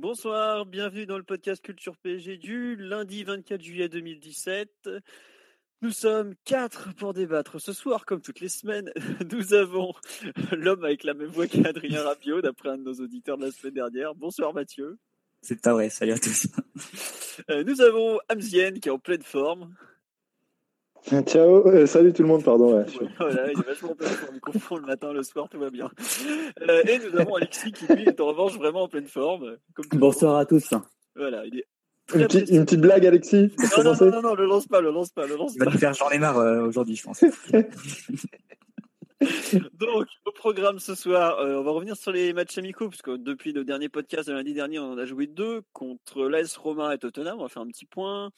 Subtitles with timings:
[0.00, 4.88] Bonsoir, bienvenue dans le podcast Culture PSG du lundi 24 juillet 2017.
[5.82, 7.60] Nous sommes quatre pour débattre.
[7.60, 8.92] Ce soir, comme toutes les semaines,
[9.32, 9.92] nous avons
[10.52, 13.74] l'homme avec la même voix qu'Adrien Rabiot, d'après un de nos auditeurs de la semaine
[13.74, 14.14] dernière.
[14.14, 15.00] Bonsoir Mathieu.
[15.42, 16.46] C'est pas vrai, salut à tous.
[17.50, 19.74] Euh, nous avons Amzien qui est en pleine forme.
[21.26, 22.78] Ciao, euh, salut tout le monde, pardon.
[22.78, 24.34] Ouais, je- Voilà, il est vachement en pleine forme.
[24.34, 25.90] Il confond le matin, le soir, tout va bien.
[26.68, 29.56] Euh, et nous avons Alexis qui, lui, est en revanche vraiment en pleine forme.
[29.74, 30.74] Comme le Bonsoir à tous.
[31.16, 31.64] Voilà, il est
[32.14, 32.54] Une, petite, précis.
[32.56, 35.10] une petite blague, Alexis pour Non, non, non, non, non, le lance pas, le lance
[35.10, 35.70] pas, le lance Il va pas.
[35.72, 37.24] nous faire j'en ai marre euh, aujourd'hui, je pense.
[39.72, 43.16] Donc, au programme ce soir, euh, on va revenir sur les matchs amicaux, parce que
[43.16, 46.94] depuis le dernier podcast de lundi dernier, on en a joué deux contre l'AS Roma
[46.94, 47.38] et Tottenham.
[47.38, 48.30] On va faire un petit point.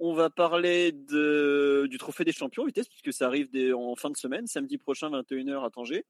[0.00, 4.46] On va parler du Trophée des Champions, vitesse, puisque ça arrive en fin de semaine,
[4.46, 6.04] samedi prochain, 21h à Tanger.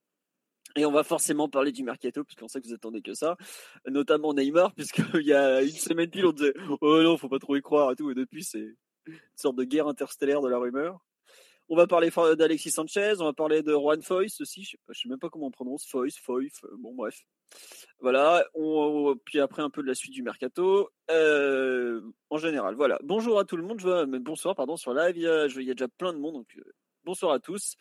[0.76, 3.36] Et on va forcément parler du mercato, puisqu'on sait que vous attendez que ça,
[3.86, 7.56] notamment Neymar, puisqu'il y a une semaine pile, on disait Oh non, faut pas trop
[7.56, 8.74] y croire et tout, et depuis, c'est
[9.06, 11.00] une sorte de guerre interstellaire de la rumeur.
[11.68, 14.62] On va parler d'Alexis Sanchez, on va parler de Juan Foyce aussi.
[14.62, 17.26] Je ne sais, même pas comment on prononce Foyce, Foyce, euh, bon bref.
[17.98, 18.44] Voilà,
[19.24, 22.00] puis après un peu de la suite du mercato euh,
[22.30, 22.76] en général.
[22.76, 23.80] Voilà, bonjour à tout le monde,
[24.20, 26.72] bonsoir pardon sur live, il y, a, déjà plein de monde donc euh,
[27.04, 27.76] bonsoir à tous.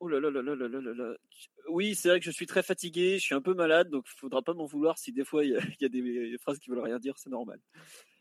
[0.00, 1.14] Oh là là là là là là là.
[1.68, 4.40] Oui, c'est vrai que je suis très fatigué, je suis un peu malade donc faudra
[4.40, 6.78] pas m'en vouloir si des fois il y, a, y a des phrases qui veulent
[6.78, 7.60] rien dire, c'est normal.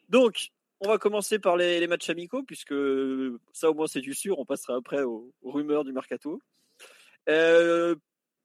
[0.10, 2.74] Donc, on va commencer par les, les matchs amicaux, puisque
[3.54, 4.40] ça au moins c'est du sûr.
[4.40, 6.40] On passera après aux, aux rumeurs du mercato.
[7.30, 7.96] Euh,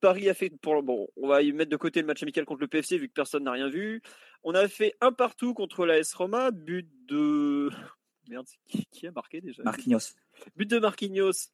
[0.01, 0.51] Paris a fait.
[0.51, 3.09] Pour, bon, on va y mettre de côté le match amical contre le PFC, vu
[3.09, 4.03] que personne n'a rien vu.
[4.43, 7.71] On a fait un partout contre la S Roma, but de.
[8.29, 9.63] Merde, qui, qui a marqué déjà?
[9.65, 10.15] Marquinhos.
[10.57, 11.51] But de Marquinhos,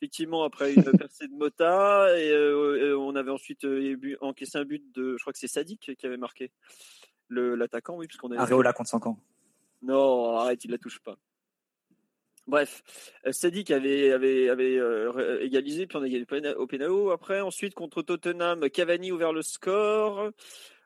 [0.00, 2.18] effectivement, après une percée de Mota.
[2.18, 5.16] Et euh, euh, on avait ensuite euh, encaissé un but de.
[5.16, 6.50] Je crois que c'est Sadik qui avait marqué.
[7.28, 8.40] le- L'attaquant, oui, puisqu'on avait.
[8.40, 9.18] Areola contre 5 ans.
[9.82, 11.16] Non, arrête, il la touche pas.
[12.46, 12.82] Bref,
[13.26, 17.10] euh, Sadik avait, avait, avait euh, ré- égalisé, puis on a gagné péna- au pénalo.
[17.10, 20.30] Après, ensuite, contre Tottenham, Cavani ouvert le score.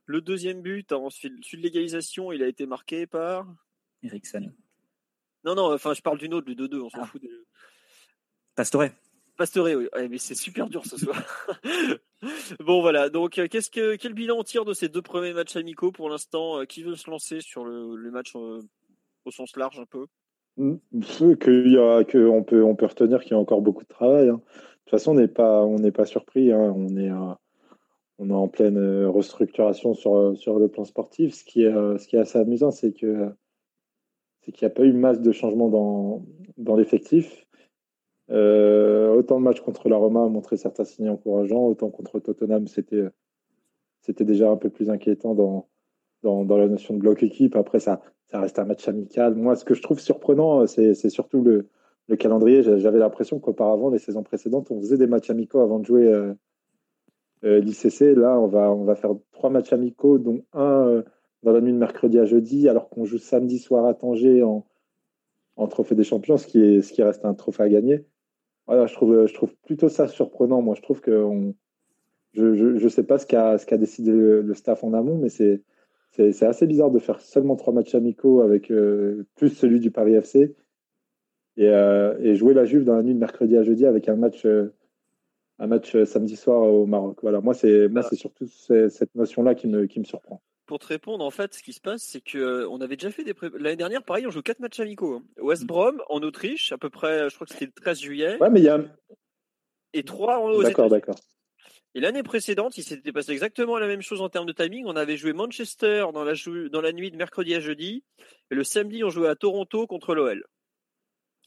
[0.07, 3.47] Le deuxième but, ensuite, sur l'égalisation, il a été marqué par.
[4.03, 4.55] Eriksen.
[5.45, 7.07] Non, non, enfin, je parle d'une autre, du 2-2, on s'en Ah.
[7.07, 7.23] fout.
[7.23, 7.47] de-
[8.55, 8.85] Pastore.
[9.37, 9.89] Pastore, oui.
[9.95, 11.17] Ouais, mais c'est super dur ce soir.
[12.61, 13.09] bon, voilà.
[13.09, 16.09] Donc, euh, qu'est-ce que, quel bilan on tire de ces deux premiers matchs amicaux pour
[16.11, 18.61] l'instant Euh, Qui veut se lancer sur le, le match euh,
[19.25, 20.07] au sens large un peu
[20.57, 20.77] Mm,
[21.41, 23.89] qu'il y a, que on peut, on peut retenir qu'il y a encore beaucoup de
[23.89, 24.29] travail.
[24.29, 24.41] hein.
[24.45, 26.53] De toute façon, on n'est pas, on n'est pas surpris.
[26.53, 26.73] hein.
[26.77, 27.35] On est, euh,
[28.19, 31.35] on est en pleine euh, restructuration sur, euh, sur le plan sportif.
[31.35, 33.31] Ce qui est, ce qui est assez amusant, c'est que,
[34.43, 36.25] c'est qu'il n'y a pas eu masse de changements dans,
[36.57, 37.47] dans l'effectif.
[38.29, 43.05] Autant le match contre la Roma a montré certains signes encourageants, autant contre Tottenham, c'était,
[44.03, 45.69] c'était déjà un peu plus inquiétant dans,
[46.23, 47.57] dans, dans la notion de bloc équipe.
[47.57, 49.35] Après, ça, ça reste un match amical.
[49.35, 51.69] Moi, ce que je trouve surprenant, c'est c'est surtout le,
[52.09, 52.63] le calendrier.
[52.63, 56.07] J'a- J'avais l'impression qu'auparavant, les saisons précédentes, on faisait des matchs amicaux avant de jouer
[56.07, 56.35] euh,
[57.45, 58.15] euh, l'ICC.
[58.17, 61.03] Là, on va, on va faire trois matchs amicaux, dont un euh,
[61.43, 64.67] dans la nuit de mercredi à jeudi, alors qu'on joue samedi soir à Tanger en,
[65.57, 68.07] en Trophée des Champions, ce qui, est, ce qui reste un trophée à gagner.
[68.67, 70.63] Voilà, je trouve, je trouve plutôt ça surprenant.
[70.63, 71.55] Moi, je trouve que on,
[72.33, 75.63] je ne sais pas ce qu'a qu'a décidé le, le staff en amont, mais c'est
[76.33, 80.15] c'est assez bizarre de faire seulement trois matchs amicaux avec euh, plus celui du Paris
[80.15, 80.55] FC
[81.57, 84.17] et, euh, et jouer la Juve dans la nuit de mercredi à jeudi avec un
[84.17, 84.73] match, euh,
[85.59, 87.19] un match samedi soir au Maroc.
[87.23, 90.41] Voilà, moi c'est moi c'est surtout ce- cette notion-là qui me, qui me surprend.
[90.67, 93.23] Pour te répondre, en fait, ce qui se passe, c'est que on avait déjà fait
[93.23, 95.17] des pré- l'année dernière, pareil, on joue quatre matchs amicaux.
[95.17, 95.23] hein.
[95.43, 98.49] West Brom en Autriche, à peu près, je crois que c'était le 13 juillet, Ouais,
[98.51, 98.81] mais il y a
[99.93, 101.17] et trois aux d'accord, d'accord.
[101.97, 104.85] Et l'année précédente, il s'était passé exactement la même chose en termes de timing.
[104.87, 106.33] On avait joué Manchester dans la,
[106.71, 108.03] dans la nuit de mercredi à jeudi,
[108.51, 110.45] et le samedi, on jouait à Toronto contre l'OL.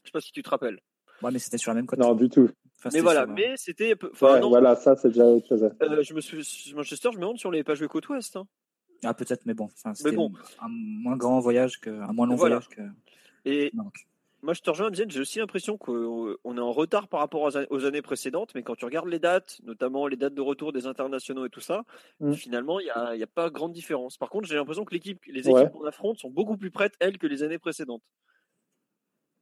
[0.02, 0.78] Je sais pas si tu te rappelles.
[1.20, 1.98] Ouais, mais c'était sur la même cote.
[1.98, 2.48] Non, du tout.
[2.78, 3.96] Enfin, Mais voilà, sur, mais c'était.
[3.96, 5.68] peu- Enfin, Ouais, non, voilà, ça c'est déjà autre chose.
[5.82, 8.36] euh, je me suis Manchester, je me demande si on l'avait pas joué côte ouest.
[8.36, 8.46] hein.
[9.04, 9.64] Ah, peut-être, mais bon.
[9.64, 10.32] Enfin, c'était bon.
[10.60, 11.90] un moins grand voyage que.
[11.90, 12.60] Un moins long Voilà.
[12.60, 13.48] voyage que.
[13.50, 13.72] Et.
[14.42, 15.04] Moi, je te rejoins, Bien.
[15.08, 18.84] J'ai aussi l'impression qu'on est en retard par rapport aux années précédentes, mais quand tu
[18.84, 21.84] regardes les dates, notamment les dates de retour des internationaux et tout ça,
[22.20, 22.34] mm.
[22.34, 24.16] finalement, il n'y a, a, pas grande différence.
[24.16, 27.26] Par contre, j'ai l'impression que les équipes qu'on affronte sont beaucoup plus prêtes, elles, que
[27.26, 28.02] les années précédentes.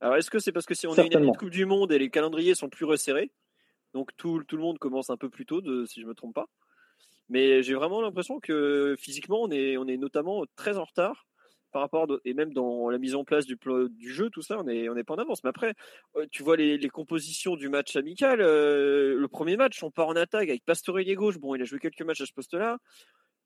[0.00, 1.93] Alors, est-ce que c'est parce que si on a une année de Coupe du Monde
[1.93, 3.32] et les calendriers sont plus resserrés,
[3.93, 6.14] donc tout, tout le monde commence un peu plus tôt, de, si je ne me
[6.14, 6.48] trompe pas.
[7.28, 11.26] Mais j'ai vraiment l'impression que physiquement, on est, on est notamment très en retard
[11.81, 13.58] rapport et même dans la mise en place du,
[13.90, 15.43] du jeu, tout ça, on n'est on pas en avance.
[15.44, 15.75] Mais après,
[16.17, 18.40] euh, tu vois les, compositions du match amical.
[18.40, 21.38] Euh, le premier match, on part en attaque avec Pastorelli gauche.
[21.38, 22.78] Bon, il a joué quelques matchs à ce poste-là.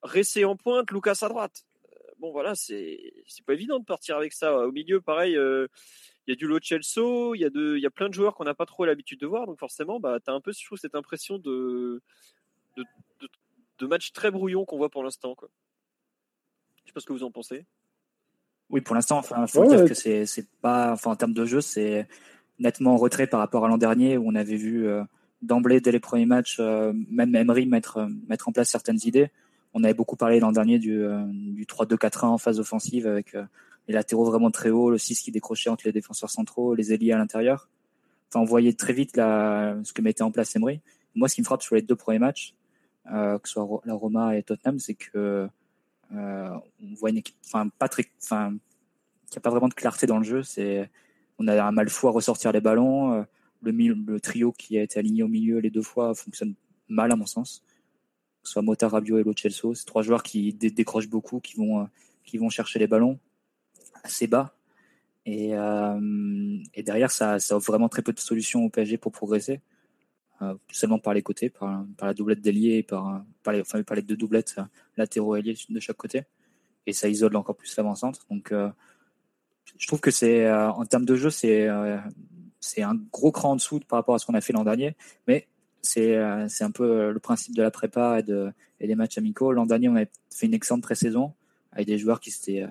[0.03, 1.65] Ressé en pointe, Lucas à droite.
[1.93, 3.13] Euh, bon, voilà, c'est
[3.47, 4.55] pas évident de partir avec ça.
[4.67, 7.91] Au milieu, pareil, il y a du Lo Celso, il y, a il y a
[7.91, 9.47] plein de joueurs qu'on n'a pas trop l'habitude de voir.
[9.47, 12.03] Donc forcément, bah, tu as un peu, je trouve, cette impression de,
[12.77, 12.85] de,
[13.79, 15.35] de, match très brouillon qu'on voit pour l'instant.
[15.41, 15.47] Je
[16.87, 17.65] sais pas ce que vous en pensez.
[18.71, 21.61] Oui, pour l'instant, enfin, faut dire que c'est, c'est pas, enfin, en termes de jeu,
[21.61, 22.07] c'est
[22.59, 25.03] nettement en retrait par rapport à l'an dernier où on avait vu euh,
[25.43, 29.31] d'emblée dès les premiers matchs, euh, même Emery mettre euh, mettre en place certaines idées.
[29.75, 31.01] On avait beaucoup parlé l'an dernier du,
[31.31, 33.37] du 3-2-4-1 en phase offensive avec
[33.87, 37.13] les latéraux vraiment très hauts, le 6 qui décrochait entre les défenseurs centraux, les ailiers
[37.13, 37.69] à l'intérieur.
[38.29, 40.81] Enfin, on voyait très vite la, ce que mettait en place Emery.
[41.15, 42.57] Moi, ce qui me frappe sur les deux premiers matchs,
[43.07, 45.47] que ce soit la Roma et Tottenham, c'est que euh,
[46.13, 48.55] on voit une équipe, enfin pas très, enfin
[49.31, 50.43] qui a pas vraiment de clarté dans le jeu.
[50.43, 50.91] C'est,
[51.39, 53.15] on a un mal fou à ressortir les ballons.
[53.15, 53.23] Euh,
[53.63, 56.55] le, trio qui a été aligné au milieu les deux fois fonctionne
[56.89, 57.63] mal à mon sens.
[58.43, 61.57] Que ce soit Mota, Rabiot et Lo Celso, c'est trois joueurs qui décrochent beaucoup, qui
[61.57, 61.85] vont, euh,
[62.25, 63.19] qui vont chercher les ballons
[64.03, 64.55] assez bas.
[65.27, 69.13] Et, euh, et derrière, ça, ça offre vraiment très peu de solutions au PSG pour
[69.13, 69.61] progresser.
[70.43, 73.23] Euh, seulement par les côtés, par, la doublette d'ailier et par,
[73.53, 74.63] les, enfin, par les deux doublettes euh,
[74.97, 76.23] latéraux ailiers de chaque côté.
[76.87, 78.27] Et ça isole encore plus l'avant-centre.
[78.31, 78.71] Donc, euh,
[79.77, 81.69] je trouve que c'est, en termes de jeu, c'est,
[82.59, 84.97] c'est un gros cran en dessous par rapport à ce qu'on a fait l'an dernier.
[85.29, 85.47] Mais
[85.81, 88.51] c'est, un peu le principe de la prépa et, de,
[88.81, 89.53] et des matchs amicaux.
[89.53, 91.35] L'an dernier, on a fait une excellente pré-saison
[91.71, 92.67] avec des joueurs qui étaient,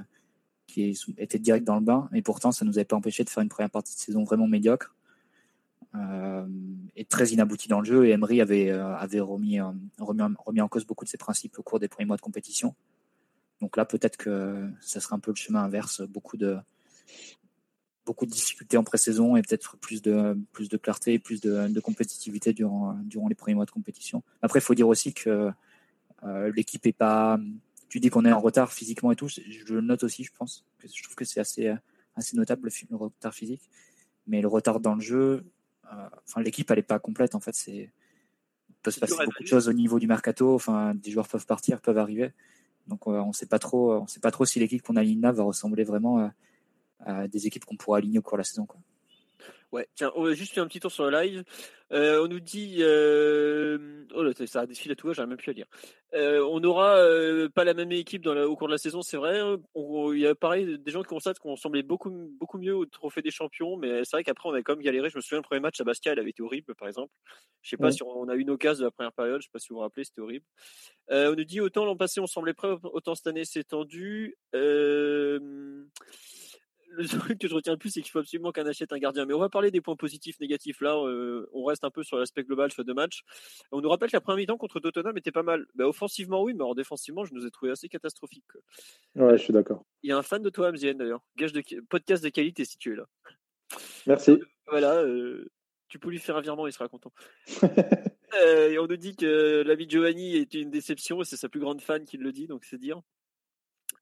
[0.67, 2.09] qui étaient direct dans le bain.
[2.13, 4.47] Et pourtant, ça nous avait pas empêché de faire une première partie de saison vraiment
[4.47, 4.93] médiocre
[5.95, 6.45] euh,
[6.95, 10.61] est très inabouti dans le jeu et Emery avait, euh, avait remis, euh, remis, remis,
[10.61, 12.75] en cause beaucoup de ses principes au cours des premiers mois de compétition.
[13.59, 16.57] Donc là, peut-être que ça sera un peu le chemin inverse, beaucoup de,
[18.05, 21.79] beaucoup de difficultés en pré-saison et peut-être plus de, plus de clarté et plus de,
[21.79, 24.21] compétitivité durant, durant les premiers mois de compétition.
[24.43, 25.51] Après, il faut dire aussi que
[26.55, 27.39] l'équipe est pas.
[27.89, 30.65] Tu dis qu'on est en retard physiquement et tout, je le note aussi, je pense.
[30.83, 31.73] Je trouve que c'est assez,
[32.15, 33.69] assez notable le retard physique.
[34.27, 35.43] Mais le retard dans le jeu,
[36.27, 37.35] enfin, l'équipe, elle n'est pas complète.
[37.35, 37.91] En fait, c'est
[38.69, 40.55] il peut se passer beaucoup de choses au niveau du mercato.
[40.55, 42.33] Enfin, des joueurs peuvent partir, peuvent arriver.
[42.87, 43.93] Donc, on ne sait pas trop.
[43.93, 46.31] On sait pas trop si l'équipe qu'on aligne là va ressembler vraiment
[47.05, 48.65] à, des équipes qu'on pourra aligner au cours de la saison.
[48.65, 48.79] Quoi.
[49.71, 51.43] Ouais, tiens, on va juste faire un petit tour sur le live.
[51.91, 54.05] Euh, on nous dit, euh...
[54.15, 55.67] oh là, ça a défilé à tout, j'arrive même plus à lire.
[56.15, 56.97] Euh, on n'aura
[57.53, 59.39] pas la même équipe dans au cours de la saison, c'est vrai.
[59.75, 62.09] Il y a pareil des gens qui constatent qu'on semblait beaucoup
[62.39, 65.09] beaucoup mieux au trophée des champions, mais c'est vrai qu'après on a quand même galéré.
[65.11, 67.13] Je me souviens le premier match à Bastia, il avait été horrible, par exemple.
[67.61, 69.51] Je sais pas si on a eu une occasion de la première période, je sais
[69.51, 70.45] pas si vous vous rappelez, c'était horrible.
[71.09, 74.35] on nous dit autant l'an passé on semblait prêt, autant cette année c'est tendu.
[74.55, 75.85] Euh
[76.91, 79.25] le truc que je retiens le plus, c'est qu'il faut absolument qu'on achète un gardien.
[79.25, 80.81] Mais on va parler des points positifs, négatifs.
[80.81, 83.21] Là, euh, on reste un peu sur l'aspect global sur deux matchs.
[83.71, 85.65] On nous rappelle que la première mi-temps contre Tottenham était pas mal.
[85.75, 88.45] Bah, offensivement, oui, mais en défensivement, je nous ai trouvé assez catastrophique.
[89.15, 89.85] Ouais, je suis d'accord.
[90.03, 91.21] Il y a un fan de toi, Amzien, d'ailleurs.
[91.37, 93.05] Gage de podcast de qualité si tu es là.
[94.07, 94.39] Merci.
[94.67, 95.49] Voilà, euh,
[95.87, 97.13] tu peux lui faire un virement, il sera content.
[98.43, 101.59] Euh, et on nous dit que l'ami Giovanni est une déception et c'est sa plus
[101.59, 103.01] grande fan qui le dit, donc c'est dire.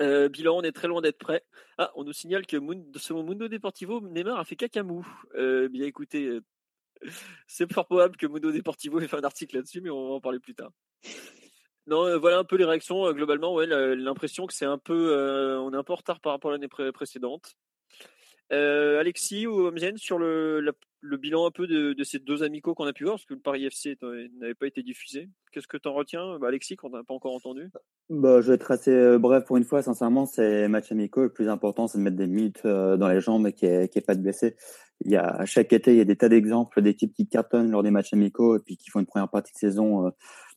[0.01, 1.43] Euh, bilan, on est très loin d'être prêt.
[1.77, 2.57] Ah, on nous signale que
[2.97, 5.05] selon Mundo Deportivo, Neymar a fait cacamou.
[5.35, 6.43] Euh, bien écoutez, euh,
[7.47, 10.21] c'est fort probable que Mundo Deportivo ait fait un article là-dessus, mais on va en
[10.21, 10.71] parler plus tard.
[11.87, 13.11] Non, voilà un peu les réactions.
[13.13, 15.15] globalement, l'impression que c'est un peu,
[15.59, 17.55] on est un peu en retard par rapport à l'année précédente.
[18.51, 20.61] Alexis ou Omzen sur le,
[21.01, 23.39] le, bilan un peu de, ces deux amicaux qu'on a pu voir, parce que le
[23.39, 23.97] Paris FC
[24.39, 25.29] n'avait pas été diffusé.
[25.51, 27.69] Qu'est-ce que tu en retiens, bah, Alexis, qu'on n'a pas encore entendu?
[28.09, 29.81] Bah, je vais être assez euh, bref pour une fois.
[29.81, 31.23] Sincèrement, c'est match amicaux.
[31.23, 33.75] Le plus important, c'est de mettre des minutes euh, dans les jambes et qu'il n'y
[33.75, 34.55] ait, pas de blessés.
[35.03, 37.71] Il y a, à chaque été, il y a des tas d'exemples d'équipes qui cartonnent
[37.71, 40.11] lors des matchs amicaux et puis qui font une première partie de saison euh,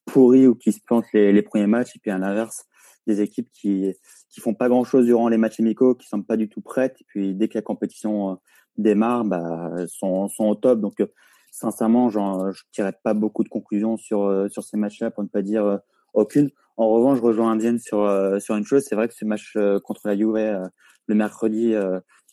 [0.06, 1.96] pourrie ou qui se plantent les, les premiers matchs.
[1.96, 2.66] Et puis à l'inverse,
[3.10, 3.94] des équipes qui
[4.30, 6.96] qui font pas grand chose durant les matchs amicaux, qui sont pas du tout prêtes.
[7.00, 8.38] Et puis dès que la compétition
[8.76, 10.80] démarre, bah, sont, sont au top.
[10.80, 11.02] Donc
[11.50, 15.42] sincèrement, genre, je tirerai pas beaucoup de conclusions sur sur ces matchs-là pour ne pas
[15.42, 15.80] dire
[16.14, 16.50] aucune.
[16.80, 18.84] En revanche, je rejoins Indienne sur euh, sur une chose.
[18.88, 20.66] C'est vrai que ce match euh, contre la Juve euh,
[21.06, 21.74] le mercredi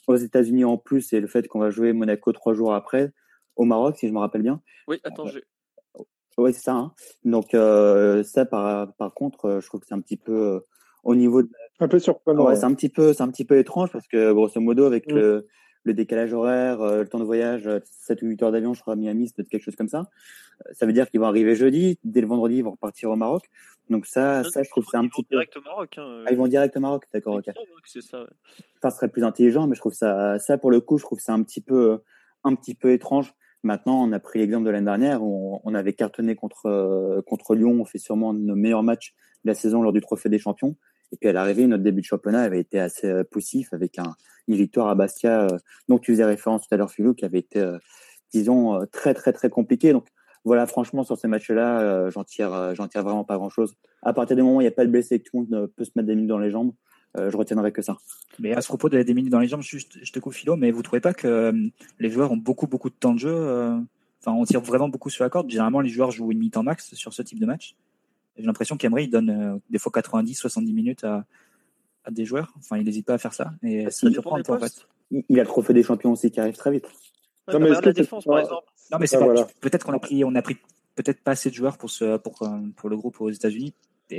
[0.08, 3.12] aux États-Unis en plus et le fait qu'on va jouer Monaco trois jours après
[3.56, 4.62] au Maroc, si je me rappelle bien.
[4.88, 5.26] Oui, attends.
[6.38, 6.74] Oui, c'est ça.
[6.74, 6.94] Hein.
[7.26, 10.60] Donc euh, ça, par, par contre, euh, je trouve que c'est un petit peu euh,
[11.04, 11.50] au niveau de...
[11.80, 12.46] un peu surprenant.
[12.46, 15.12] Ouais, c'est un petit peu, c'est un petit peu étrange parce que grosso modo, avec
[15.12, 15.16] mm.
[15.16, 15.48] le,
[15.84, 18.96] le, décalage horaire, le temps de voyage, 7 ou 8 heures d'avion, je crois, à
[18.96, 20.10] Miami, c'est quelque chose comme ça.
[20.74, 23.44] Ça veut dire qu'ils vont arriver jeudi, dès le vendredi, ils vont repartir au Maroc.
[23.90, 25.36] Donc ça, ça, je trouve c'est un petit peu.
[25.36, 25.98] Direct au Maroc.
[25.98, 27.50] Hein, ah, ils vont direct au Maroc, d'accord, ok.
[27.86, 28.22] C'est ça.
[28.22, 28.28] Ouais.
[28.84, 31.32] Ça serait plus intelligent, mais je trouve ça, ça pour le coup, je trouve c'est
[31.32, 32.00] un petit peu,
[32.44, 33.34] un petit peu étrange.
[33.64, 37.56] Maintenant, on a pris l'exemple de l'année dernière où on, avait cartonné contre, euh, contre
[37.56, 37.78] Lyon.
[37.82, 40.76] On fait sûrement nos meilleurs matchs de la saison lors du Trophée des Champions.
[41.12, 44.16] Et puis à l'arrivée, notre début de championnat avait été assez euh, poussif avec un,
[44.48, 47.40] une victoire à Bastia, euh, dont tu faisais référence tout à l'heure, Philou, qui avait
[47.40, 47.66] été,
[48.34, 49.92] disons, très très très compliqué.
[49.92, 50.08] Donc
[50.44, 53.74] voilà, franchement, sur ces matchs-là, j'en tire, j'en tire vraiment pas grand-chose.
[54.02, 55.84] À partir du moment où il n'y a pas de blessé, tout le monde peut
[55.84, 56.74] se mettre des minutes dans les jambes,
[57.18, 57.98] je retiendrai que ça.
[58.40, 59.78] Mais à ce propos de des minutes dans les jambes, je,
[60.12, 61.54] te coupe philo, mais vous trouvez pas que
[62.00, 63.86] les joueurs ont beaucoup beaucoup de temps de jeu
[64.22, 65.50] Enfin, on tire vraiment beaucoup sur la corde.
[65.50, 67.76] Généralement, les joueurs jouent une mi-temps max sur ce type de match.
[68.38, 71.26] J'ai l'impression qu'Emery donne euh, des fois 90, 70 minutes à,
[72.04, 72.54] à des joueurs.
[72.58, 73.52] Enfin, il n'hésite pas à faire ça.
[73.64, 74.88] Et ça surprend en fait.
[75.30, 76.86] Il a le trophée des champions aussi qui arrive très vite.
[77.52, 78.68] non, mais la défense, par exemple.
[78.92, 80.58] Non, mais c'est ah, peut-être qu'on a pris, on a pris
[80.96, 83.74] peut-être pas assez de joueurs pour ce, pour, euh, pour le groupe aux États-Unis.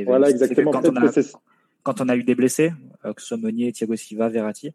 [0.04, 0.70] Voilà, exactement.
[0.70, 1.10] Quand on, a,
[1.88, 2.72] quand on, a, eu des blessés,
[3.04, 4.72] euh, que ce soit Meunier, Thiago Silva, Verratti,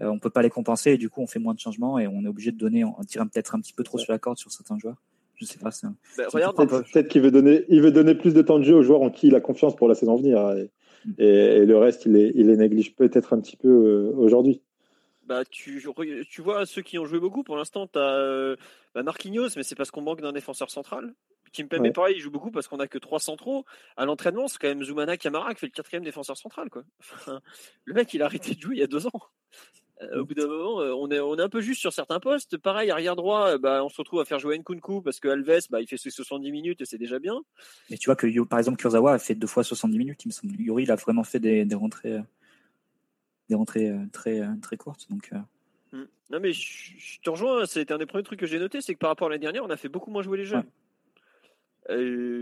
[0.00, 2.06] on on peut pas les compenser et du coup on fait moins de changements et
[2.06, 4.38] on est obligé de donner, on tire peut-être un petit peu trop sur la corde
[4.38, 4.96] sur certains joueurs.
[5.34, 5.70] Je sais pas.
[6.16, 9.02] Bah, peut-être qu'il veut donner, il veut donner plus de temps de jeu aux joueurs
[9.02, 10.54] en qui il a confiance pour la saison à venir
[11.18, 14.62] et, le reste il les, il les néglige peut-être un petit peu euh, aujourd'hui.
[15.26, 15.84] Bah, tu,
[16.28, 18.56] tu vois ceux qui ont joué beaucoup pour l'instant, tu as euh,
[18.94, 21.14] bah, Marquinhos, mais c'est parce qu'on manque d'un défenseur central.
[21.52, 21.92] Kimpembe, ouais.
[21.92, 23.64] pareil, il joue beaucoup parce qu'on a que trois centraux.
[23.96, 26.70] À l'entraînement, c'est quand même Zoumana Kamara qui fait le quatrième défenseur central.
[26.70, 26.84] Quoi.
[27.84, 29.20] le mec, il a arrêté de jouer il y a deux ans.
[30.02, 32.20] Euh, au bout d'un moment, euh, on est, on est un peu juste sur certains
[32.20, 32.56] postes.
[32.56, 35.66] Pareil, arrière droit, euh, bah, on se retrouve à faire jouer Nkunku parce que Alves,
[35.70, 37.42] bah, il fait ses 70 minutes et c'est déjà bien.
[37.90, 40.32] Mais tu vois que, par exemple, Kurzawa a fait deux fois 70 minutes, il me
[40.32, 40.58] semble.
[40.60, 42.18] Yuri, il a vraiment fait des, des rentrées,
[43.48, 45.06] des rentrées très, très courtes.
[45.10, 45.32] Donc,
[45.92, 46.04] mmh.
[46.30, 47.66] Non, mais je, te rejoins.
[47.66, 49.64] C'était un des premiers trucs que j'ai noté, c'est que par rapport à l'année dernière,
[49.64, 50.64] on a fait beaucoup moins jouer les jeunes.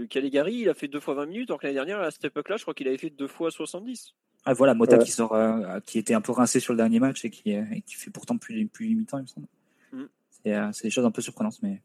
[0.09, 2.57] Caligari, il a fait deux fois 20 minutes, alors que l'année dernière, à cette époque-là,
[2.57, 4.14] je crois qu'il avait fait deux fois 70.
[4.45, 7.25] Ah, voilà, Mota qui sort, euh, qui était un peu rincé sur le dernier match
[7.25, 7.55] et qui,
[7.87, 9.47] qui fait pourtant plus, plus limitant, il me semble.
[9.93, 10.05] Mm.
[10.47, 11.83] Euh, c'est des choses un peu surprenantes, mais.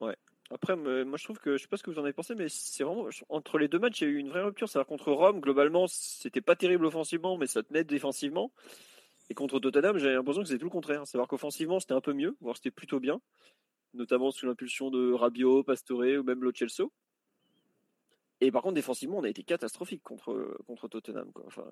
[0.00, 0.16] Ouais.
[0.50, 2.48] Après, moi, je trouve que, je sais pas ce que vous en avez pensé, mais
[2.48, 4.68] c'est vraiment, entre les deux matchs, il y a eu une vraie rupture.
[4.68, 8.50] C'est-à-dire, contre Rome, globalement, c'était pas terrible offensivement, mais ça tenait défensivement.
[9.28, 11.06] Et contre Tottenham, j'ai l'impression que c'était tout le contraire.
[11.06, 13.20] C'est-à-dire qu'offensivement, c'était un peu mieux, voire c'était plutôt bien.
[13.94, 16.92] Notamment sous l'impulsion de Rabiot, Pastore ou même Lo Celso.
[18.40, 21.30] Et par contre, défensivement, on a été catastrophique contre, contre Tottenham.
[21.32, 21.44] Quoi.
[21.46, 21.64] Enfin,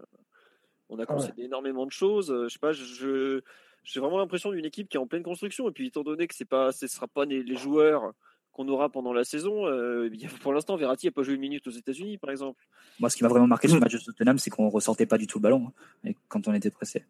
[0.89, 2.35] on a ah concédé énormément de choses.
[2.45, 3.41] Je sais pas, je,
[3.85, 5.69] j'ai vraiment l'impression d'une équipe qui est en pleine construction.
[5.69, 8.13] Et puis, étant donné que c'est pas, ce ne sera pas les, joueurs
[8.53, 10.11] qu'on aura pendant la saison, euh,
[10.43, 12.63] pour l'instant, Verratti n'a pas joué une minute aux États-Unis, par exemple.
[13.01, 15.17] Moi, ce qui m'a vraiment marqué sur le match de Tottenham, c'est qu'on ressortait pas
[15.17, 15.73] du tout le ballon
[16.05, 17.05] hein, quand on était pressé.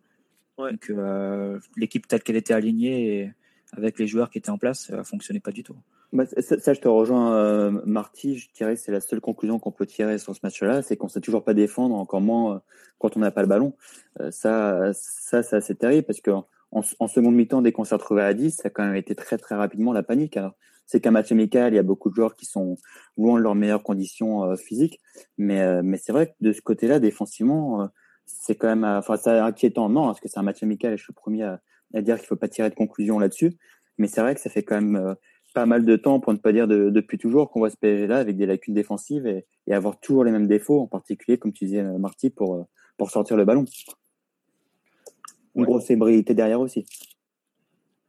[0.59, 3.33] Donc, euh, l'équipe telle qu'elle était alignée
[3.77, 5.77] avec les joueurs qui étaient en place, ça fonctionnait pas du tout.
[6.13, 8.39] Bah, ça, je te rejoins, euh, Marty.
[8.39, 11.09] Je dirais que c'est la seule conclusion qu'on peut tirer sur ce match-là, c'est qu'on
[11.09, 12.59] sait toujours pas défendre, encore moins euh,
[12.99, 13.75] quand on n'a pas le ballon.
[14.21, 16.31] Euh, ça, ça, c'est terrible parce que
[16.71, 19.37] en, seconde mi-temps, dès qu'on s'est retrouvé à 10, ça a quand même été très
[19.39, 20.37] très rapidement la panique.
[20.37, 20.55] Alors,
[20.87, 22.77] c'est qu'un match amical, il y a beaucoup de joueurs qui sont
[23.19, 25.01] loin de leurs meilleures conditions physiques,
[25.37, 27.89] mais mais c'est vrai que de ce côté-là, défensivement,
[28.25, 29.89] c'est quand même, enfin, c'est inquiétant.
[29.91, 31.61] Non, parce que c'est un match amical et je suis le premier à,
[31.95, 33.53] à dire qu'il faut pas tirer de conclusion là-dessus.
[33.99, 35.17] Mais c'est vrai que ça fait quand même
[35.55, 38.37] pas mal de temps, pour ne pas dire depuis toujours, qu'on voit ce PSG-là avec
[38.37, 42.31] des lacunes défensives et, avoir toujours les mêmes défauts, en particulier, comme tu disais, Marty,
[42.31, 42.63] pour, euh,
[42.97, 43.65] pour sortir le ballon.
[45.55, 46.87] Une grosse ébrilité derrière aussi.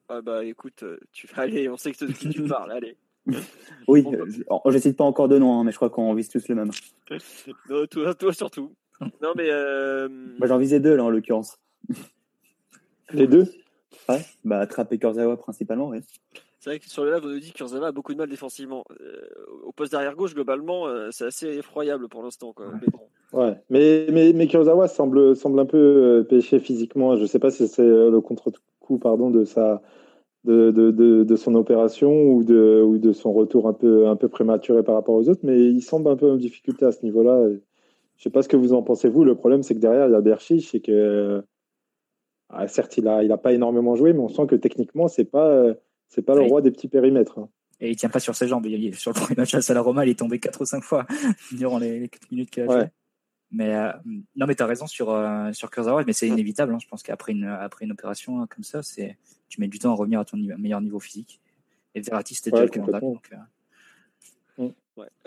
[0.08, 2.98] Ah bah écoute, euh, tu aller, on sait que de qui tu parles, allez.
[3.88, 6.48] oui, je ne cite pas encore de nom, hein, mais je crois qu'on vise tous
[6.48, 6.72] le même.
[7.70, 8.74] non, toi, toi, surtout.
[9.22, 9.50] Non mais.
[9.50, 10.08] Euh...
[10.40, 11.60] Bah, J'en visais deux là en l'occurrence.
[13.12, 13.46] Les deux?
[14.10, 16.00] Ouais, bah Trapp et Kurzawa principalement, oui.
[16.60, 18.30] C'est vrai que sur le live, on nous dit que Kurzawa a beaucoup de mal
[18.30, 18.84] défensivement.
[19.00, 19.22] Euh,
[19.64, 22.54] au poste d'arrière gauche, globalement, euh, c'est assez effroyable pour l'instant.
[23.32, 27.16] Ouais, mais, mais, mais Kurzawa semble, semble un peu euh, pêcher physiquement.
[27.16, 29.82] Je ne sais pas si c'est le contre-coup pardon, de, sa,
[30.44, 30.92] de, de,
[31.24, 34.96] de, son opération ou de, ou de son retour un peu, un peu prématuré par
[34.96, 37.48] rapport aux autres, mais il semble un peu en difficulté à ce niveau-là.
[37.48, 37.60] Je ne
[38.18, 39.24] sais pas ce que vous en pensez, vous.
[39.24, 41.42] Le problème, c'est que derrière, il y a Berchich et que.
[42.50, 45.26] Ah, certes, il n'a il a pas énormément joué, mais on sent que techniquement, c'est
[45.26, 45.64] pas
[46.08, 47.40] c'est pas le roi des petits périmètres.
[47.40, 47.50] Hein.
[47.80, 48.66] Et il tient pas sur ses jambes.
[48.94, 51.06] sur le premier match à Salaroma, il est tombé 4 ou 5 fois
[51.54, 52.90] durant les, 4 minutes qu'il a joué.
[53.52, 53.74] Mais
[54.36, 55.16] non, mais tu as raison sur,
[55.54, 56.74] sur Kurzawa, mais c'est inévitable.
[56.74, 56.80] Hein.
[56.82, 59.92] Je pense qu'après une, après une opération hein, comme ça, c'est tu mets du temps
[59.92, 61.40] à revenir à ton meilleur niveau physique.
[61.96, 63.00] Et Verratti, c'était déjà le cas.
[63.00, 63.32] Donc,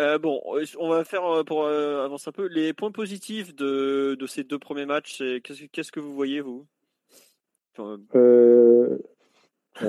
[0.00, 0.42] euh, bon,
[0.78, 4.44] on va faire euh, pour euh, avancer un peu les points positifs de, de ces
[4.44, 5.22] deux premiers matchs.
[5.42, 6.66] Qu'est-ce, qu'est-ce que vous voyez vous?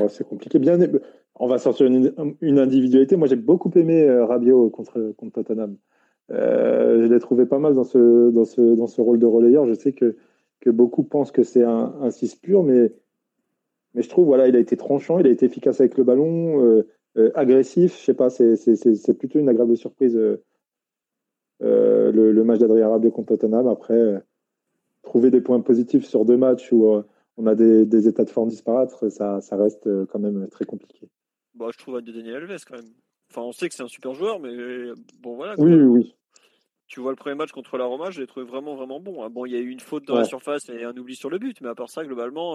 [0.09, 0.59] C'est compliqué.
[0.59, 0.77] Bien,
[1.35, 3.15] on va sortir une, individualité.
[3.15, 5.77] Moi, j'ai beaucoup aimé Rabiot contre, contre Tottenham.
[6.29, 9.65] je l'ai trouvé pas mal dans ce, dans ce, dans ce rôle de relayeur.
[9.67, 10.15] Je sais que,
[10.61, 12.93] que beaucoup pensent que c'est un, un 6 pur, mais,
[13.93, 16.83] mais je trouve voilà, il a été tranchant, il a été efficace avec le ballon.
[17.17, 17.97] Euh, agressif.
[17.99, 20.43] Je sais pas, c'est plutôt une agréable surprise euh,
[21.61, 23.67] euh, le, match d'Adrien Rabiot contre Tottenham.
[23.67, 24.21] Après,
[25.03, 27.03] trouver des points positifs sur deux matchs où
[27.37, 31.09] on a des, états de forme disparates, ça, ça, reste quand même très compliqué.
[31.55, 32.91] Bah, je trouve Daniel Alves quand même.
[33.31, 34.51] Enfin, on sait que c'est un super joueur, mais
[35.19, 35.55] bon, voilà.
[35.57, 36.15] Oui, oui.
[36.87, 39.23] Tu vois le premier match contre la Roma, je l'ai trouvé vraiment, vraiment bon.
[39.23, 39.29] Hein.
[39.29, 41.39] Bon, il y a eu une faute dans la surface et un oubli sur le
[41.39, 42.53] but, mais à part ça, globalement,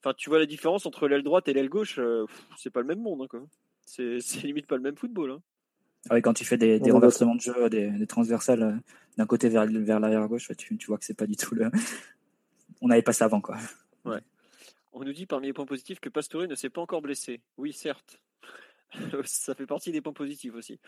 [0.00, 2.00] enfin, tu vois la différence entre l'aile droite et l'aile gauche,
[2.56, 3.22] c'est pas le même monde.
[3.22, 3.40] Hein, quoi.
[3.86, 5.32] C'est limite pas le même football.
[5.32, 5.42] Hein.
[6.10, 8.72] Ah quand tu fais des, renversements de jeu, des, transversales euh,
[9.16, 11.70] d'un côté vers, vers l'arrière gauche, tu, vois que c'est pas du tout le.
[12.82, 13.56] On n'avait pas ça avant, quoi.
[14.04, 14.20] Ouais.
[14.92, 17.40] On nous dit parmi les points positifs que Pastore ne s'est pas encore blessé.
[17.56, 18.20] Oui, certes.
[19.24, 20.78] ça fait partie des points positifs aussi.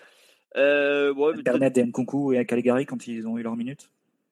[0.57, 3.91] Euh, et Nkunku et Caligari quand ils ont eu leur minute,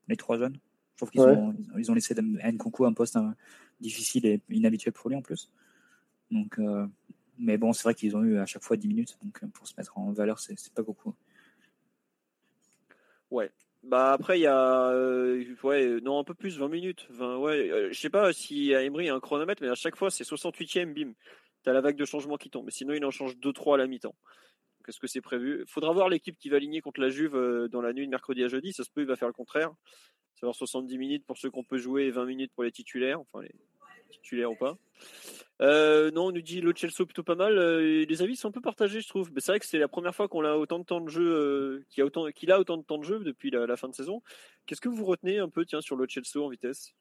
[0.08, 0.58] les trois jeunes.
[0.92, 3.34] Je trouve qu'ils ont, ils ont laissé Nkunku un poste hein,
[3.80, 5.50] difficile et inhabituel pour lui en plus.
[6.30, 6.86] Donc, euh,
[7.38, 9.66] mais bon, c'est vrai qu'ils ont eu à chaque fois 10 minutes, donc euh, pour
[9.66, 11.14] se mettre en valeur, c'est pas beaucoup.
[13.30, 13.50] Ouais.
[13.84, 17.70] Bah après il y a euh, ouais non un peu plus 20 minutes 20 ouais
[17.70, 19.96] euh, je sais pas si à Emery il y a un chronomètre mais à chaque
[19.96, 21.12] fois c'est 68e bim
[21.62, 23.74] tu as la vague de changement qui tombe mais sinon il en change 2 3
[23.74, 24.14] à la mi-temps.
[24.84, 25.64] Qu'est-ce que c'est prévu?
[25.66, 28.48] Faudra voir l'équipe qui va aligner contre la Juve dans la nuit de mercredi à
[28.48, 29.70] jeudi, ça se peut il va faire le contraire.
[30.34, 33.40] Savoir 70 minutes pour ceux qu'on peut jouer et 20 minutes pour les titulaires, enfin
[33.40, 33.54] les
[34.14, 34.76] titulaires ou pas.
[35.60, 37.58] Euh, non, on nous dit le Chelsea plutôt pas mal.
[37.58, 39.30] Euh, les avis sont un peu partagés, je trouve.
[39.34, 41.26] Mais c'est vrai que c'est la première fois qu'on a autant de temps de jeu,
[41.26, 42.06] euh, qu'il a
[42.58, 44.22] autant, de temps de jeu depuis la, fin de saison.
[44.66, 46.94] Qu'est-ce que vous retenez un peu, tiens, sur le Chelsea en vitesse?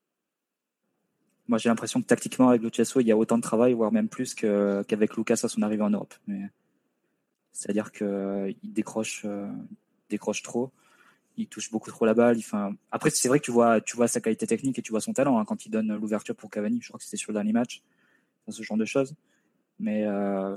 [1.48, 3.92] Moi, j'ai l'impression que tactiquement avec le Chelsea, il y a autant de travail, voire
[3.92, 6.14] même plus qu'avec Lucas à son arrivée en Europe.
[7.52, 9.26] C'est-à-dire qu'il décroche
[10.44, 10.72] trop
[11.38, 12.38] il touche beaucoup trop la balle.
[12.92, 15.14] Après, c'est vrai que tu vois, tu vois sa qualité technique et tu vois son
[15.14, 16.80] talent hein, quand il donne l'ouverture pour Cavani.
[16.82, 17.82] Je crois que c'était sur le dernier match,
[18.48, 19.16] ce genre de choses.
[19.80, 20.56] Mais euh,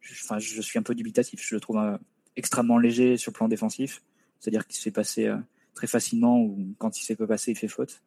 [0.00, 1.40] je, je suis un peu dubitatif.
[1.46, 1.98] Je le trouve euh,
[2.36, 4.02] extrêmement léger sur le plan défensif,
[4.40, 5.36] c'est-à-dire qu'il se fait passer euh,
[5.74, 8.02] très facilement ou quand il ne sait pas passer, il fait faute.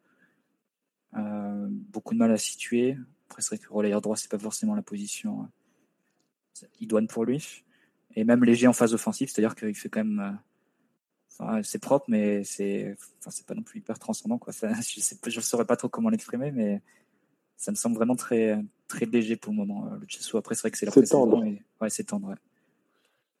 [1.12, 2.96] beaucoup de mal à situer.
[3.28, 5.48] Après, c'est vrai que relayeur droit, c'est pas forcément la position
[6.80, 7.64] idoine pour lui.
[8.14, 10.38] Et même léger en phase offensive, c'est-à-dire qu'il fait quand même
[11.62, 14.52] c'est propre, mais c'est, enfin, c'est pas non plus hyper transcendant, quoi.
[14.62, 16.80] je sais, je saurais pas trop comment l'exprimer, mais
[17.56, 19.86] ça me semble vraiment très, très léger pour le moment.
[19.86, 21.42] Euh, le Chelsea, après, c'est vrai que c'est la c'est tendre.
[21.42, 21.62] Mais...
[21.80, 22.34] Ouais, c'est tendre.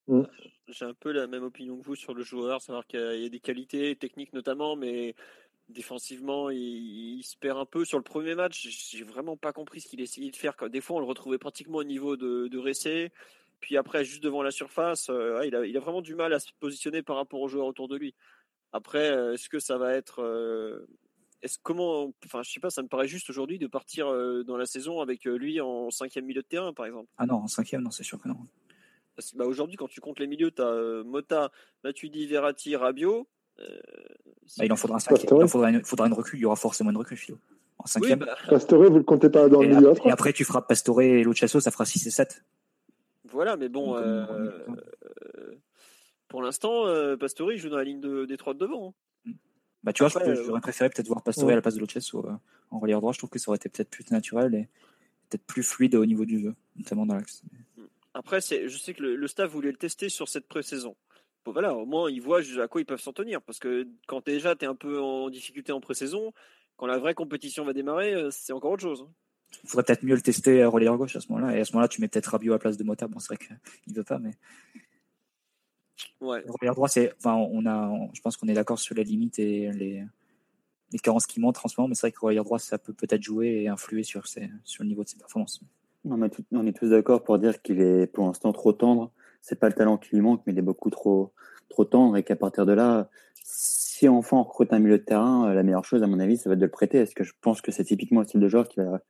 [0.06, 0.22] Mm.
[0.68, 3.28] J'ai un peu la même opinion que vous sur le joueur, savoir qu'il y a
[3.28, 5.14] des qualités techniques notamment, mais
[5.68, 7.84] défensivement, il, se perd un peu.
[7.84, 10.54] Sur le premier match, j'ai vraiment pas compris ce qu'il essayait de faire.
[10.70, 13.10] Des fois, on le retrouvait pratiquement au niveau de, de Ressé.
[13.62, 16.40] Puis après, juste devant la surface, euh, il, a, il, a, vraiment du mal à
[16.40, 18.14] se positionner par rapport aux joueurs autour de lui.
[18.72, 20.20] Après, euh, est-ce que ça va être.
[20.20, 20.86] Euh,
[21.42, 22.12] est-ce comment.
[22.26, 24.06] Enfin, je sais pas, ça me paraît juste aujourd'hui de partir
[24.44, 27.08] dans la saison avec lui en cinquième milieu de terrain, par exemple.
[27.18, 28.36] Ah non, en cinquième, non, c'est sûr que non.
[29.14, 31.50] Parce que bah, aujourd'hui, quand tu comptes les milieux, tu as Mota,
[31.84, 33.28] Matuidi, Verratti, Rabiot.
[33.58, 33.64] Bah,
[34.64, 35.38] il en faudra un cinquième.
[35.38, 36.38] Il en faudra une, faudra une recrue.
[36.38, 37.38] Il y aura forcément une recrue, Philo.
[37.78, 38.20] En cinquième.
[38.20, 38.36] Oui, bah...
[38.48, 39.94] Pastore, vous le comptez pas dans le milieu.
[40.04, 42.44] Et après, tu frappes Pastore et Luchasso, ça fera 6 et 7.
[43.32, 45.54] Voilà, mais bon, euh, euh,
[46.28, 48.94] pour l'instant, euh, Pastori joue dans la ligne de, des trois de devant.
[49.26, 49.32] Hein.
[49.82, 52.14] Bah, tu vois, j'aurais préféré peut-être voir Pastori à la place de Loches
[52.70, 53.12] en relieur droit.
[53.12, 54.68] Je trouve que ça aurait été peut-être plus naturel et
[55.28, 57.42] peut-être plus fluide au niveau du jeu, notamment dans l'axe.
[58.14, 60.94] Après, je sais que le, staff voulait le tester sur cette pré-saison.
[61.44, 63.42] Bon, voilà, au moins, ils voient à quoi ils peuvent s'en tenir.
[63.42, 66.32] Parce que quand déjà, tu es un peu en difficulté en pré-saison,
[66.76, 69.08] quand la vraie compétition va démarrer, c'est encore autre chose.
[69.64, 71.56] Il faudrait peut-être mieux le tester à relayeur gauche à ce moment-là.
[71.56, 73.06] Et à ce moment-là, tu mets peut-être Rabiot à la place de Mota.
[73.06, 74.32] Bon, c'est vrai qu'il veut pas, mais.
[76.20, 76.42] Ouais.
[76.48, 77.12] Relayeur droit, c'est.
[77.18, 78.08] Enfin, on a.
[78.12, 80.04] je pense qu'on est d'accord sur les limites et les,
[80.92, 82.92] les carences qui montrent en ce moment, mais c'est vrai que relayeur droit, ça peut
[82.92, 85.60] peut-être jouer et influer sur, ses, sur le niveau de ses performances.
[86.04, 86.20] On,
[86.52, 89.12] on est tous d'accord pour dire qu'il est pour l'instant trop tendre.
[89.40, 91.32] C'est pas le talent qui lui manque, mais il est beaucoup trop,
[91.68, 95.52] trop tendre et qu'à partir de là, si enfin on recrute un milieu de terrain,
[95.52, 96.98] la meilleure chose, à mon avis, ça va être de le prêter.
[96.98, 99.00] Est-ce que je pense que c'est typiquement le style de joueur qui va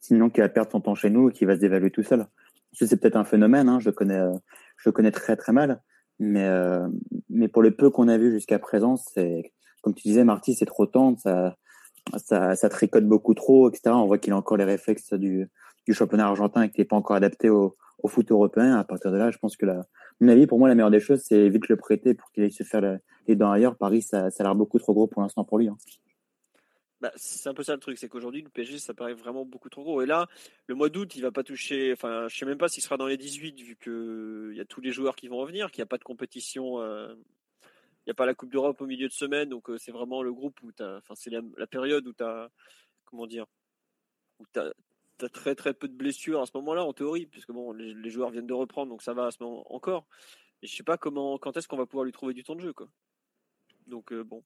[0.00, 2.26] sinon qui va perdre son temps chez nous et qui va se dévaluer tout seul.
[2.72, 4.32] C'est peut-être un phénomène, hein, je connais, euh,
[4.76, 5.82] je connais très très mal,
[6.18, 6.86] mais euh,
[7.30, 10.66] mais pour le peu qu'on a vu jusqu'à présent, c'est comme tu disais, Marty, c'est
[10.66, 11.56] trop tendre, ça,
[12.16, 13.94] ça, ça tricote beaucoup trop, etc.
[13.94, 15.48] On voit qu'il a encore les réflexes du,
[15.86, 18.76] du championnat argentin et qu'il n'est pas encore adapté au, au foot européen.
[18.76, 19.86] À partir de là, je pense que la,
[20.20, 22.52] mon avis, pour moi, la meilleure des choses, c'est vite le prêter pour qu'il aille
[22.52, 23.76] se faire les dents ailleurs.
[23.76, 25.68] Paris, ça, ça a l'air beaucoup trop gros pour l'instant pour lui.
[25.68, 25.76] Hein.
[27.00, 29.68] Bah, c'est un peu ça le truc, c'est qu'aujourd'hui le PSG ça paraît vraiment beaucoup
[29.68, 30.00] trop gros.
[30.00, 30.28] Et là,
[30.66, 31.92] le mois d'août, il va pas toucher.
[31.92, 34.64] Enfin, je sais même pas s'il sera dans les 18 vu que il y a
[34.64, 36.80] tous les joueurs qui vont revenir, qu'il n'y a pas de compétition.
[36.80, 37.14] Euh,
[38.06, 40.22] il n'y a pas la Coupe d'Europe au milieu de semaine, donc euh, c'est vraiment
[40.22, 42.50] le groupe où Enfin, c'est la, période où tu as.
[43.04, 43.46] Comment dire
[44.38, 44.72] Où tu as,
[45.28, 48.46] très très peu de blessures à ce moment-là, en théorie, puisque bon, les, joueurs viennent
[48.46, 50.06] de reprendre, donc ça va à ce moment encore.
[50.62, 52.60] Et je sais pas comment, quand est-ce qu'on va pouvoir lui trouver du temps de
[52.60, 52.88] jeu, quoi.
[53.86, 54.44] Donc euh, bon,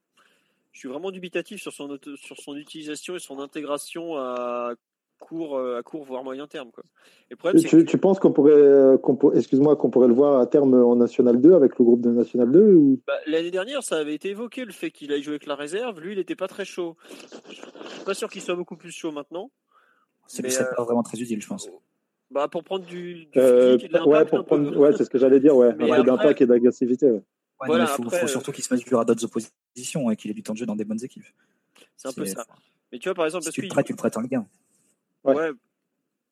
[0.73, 4.75] je suis vraiment dubitatif sur son, sur son utilisation et son intégration à
[5.19, 6.71] court, euh, à court voire moyen terme.
[6.73, 6.83] Quoi.
[7.31, 8.97] Et problème, tu, tu, penses qu'on pourrait, euh,
[9.35, 12.51] excuse-moi, qu'on pourrait le voir à terme en National 2 avec le groupe de National
[12.51, 13.01] 2 ou...
[13.07, 16.01] Bah, l'année dernière, ça avait été évoqué le fait qu'il aille jouer avec la réserve.
[16.01, 16.97] Lui, il n'était pas très chaud.
[17.49, 19.51] Je suis pas sûr qu'il soit beaucoup plus chaud maintenant.
[20.27, 21.69] C'est euh, pas vraiment très utile, je pense.
[22.31, 25.57] Bah, pour prendre du, du physique ouais, pour prendre, ouais, c'est ce que j'allais dire,
[25.57, 27.11] ouais, un peu d'impact et d'agressivité.
[27.11, 27.23] Ouais
[27.69, 30.59] il faut, surtout qu'il se mesure à d'autres oppositions et qu'il ait du temps de
[30.59, 31.25] jeu dans des bonnes équipes.
[31.97, 32.45] C'est un peu ça.
[32.93, 34.41] Mais tu vois, par exemple, si tu le prêtes, tu le prêtes en Ligue
[35.25, 35.51] Ouais.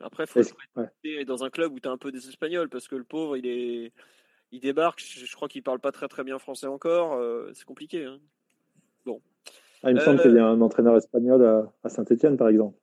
[0.00, 0.50] Après, il faut
[1.04, 3.36] le dans un club où tu as un peu des Espagnols parce que le pauvre,
[3.36, 3.92] il est,
[4.52, 5.00] il débarque.
[5.00, 7.14] Je, crois qu'il parle pas très très bien français encore.
[7.14, 8.04] Euh, c'est compliqué.
[8.04, 8.18] Hein.
[9.04, 9.20] Bon.
[9.82, 12.76] Ah, il me semble qu'il y a euh, un entraîneur espagnol à, Saint-Etienne, par exemple.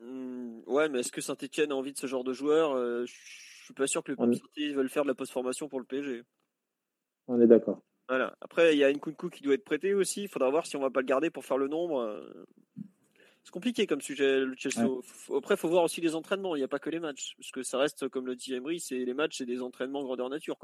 [0.00, 3.14] Hmm, ouais, mais est-ce que Saint-Etienne a envie de ce genre de joueur euh, Je
[3.64, 4.74] suis pas sûr que le on...
[4.74, 6.22] veulent faire de la post-formation pour le PSG.
[7.28, 7.80] On est d'accord.
[8.08, 8.34] Voilà.
[8.40, 10.22] Après, il y a une Kunku qui doit être prêté aussi.
[10.22, 12.00] Il faudra voir si on va pas le garder pour faire le nombre.
[12.00, 12.46] Euh.
[13.44, 14.86] C'est compliqué comme sujet, le Chelsea.
[15.36, 16.56] Après, il faut voir aussi les entraînements.
[16.56, 17.34] Il n'y a pas que les matchs.
[17.38, 20.28] Parce que ça reste, comme le dit Emery, c'est les matchs, c'est des entraînements grandeur
[20.28, 20.58] nature.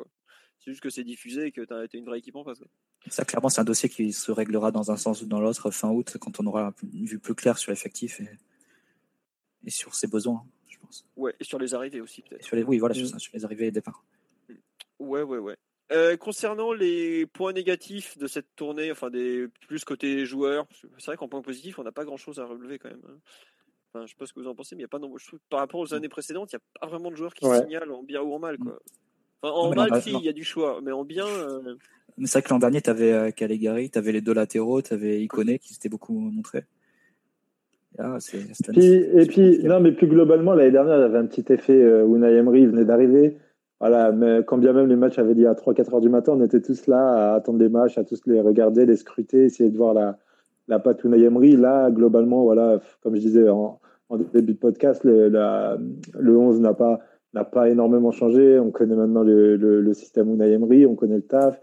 [0.58, 2.62] C'est juste que c'est diffusé et que tu as été une vraie équipe en face.
[3.08, 5.90] Ça, clairement, c'est un dossier qui se réglera dans un sens ou dans l'autre fin
[5.90, 8.28] août, quand on aura une vue plus claire sur l'effectif et...
[9.64, 11.06] et, sur ses besoins, je pense.
[11.16, 12.44] Ouais, et sur les arrivées aussi, peut-être.
[12.44, 12.62] Sur les...
[12.62, 13.18] Oui, voilà, mm.
[13.18, 14.02] sur, les arrivées et départ.
[14.98, 15.56] Ouais, ouais, ouais.
[15.92, 20.66] Euh, concernant les points négatifs de cette tournée, enfin des plus côté joueurs,
[20.96, 23.02] c'est vrai qu'en point positif, on n'a pas grand chose à relever quand même.
[23.06, 23.18] Hein.
[23.92, 25.26] Enfin, je sais pas ce que vous en pensez, mais il y a pas je
[25.26, 27.92] trouve, par rapport aux années précédentes, il n'y a pas vraiment de joueurs qui signalent
[27.92, 28.56] en bien ou en mal.
[28.58, 28.80] Quoi.
[29.42, 31.26] en mal, si, il y a du choix, mais en bien.
[31.26, 31.74] Euh,
[32.24, 34.94] c'est vrai que l'an dernier, tu avais euh, Caligari, tu avais les deux latéraux, tu
[34.94, 36.64] avais Iconé qui s'était beaucoup montré.
[39.12, 42.16] et puis, non, mais plus globalement, l'année dernière, il y avait un petit effet où
[42.16, 43.36] Unai Emery venait d'arriver.
[43.84, 46.42] Voilà, mais quand bien même les matchs avaient dit à 3-4 heures du matin, on
[46.42, 49.76] était tous là à attendre des matchs, à tous les regarder, les scruter, essayer de
[49.76, 50.16] voir la,
[50.68, 53.78] la patte Là, globalement, voilà, comme je disais en,
[54.32, 55.76] début de podcast, le, la,
[56.18, 57.00] le 11 n'a pas,
[57.52, 58.58] pas énormément changé.
[58.58, 61.60] On connaît maintenant le, le, système Unai on connaît le taf.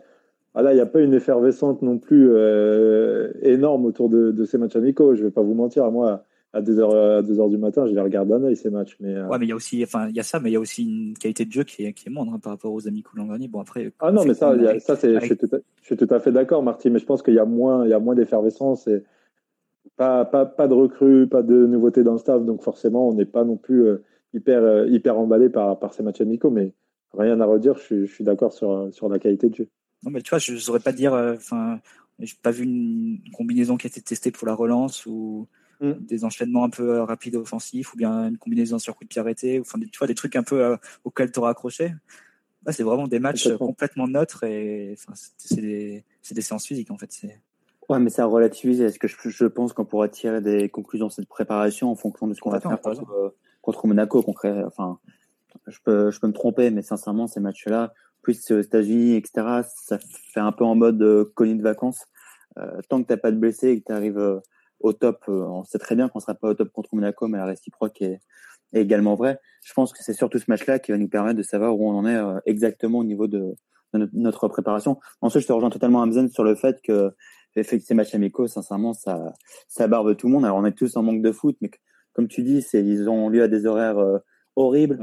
[0.53, 4.59] Voilà, il n'y a pas une effervescence non plus euh, énorme autour de, de, ces
[4.59, 5.15] matchs amicaux.
[5.15, 7.93] Je ne vais pas vous mentir, moi, à 2h, à 2 heures du matin, je
[7.93, 8.97] les regarde d'un œil ces matchs.
[8.99, 10.53] Mais, euh, Ouais, mais il y a aussi, enfin, il y a ça, mais il
[10.53, 12.73] y a aussi une qualité de jeu qui est, qui est moindre hein, par rapport
[12.73, 13.47] aux amis l'an dernier.
[13.47, 13.93] Bon, après.
[13.99, 16.31] Ah non, mais ça, ça c'est, je, suis tout à, je suis tout à fait
[16.31, 19.03] d'accord, Marty, mais je pense qu'il y a moins, il y a moins d'effervescence et
[19.95, 23.25] pas, pas, pas de recrues, pas de nouveautés dans le staff, donc forcément, on n'est
[23.25, 26.73] pas non plus euh, hyper, euh, hyper emballé par, par ces matchs amicaux, mais
[27.17, 29.67] rien à redire, je suis, je suis d'accord sur, sur la qualité de jeu.
[30.03, 31.79] Non, mais tu vois, je saurais pas dire, enfin,
[32.19, 35.47] j'ai pas vu une combinaison qui a été testée pour la relance ou
[35.81, 35.93] Mm.
[36.01, 39.19] des enchaînements un peu euh, rapides offensifs ou bien une combinaison sur coup de pied
[39.19, 41.95] arrêté, ou enfin, tu vois, des trucs un peu euh, auxquels tu auras accroché.
[42.69, 44.95] c'est vraiment des matchs complètement neutres et
[45.37, 47.09] c'est des, des, séances physiques en fait.
[47.89, 48.79] Ouais, mais ça relativise.
[48.79, 52.27] Est-ce que je, je pense qu'on pourra tirer des conclusions de cette préparation en fonction
[52.27, 54.99] de ce qu'on va faire contre, euh, contre, Monaco concret Enfin,
[55.65, 57.91] je peux, je peux me tromper, mais sincèrement, ces matchs-là,
[58.21, 62.05] plus aux États-Unis, etc., ça fait un peu en mode euh, de vacances.
[62.87, 64.41] tant que t'as pas de blessés et que tu arrives
[64.83, 65.23] au top.
[65.29, 68.01] Euh, on sait très bien qu'on sera pas au top contre Monaco, mais la réciproque
[68.01, 68.19] est,
[68.73, 69.37] également vraie.
[69.65, 71.97] Je pense que c'est surtout ce match-là qui va nous permettre de savoir où on
[71.97, 73.53] en est euh, exactement au niveau de,
[74.13, 74.97] notre préparation.
[75.19, 77.11] Ensuite, je te rejoins totalement Amzen sur le fait que
[77.53, 79.33] ces matchs amicaux, sincèrement, ça,
[79.67, 80.45] ça barbe tout le monde.
[80.45, 81.69] Alors, on est tous en manque de foot, mais
[82.13, 83.97] comme tu dis, c'est, ils ont lieu à des horaires
[84.57, 84.99] euh, horrible.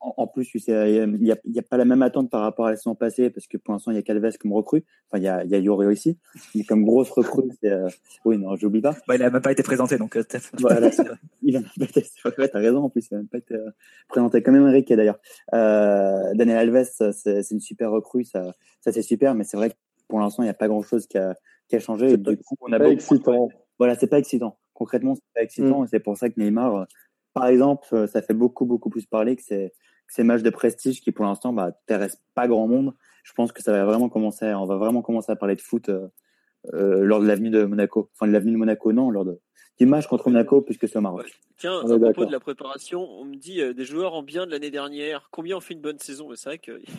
[0.00, 3.30] En, plus, il n'y a, pas la même attente par rapport à la saison passée
[3.30, 4.84] parce que pour l'instant, il y a Calves comme recrue.
[5.08, 6.18] Enfin, il y a, il y a Yorio ici.
[6.54, 7.88] Mais comme grosse recrue, c'est, euh...
[8.24, 8.96] oui, non, j'oublie pas.
[9.08, 10.22] Bah, il n'a même pas été présenté, donc, euh,
[10.58, 10.90] voilà,
[11.42, 12.04] il a pas été,
[12.52, 13.70] t'as raison, en plus, il n'a même pas été euh,
[14.08, 14.42] présenté.
[14.42, 15.18] Comme Enrique, d'ailleurs.
[15.54, 19.76] Euh, Daniel Alves, c'est, une super recrue, ça, ça c'est super, mais c'est vrai que
[20.08, 21.34] pour l'instant, il n'y a pas grand chose qui a,
[21.68, 22.10] qui a changé.
[22.10, 23.48] C'est du coup, on a pas excitant.
[23.78, 24.58] Voilà, c'est pas excitant.
[24.74, 25.84] Concrètement, c'est pas excitant, mm.
[25.84, 26.86] et c'est pour ça que Neymar,
[27.34, 29.72] par exemple, euh, ça fait beaucoup, beaucoup plus parler que ces,
[30.08, 31.72] ces matchs de prestige qui, pour l'instant, bah,
[32.34, 32.94] pas grand monde.
[33.24, 35.88] Je pense que ça va vraiment commencer, on va vraiment commencer à parler de foot
[35.88, 36.08] euh,
[36.72, 38.10] lors de l'avenue de Monaco.
[38.14, 39.38] Enfin, de l'avenue de Monaco, non, lors de,
[39.78, 41.30] du match contre Monaco, puisque c'est au Maroc.
[41.56, 44.70] Tiens, à propos de la préparation, on me dit des joueurs en bien de l'année
[44.70, 45.28] dernière.
[45.30, 46.28] Combien ont fait une bonne saison?
[46.34, 46.80] C'est vrai que.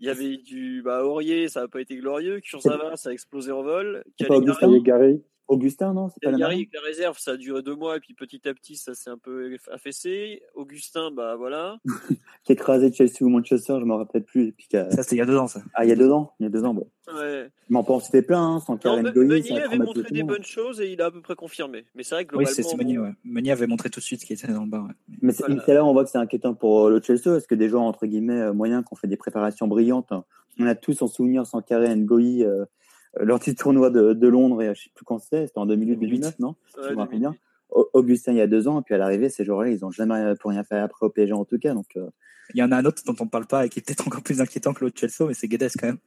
[0.00, 2.40] Il y avait du bah, Aurier, ça n'a pas été glorieux.
[2.40, 4.04] Kurzawa, ça a explosé en vol.
[4.16, 5.22] Caligari.
[5.48, 8.46] Augustin, non C'est pas la, la réserve, ça a duré deux mois et puis petit
[8.46, 10.42] à petit, ça s'est un peu affaissé.
[10.54, 11.78] Augustin, bah voilà.
[12.44, 14.48] qui a écrasé Chelsea ou Manchester, je m'en rappelle plus.
[14.48, 15.62] Et puis Ça, c'était il y a deux ans, ça.
[15.74, 16.90] Ah, il y a deux ans, il y a deux ans, bon.
[17.14, 17.50] Ouais.
[17.70, 19.28] Mais on peut en citer plein, hein, sans Karen Goyi.
[19.28, 21.86] Meunier avait montré des bonnes choses et il a à peu près confirmé.
[21.94, 22.54] Mais c'est vrai que globalement.
[22.56, 23.12] Oui, c'est Meunier, ouais.
[23.24, 24.82] Meunier avait montré tout de suite ce qui était dans le bas.
[24.82, 24.94] Ouais.
[25.22, 27.82] Mais c'est là on voit que c'est inquiétant pour le Chelsea, parce que des joueurs,
[27.82, 30.12] entre guillemets, euh, moyens, qui ont fait des préparations brillantes,
[30.58, 32.44] on a tous en souvenir sans Karen Goyi.
[32.44, 32.66] Euh,
[33.16, 35.58] euh, lors du tournoi de, de, Londres, et je ne sais plus quand c'était, c'était
[35.58, 36.54] en 2008-2009, non?
[36.76, 37.34] Je me bien.
[37.70, 40.34] Augustin, il y a deux ans, et puis à l'arrivée, ces joueurs-là, ils n'ont jamais
[40.40, 41.74] pour rien fait après au PSG en tout cas.
[41.74, 42.08] Donc, euh.
[42.54, 44.06] Il y en a un autre dont on ne parle pas et qui est peut-être
[44.06, 45.98] encore plus inquiétant que l'autre Chelsea, mais c'est Guedes quand même,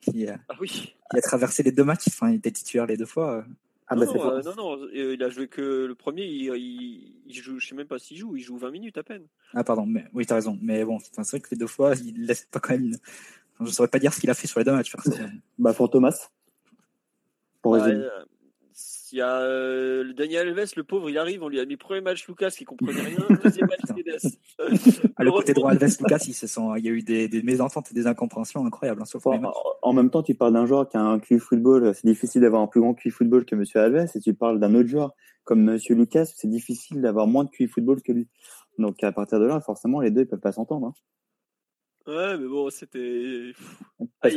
[0.00, 0.68] qui, ah oui.
[0.68, 2.08] qui, a traversé les deux matchs.
[2.08, 3.38] Enfin, il était titulaire les deux fois.
[3.38, 3.42] Euh.
[3.88, 7.16] Ah non, bah, non, euh, non, non, il a joué que le premier, il, il,
[7.26, 9.24] il joue, je sais même pas s'il joue, il joue 20 minutes à peine.
[9.52, 10.58] Ah pardon, mais oui, tu as raison.
[10.62, 12.84] Mais bon, c'est vrai que les deux fois, il laisse pas quand même.
[12.84, 13.66] Une...
[13.66, 14.94] je saurais pas dire ce qu'il a fait sur les deux matchs.
[15.58, 16.30] bah, pour Thomas.
[17.62, 17.88] Pour bah,
[19.12, 22.00] il y a euh, Daniel Alves, le pauvre, il arrive, on lui a mis premier
[22.00, 24.32] match Lucas qui comprenait rien, deuxième match Guedes.
[25.16, 27.42] Ah, le côté droit Alves, Lucas, il, se sont, il y a eu des, des
[27.42, 29.02] mésententes et des incompréhensions incroyables.
[29.02, 32.06] Hein, en, en, même temps, tu parles d'un joueur qui a un QI football, c'est
[32.06, 34.88] difficile d'avoir un plus grand QI football que Monsieur Alves, et tu parles d'un autre
[34.88, 35.12] joueur
[35.44, 38.28] comme Monsieur Lucas, c'est difficile d'avoir moins de QI football que lui.
[38.78, 40.86] Donc à partir de là, forcément, les deux ne peuvent pas s'entendre.
[40.86, 40.94] Hein.
[42.06, 43.52] Ouais, mais bon, c'était.
[44.22, 44.28] Ah,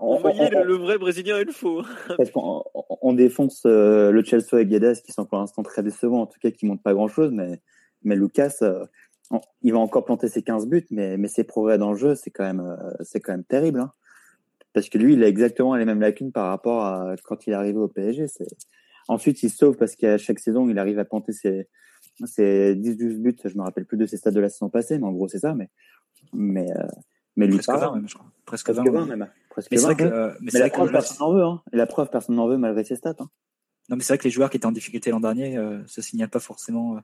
[0.00, 1.82] on, voyait le, vrai Brésilien et le faux.
[2.16, 6.22] Parce qu'on on défonce euh, le Chelsea et Guedes, qui sont pour l'instant très décevants,
[6.22, 7.60] en tout cas, qui montrent pas grand-chose, mais,
[8.02, 8.86] mais Lucas, euh,
[9.62, 12.30] il va encore planter ses 15 buts, mais, mais ses progrès dans le jeu, c'est
[12.30, 13.80] quand même, euh, c'est quand même terrible.
[13.80, 13.92] Hein.
[14.72, 17.56] Parce que lui, il a exactement les mêmes lacunes par rapport à quand il est
[17.56, 18.26] arrivé au PSG.
[19.08, 21.68] Ensuite, il se sauve parce qu'à chaque saison, il arrive à planter ses,
[22.24, 23.36] ses 10-12 buts.
[23.44, 25.38] Je me rappelle plus de ses stats de la saison passée, mais en gros, c'est
[25.38, 25.54] ça.
[25.54, 25.68] Mais
[26.32, 26.86] mais euh,
[27.36, 28.26] mais Presque 20 même, je crois.
[28.46, 29.28] Presque 20, même.
[29.50, 31.42] Presque mais 20, que, mais, la preuve, personne n'en veut.
[31.42, 31.62] Hein.
[31.72, 33.16] Et la preuve, personne n'en veut malgré ses stats.
[33.18, 33.28] Hein.
[33.88, 36.00] Non, mais c'est vrai que les joueurs qui étaient en difficulté l'an dernier euh, se
[36.00, 37.00] signalent pas forcément euh,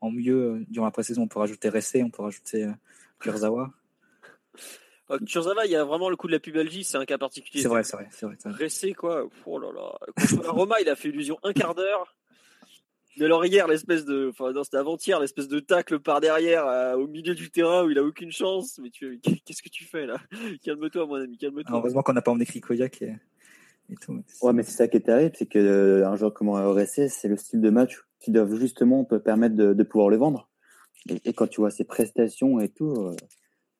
[0.00, 1.22] en mieux euh, durant la pré-saison.
[1.22, 2.72] On peut rajouter Ressé, on peut rajouter euh,
[3.18, 3.70] Kurzawa.
[5.26, 7.62] Kurzawa, il y a vraiment le coup de la pubalgie, c'est un cas particulier.
[7.62, 8.36] C'est vrai, c'est vrai, c'est vrai.
[8.64, 9.26] Ressé, quoi.
[9.44, 9.98] Oh là là.
[10.16, 12.14] Contre la Roma, il a fait illusion un quart d'heure.
[13.18, 16.96] Mais alors hier, l'espèce de, enfin non, c'était avant-hier, l'espèce de tacle par derrière euh,
[16.96, 18.78] au milieu du terrain où il a aucune chance.
[18.82, 20.18] Mais tu, qu'est-ce que tu fais là?
[20.64, 21.76] Calme-toi, mon ami, calme-toi.
[21.76, 23.16] Heureusement qu'on n'a pas emmené Krikoyak et,
[23.90, 24.22] et tout.
[24.42, 27.28] Ouais, mais c'est ça qui est terrible, c'est que euh, un joueur comme RSC, c'est
[27.28, 30.48] le style de match qui doivent justement peut permettre de, de pouvoir le vendre.
[31.24, 33.16] Et, quand tu vois ses prestations et tout, euh,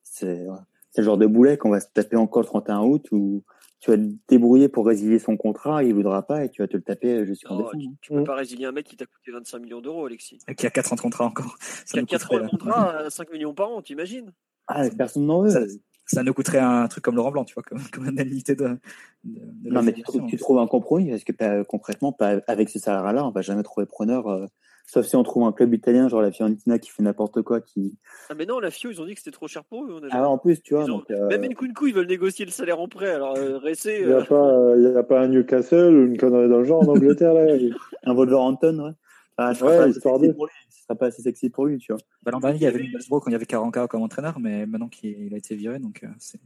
[0.03, 0.47] c'est
[0.91, 3.45] c'est le genre de boulet qu'on va se taper encore le 31 août ou
[3.81, 6.77] tu vas te débrouiller pour résilier son contrat, il voudra pas et tu vas te
[6.77, 7.79] le taper jusqu'en décembre.
[7.79, 8.25] Tu, tu peux mm.
[8.25, 10.39] pas résilier un mec qui t'a coûté 25 millions d'euros, Alexis.
[10.49, 11.57] Et qui a 4 ans de contrat encore.
[11.87, 14.33] qui a 4 ans de contrat à 5 millions par an, t'imagines?
[14.67, 15.51] Ah, personne n'en veut.
[15.51, 15.61] Ça,
[16.07, 18.79] ça, nous coûterait un truc comme Laurent Blanc, tu vois, comme, comme une indemnité de,
[19.25, 22.71] de, de Non, mais tu, tu, trouves un compromis parce que bah, concrètement, pas, avec
[22.71, 24.27] ce salaire-là, on va jamais trouver preneur.
[24.27, 24.47] Euh,
[24.91, 27.61] Sauf si on trouve un club italien, genre la Fiorentina qui fait n'importe quoi.
[27.61, 27.99] Qui...
[28.31, 30.01] Ah, mais non, la Fio, ils ont dit que c'était trop cher pour eux.
[30.11, 30.87] Ah, en plus, tu vois.
[30.87, 31.29] Donc, euh...
[31.29, 33.11] Même Nkunku, ils veulent négocier le salaire en prêt.
[33.11, 33.99] Alors, euh, Ressé.
[34.01, 34.99] Il n'y a, euh...
[34.99, 37.45] a, pas un Newcastle ou une connerie dans le genre en Angleterre, là.
[38.05, 38.93] un Wolverhampton, ouais.
[39.37, 40.35] Ah, ouais, histoire de.
[40.71, 42.01] Ce sera pas assez sexy pour lui, tu vois.
[42.23, 44.65] Bah, L'an dernier, il y avait Middlesbrough quand il y avait Karanka comme entraîneur, mais
[44.65, 46.41] maintenant qu'il a été viré, donc euh, c'est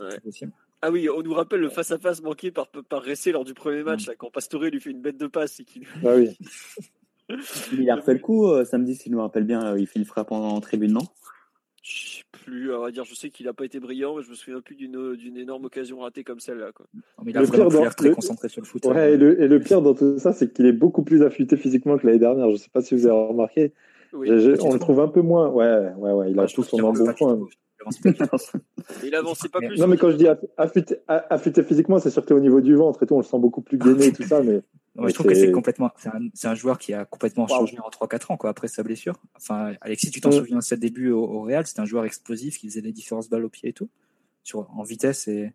[0.00, 0.20] ouais.
[0.20, 0.52] possible.
[0.80, 4.06] Ah oui, on nous rappelle le face-à-face manqué par, par Ressé lors du premier match,
[4.06, 5.58] là, quand Pastore lui fait une bête de passe.
[5.58, 5.66] Et
[6.04, 6.38] ah oui.
[7.72, 9.76] Il a refait le coup euh, samedi, si je me rappelle bien.
[9.76, 11.06] il fait une frappe en, tribune, non?
[11.82, 14.34] Je sais plus, à dire, je sais qu'il n'a pas été brillant, mais je me
[14.34, 16.70] souviens plus d'une énorme occasion ratée comme celle-là.
[17.26, 18.84] il a le pire dans, très concentré sur le foot.
[18.84, 19.08] Ouais, hein.
[19.08, 21.96] et, le, et, le, pire dans tout ça, c'est qu'il est beaucoup plus affûté physiquement
[21.96, 22.46] que l'année dernière.
[22.48, 23.72] Je ne sais pas si vous avez remarqué.
[24.12, 25.48] Oui, on le trouve un peu moins.
[25.48, 26.30] Ouais, ouais, ouais.
[26.32, 27.38] Il a tout son embonpoint.
[29.04, 29.78] Il avançait pas plus.
[29.78, 33.06] Non, mais quand je dis affûté, affûté physiquement, c'est surtout au niveau du ventre et
[33.06, 33.14] tout.
[33.14, 34.42] On le sent beaucoup plus gainé et tout ça.
[34.42, 34.60] Mais
[35.08, 38.32] je trouve que c'est complètement, c'est un, un, joueur qui a complètement changé en 3-4
[38.32, 39.20] ans, quoi, après sa blessure.
[39.36, 42.58] Enfin, Alexis, tu t'en souviens de ses débuts au, au Real, c'était un joueur explosif
[42.58, 43.88] qui faisait des différences balles au pied et tout,
[44.42, 45.52] sur, en vitesse et,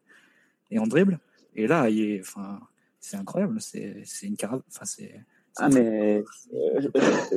[0.71, 1.19] et en dribble.
[1.55, 2.59] Et là, il est, enfin,
[2.99, 5.21] c'est incroyable, c'est, c'est une caravane, enfin, c'est,
[5.57, 6.81] ah mais euh,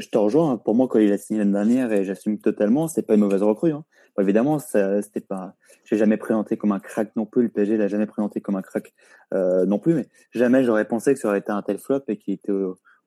[0.01, 0.57] je, te rejoins.
[0.57, 3.43] Pour moi, quand il a signé l'année dernière, et j'assume totalement, c'est pas une mauvaise
[3.43, 3.73] recrue.
[3.73, 3.85] Hein.
[4.17, 5.55] Bon, évidemment, c'était pas.
[5.85, 7.45] J'ai jamais présenté comme un crack non plus.
[7.45, 8.93] Le PSG l'a jamais présenté comme un crack
[9.35, 9.95] euh, non plus.
[9.95, 12.53] Mais jamais j'aurais pensé que ça aurait été un tel flop et qu'il était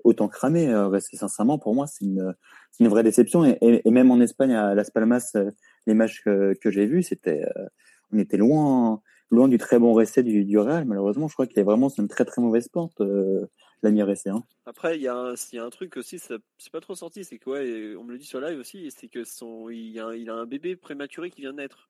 [0.04, 0.70] autant cramé.
[0.70, 2.34] Euh, parce que sincèrement, pour moi, c'est une,
[2.80, 3.44] une vraie déception.
[3.44, 5.52] Et, et, et, même en Espagne, à Las Palmas, euh,
[5.88, 7.66] les matchs que, que j'ai vus, c'était, euh,
[8.14, 10.86] on était loin loin du très bon récit du, du Real.
[10.86, 13.48] Malheureusement, je crois qu'il est vraiment sur une très très mauvaise pente, euh,
[13.84, 14.30] l'ami Ressé.
[14.30, 14.44] Hein.
[14.66, 17.38] Après, il y, a un, y a un truc aussi, c'est pas trop sorti, c'est
[17.38, 20.30] que, ouais, on me le dit sur live aussi, c'est que son, il, a, il
[20.30, 21.90] a un bébé prématuré qui vient de naître.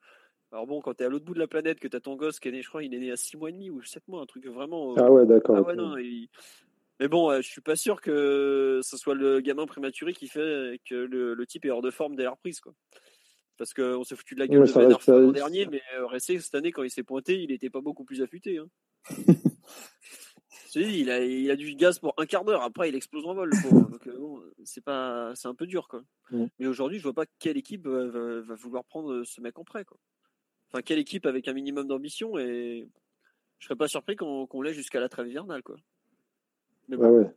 [0.51, 2.49] Alors bon, quand t'es à l'autre bout de la planète, que t'as ton gosse qui
[2.49, 4.21] est né, je crois, il est né à 6 mois et demi ou 7 mois,
[4.21, 4.93] un truc vraiment.
[4.93, 5.55] Euh, ah ouais, d'accord.
[5.57, 5.95] Ah ouais, non,
[6.99, 10.95] Mais bon, je suis pas sûr que ce soit le gamin prématuré qui fait que
[10.95, 12.73] le, le type est hors de forme dès la reprise, quoi.
[13.61, 16.55] Parce qu'on s'est foutu de la gueule de Van l'an dernier, mais euh, Ressé, cette
[16.55, 18.57] année, quand il s'est pointé, il n'était pas beaucoup plus affûté.
[18.57, 18.67] Hein.
[20.75, 22.61] il, a, il a du gaz pour un quart d'heure.
[22.61, 23.51] Après, il explose en vol.
[23.71, 26.01] Donc, euh, bon, c'est pas, c'est un peu dur, quoi.
[26.31, 29.97] Mais aujourd'hui, je vois pas quelle équipe va, vouloir prendre ce mec en prêt, quoi.
[30.69, 32.87] Enfin, quelle équipe avec un minimum d'ambition et
[33.61, 35.75] je serais pas surpris qu'on, l'ait jusqu'à la trêve hivernale, quoi.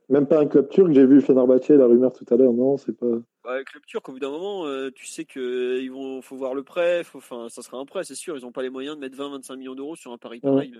[0.09, 2.97] Même pas un club turc, j'ai vu Fenerbahçe, la rumeur tout à l'heure, non, c'est
[2.97, 3.07] pas.
[3.07, 6.63] Ouais, club turc, au bout d'un moment, euh, tu sais qu'il vont, faut voir le
[6.63, 9.17] prêt, enfin, ça sera un prêt, c'est sûr, ils n'ont pas les moyens de mettre
[9.17, 10.73] 20-25 millions d'euros sur un pari pareil.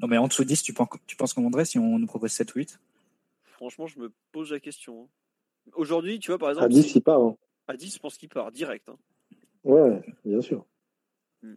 [0.00, 2.06] Non, mais en dessous de 10, tu penses, tu penses qu'on vendrait si on nous
[2.06, 2.80] propose 7 ou 8
[3.42, 5.02] Franchement, je me pose la question.
[5.02, 5.70] Hein.
[5.74, 6.66] Aujourd'hui, tu vois, par exemple.
[6.66, 7.20] À 10, il part.
[7.20, 7.36] Hein.
[7.66, 8.88] À 10, je pense qu'il part, direct.
[8.88, 8.96] Hein.
[9.64, 10.64] Ouais, bien sûr.
[11.42, 11.56] Hmm.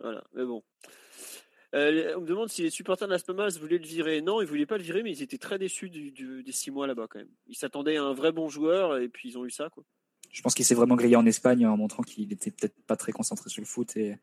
[0.00, 0.62] Voilà, mais bon.
[1.74, 4.20] Euh, on me demande si les supporters de voulaient le virer.
[4.20, 6.86] Non, ils ne voulaient pas le virer, mais ils étaient très déçus des six mois
[6.86, 7.30] là-bas quand même.
[7.48, 9.70] Ils s'attendaient à un vrai bon joueur et puis ils ont eu ça.
[9.70, 9.84] Quoi.
[10.30, 13.10] Je pense qu'il s'est vraiment grillé en Espagne en montrant qu'il était peut-être pas très
[13.10, 14.16] concentré sur le foot et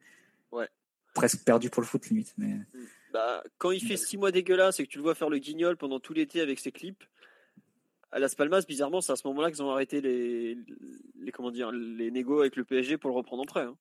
[0.54, 0.70] ouais.
[1.14, 2.34] presque perdu pour le foot limite.
[2.38, 2.54] Mais...
[2.54, 2.88] Mm.
[3.12, 5.76] Bah, quand il fait six mois dégueulasse et que tu le vois faire le guignol
[5.78, 7.04] pendant tout l'été avec ses clips,
[8.12, 10.58] à Las Palmas, bizarrement, c'est à ce moment-là qu'ils ont arrêté les,
[11.20, 13.62] les, comment dire, les négos avec le PSG pour le reprendre en prêt.
[13.62, 13.78] Hein.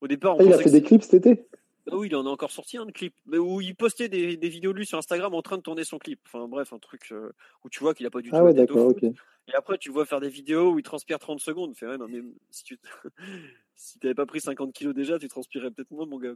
[0.00, 1.46] Au départ, on ah, il a fait des clips cet été?
[1.86, 4.36] Bah oui, il en a encore sorti un de clip, mais où il postait des,
[4.36, 6.18] vidéos de lui sur Instagram en train de tourner son clip.
[6.26, 8.36] Enfin bref, un truc euh, où tu vois qu'il a pas du tout.
[8.36, 9.02] Ah ouais, d'accord, ok.
[9.02, 11.76] Et après, tu le vois faire des vidéos où il transpire 30 secondes.
[11.76, 12.78] Fait, ouais, non, mais si tu
[13.76, 16.34] si t'avais pas pris 50 kilos déjà, tu transpirais peut-être moins, mon gars.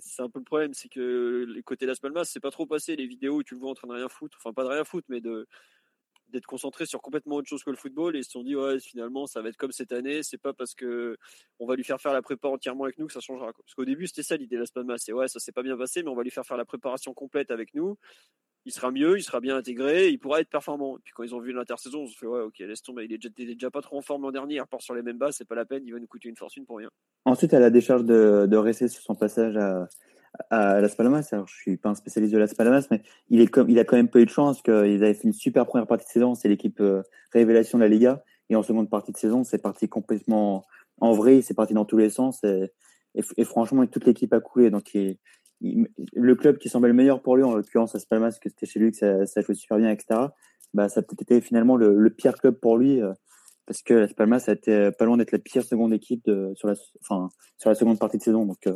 [0.00, 2.96] C'est un peu le problème, c'est que les côtés Las Palmas, c'est pas trop passé
[2.96, 4.38] les vidéos où tu le vois en train de rien foutre.
[4.40, 8.14] Enfin, pas de rien foutre, mais d'être concentré sur complètement autre chose que le football
[8.14, 10.52] et ils se sont dit ouais finalement ça va être comme cette année c'est pas
[10.52, 11.16] parce que
[11.58, 13.84] on va lui faire faire la prépa entièrement avec nous que ça changera parce qu'au
[13.84, 16.08] début c'était ça l'idée de la Spalma c'est ouais ça s'est pas bien passé mais
[16.08, 17.98] on va lui faire faire la préparation complète avec nous
[18.66, 21.34] il sera mieux il sera bien intégré il pourra être performant et puis quand ils
[21.34, 23.98] ont vu l'intersaison ils se fait ouais ok laisse tomber il est déjà, pas trop
[23.98, 25.92] en forme l'an dernier il repart sur les mêmes bases c'est pas la peine il
[25.92, 26.90] va nous coûter une fortune pour rien
[27.24, 29.88] ensuite à la décharge de, de rester sur son passage à
[30.50, 31.28] à Las Palmas.
[31.32, 34.08] Alors, je suis pas un spécialiste de Las Palmas, mais il, il a quand même
[34.08, 36.34] pas eu de chance qu'ils avaient fait une super première partie de saison.
[36.34, 38.22] C'est l'équipe euh, révélation de la Liga.
[38.48, 40.64] Et en seconde partie de saison, c'est parti complètement
[41.00, 41.42] en vrai.
[41.42, 42.42] C'est parti dans tous les sens.
[42.44, 44.70] Et, franchement, toute l'équipe a coulé.
[44.70, 44.96] Donc,
[45.60, 48.80] le club qui semblait le meilleur pour lui, en l'occurrence Las Palmas, que c'était chez
[48.80, 50.28] lui, que ça, jouait super bien, etc.
[50.72, 53.02] Bah, ça a peut-être été finalement le, pire club pour lui.
[53.02, 53.12] Euh,
[53.66, 56.74] parce que Las Palmas a été pas loin d'être la pire seconde équipe sur, la,
[57.02, 58.44] enfin, sur la seconde partie de saison.
[58.44, 58.74] Donc, euh,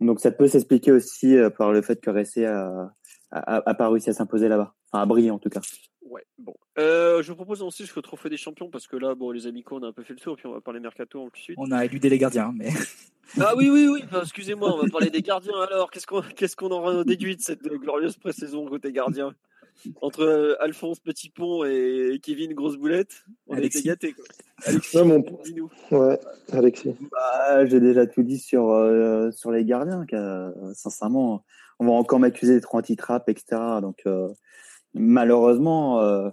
[0.00, 2.92] donc ça peut s'expliquer aussi euh, par le fait que Ressé a,
[3.30, 4.74] a, a, pas réussi à s'imposer là-bas.
[4.92, 5.60] Enfin, à briller en tout cas.
[6.08, 6.54] Ouais, bon.
[6.78, 9.78] Euh, je vous propose ensuite le trophée des champions parce que là, bon, les amicaux,
[9.80, 11.54] on a un peu fait le tour, puis on va parler mercato en plus.
[11.56, 12.68] On a éludé les gardiens, mais.
[13.40, 14.04] ah oui, oui, oui.
[14.22, 15.90] Excusez-moi, on va parler des gardiens alors.
[15.90, 19.34] Qu'est-ce qu'on qu'est-ce qu'on aura déduit de cette glorieuse pré-saison côté gardien?
[20.00, 23.80] Entre euh, Alphonse Petit Pont et Kevin Grosse Boulette, on Alexis.
[23.80, 24.12] été gâtés.
[24.12, 24.24] Quoi.
[24.64, 25.24] Alexis, mon...
[25.90, 26.18] ouais,
[26.50, 26.96] Alexis.
[27.10, 30.06] Bah, J'ai déjà tout dit sur, euh, sur les gardiens.
[30.14, 31.44] Euh, sincèrement,
[31.78, 33.60] on va encore m'accuser d'être anti-trap, etc.
[33.82, 34.28] Donc, euh,
[34.98, 36.30] malheureusement, euh,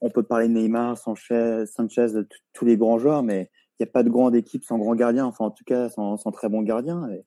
[0.00, 2.08] on peut parler de Neymar, Sanchez, Sanchez
[2.52, 5.24] tous les grands joueurs, mais il n'y a pas de grande équipe sans grand gardien,
[5.24, 7.08] enfin en tout cas sans, très bon gardien.
[7.10, 7.24] Et,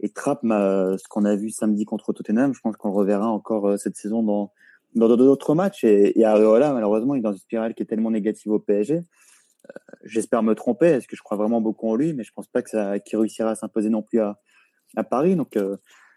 [0.00, 3.96] et Trapp, ce qu'on a vu samedi contre Tottenham, je pense qu'on reverra encore cette
[3.96, 4.52] saison dans,
[4.94, 5.84] d'autres matchs.
[5.84, 9.02] Et, et malheureusement, il est dans une spirale qui est tellement négative au PSG.
[9.66, 12.46] Euh, j'espère me tromper, est-ce que je crois vraiment beaucoup en lui, mais je pense
[12.46, 14.38] pas qu'il réussira à s'imposer non plus à,
[15.10, 15.36] Paris.
[15.36, 15.76] Donc, euh,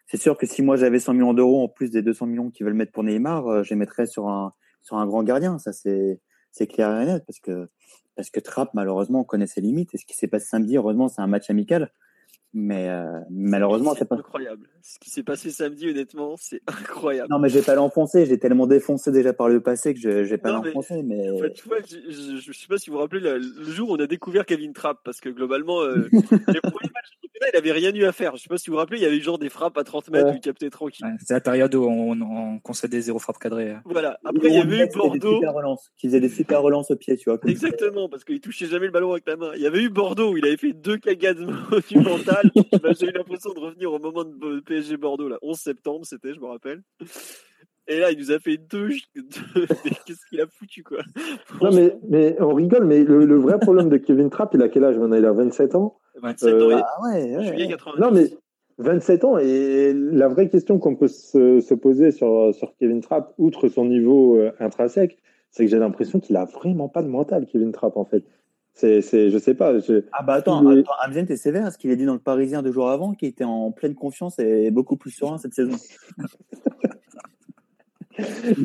[0.10, 2.66] c'est sûr que si moi j'avais 100 millions d'euros en plus des 200 millions qu'ils
[2.66, 5.60] veulent mettre pour Neymar, euh, je les mettrais sur un, sur un grand gardien.
[5.60, 6.20] Ça, c'est,
[6.52, 7.70] c'est clair et net parce que,
[8.16, 9.94] parce que Trapp, malheureusement, on connaît ses limites.
[9.94, 11.92] Et ce qui s'est passé samedi, heureusement, c'est un match amical.
[12.54, 14.68] Mais euh, malheureusement, c'est pas incroyable.
[14.82, 17.30] Ce qui s'est passé samedi, honnêtement, c'est incroyable.
[17.30, 18.26] Non, mais j'ai pas l'enfoncer.
[18.26, 21.04] J'ai tellement défoncé déjà par le passé que je j'ai pas l'enfoncer.
[21.04, 21.54] Mais, mais...
[21.54, 23.94] tu vois, je, je, je, sais pas si vous vous rappelez le, le, jour où
[23.94, 27.20] on a découvert Kevin Trapp, parce que globalement, euh, les premiers matchs
[27.54, 28.36] il avait rien eu à faire.
[28.36, 29.84] Je sais pas si vous vous rappelez, il y avait eu genre des frappes à
[29.84, 30.32] 30 mètres ouais.
[30.34, 31.06] où il captait tranquille.
[31.06, 33.76] Ouais, c'est la période où on, on concédait zéro frappe cadrée.
[33.86, 34.20] Voilà.
[34.26, 35.42] Après, il y avait eu Bordeaux.
[35.98, 37.40] Qui faisait des super relances au pied, tu vois.
[37.46, 39.52] Exactement, parce qu'il touchait jamais le ballon avec la main.
[39.56, 41.40] Il y avait eu Bordeaux où il avait fait deux cagades
[41.72, 42.39] monumentales.
[42.84, 45.38] bah, J'ai eu l'impression de revenir au moment de PSG Bordeaux, là.
[45.42, 46.82] 11 septembre, c'était, je me rappelle.
[47.88, 48.90] Et là, il nous a fait deux.
[49.16, 51.00] Qu'est-ce qu'il a foutu, quoi?
[51.62, 54.70] Non, mais, mais on rigole, mais le, le vrai problème de Kevin Trapp, il a
[54.70, 55.18] quel âge maintenant?
[55.18, 55.98] Il a 27 ans?
[56.22, 58.00] 27 ans, euh, ah ouais, ouais, juillet 90.
[58.00, 58.30] Non, mais
[58.78, 63.68] 27 ans et la vraie question qu'on peut se, poser sur, sur Kevin Trapp, outre
[63.70, 65.18] son niveau euh, intrinsèque,
[65.52, 68.24] c'est que j'ai l'impression qu'il a vraiment pas de mental, Kevin Trapp, en fait.
[68.74, 69.74] C'est, c'est, je sais pas.
[70.14, 70.80] Ah bah attends, est...
[70.80, 71.72] attends t'es sévère.
[71.72, 74.40] Ce qu'il a dit dans le Parisien deux jours avant, qui était en pleine confiance
[74.40, 75.76] et beaucoup plus serein cette saison?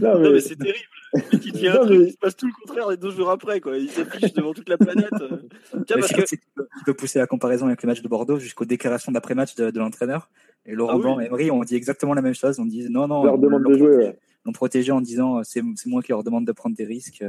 [0.01, 0.89] non, mais, c'est terrible.
[1.33, 3.61] Il dit un truc, il se passe tout le contraire les deux jours après.
[3.61, 3.79] Quoi.
[3.79, 5.11] Il s'affiche devant toute la planète.
[5.87, 6.23] Tiens, parce que...
[6.23, 6.39] Tu
[6.87, 10.29] peux pousser la comparaison avec le match de Bordeaux jusqu'aux déclarations d'après-match de, l'entraîneur?
[10.67, 12.59] Et Laurent ah Blanc et Emery ont dit exactement la même chose.
[12.59, 13.21] On dit non, non.
[13.21, 14.13] On leur demande de jouer.
[14.45, 17.25] L'ont protégé en disant c'est moi qui leur demande de prendre des risques.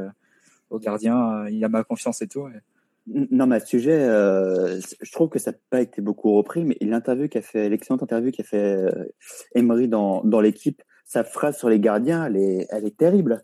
[0.75, 2.47] Euh, au gardien, euh, il a ma confiance et tout.
[3.07, 6.65] Non, mais à ce sujet, euh, je trouve que ça n'a pas été beaucoup repris,
[6.65, 8.83] mais l'interview qu'a fait, l'excellente interview qu'a fait
[9.53, 13.43] Emery dans, dans l'équipe, sa phrase sur les gardiens, elle est, elle est terrible.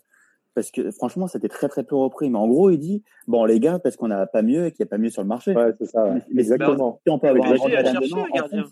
[0.53, 2.29] Parce que franchement, c'était très très peu repris.
[2.29, 4.83] Mais en gros, il dit bon, les gars, parce qu'on n'a pas mieux et qu'il
[4.83, 5.55] n'y a pas mieux sur le marché.
[5.55, 6.15] Ouais, c'est ça.
[6.35, 6.99] Exactement.
[7.07, 8.65] on peut avoir un gardien.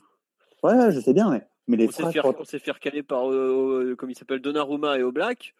[0.63, 1.31] Ouais, je sais bien.
[1.31, 4.41] Mais, mais les on s'est fait, on s'est fait recaler par, euh, comme il s'appelle,
[4.41, 5.53] Donnarumma et Oblak.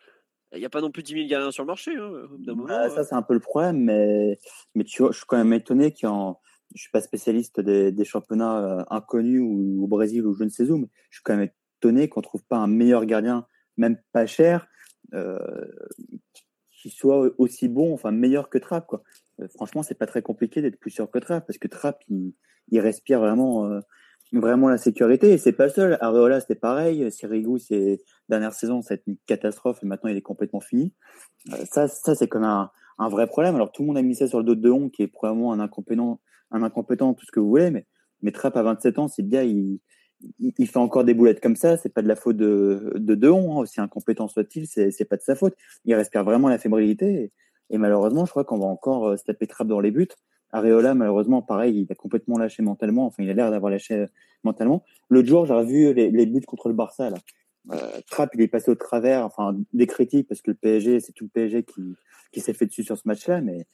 [0.53, 1.95] Il n'y a pas non plus 10 000 gardiens sur le marché.
[1.95, 2.27] Hein,
[2.67, 3.83] bah, ça, c'est un peu le problème.
[3.83, 4.39] Mais,
[4.73, 6.39] mais tu vois, je suis quand même étonné qu'il y en
[6.75, 10.49] je suis pas spécialiste des, des championnats euh, inconnus ou au Brésil ou je ne
[10.49, 13.47] sais où, mais je suis quand même étonné qu'on trouve pas un meilleur gardien,
[13.77, 14.67] même pas cher,
[15.13, 15.39] euh,
[16.71, 18.85] qui soit aussi bon, enfin meilleur que Trapp.
[18.85, 19.03] Quoi.
[19.39, 22.33] Euh, franchement, c'est pas très compliqué d'être plus sûr que Trapp parce que Trapp, il,
[22.69, 23.79] il respire vraiment, euh,
[24.33, 25.31] vraiment la sécurité.
[25.31, 25.97] Et c'est pas seul.
[26.01, 27.11] Areola, c'était pareil.
[27.11, 27.99] Sirigu, c'est
[28.29, 30.93] dernière saison, ça a été une catastrophe et maintenant il est complètement fini.
[31.71, 33.55] ça, ça c'est comme un, un vrai problème.
[33.55, 35.53] Alors tout le monde a mis ça sur le dos de Dehon, qui est probablement
[35.53, 36.19] un incompétent,
[36.51, 37.85] un incompétent, tout ce que vous voulez, mais
[38.21, 39.79] mais Trapp à 27 ans, c'est bien, il,
[40.39, 43.53] il, fait encore des boulettes comme ça, c'est pas de la faute de, de Deon,
[43.53, 45.55] hein, aussi incompétent soit-il, c'est, pas de sa faute.
[45.85, 47.31] Il respire vraiment la fébrilité
[47.69, 50.09] et, malheureusement, je crois qu'on va encore euh, se taper trappe dans les buts.
[50.51, 53.05] Areola, malheureusement, pareil, il a complètement lâché mentalement.
[53.05, 54.07] Enfin, il a l'air d'avoir lâché euh,
[54.43, 54.83] mentalement.
[55.09, 57.09] L'autre jour, j'ai revu les, buts contre le Barça.
[57.09, 57.17] Là.
[57.71, 61.11] Euh, Trapp, il est passé au travers, enfin, des critiques parce que le PSG, c'est
[61.11, 61.95] tout le PSG qui,
[62.31, 63.41] qui s'est fait dessus sur ce match-là.
[63.41, 63.67] Mais,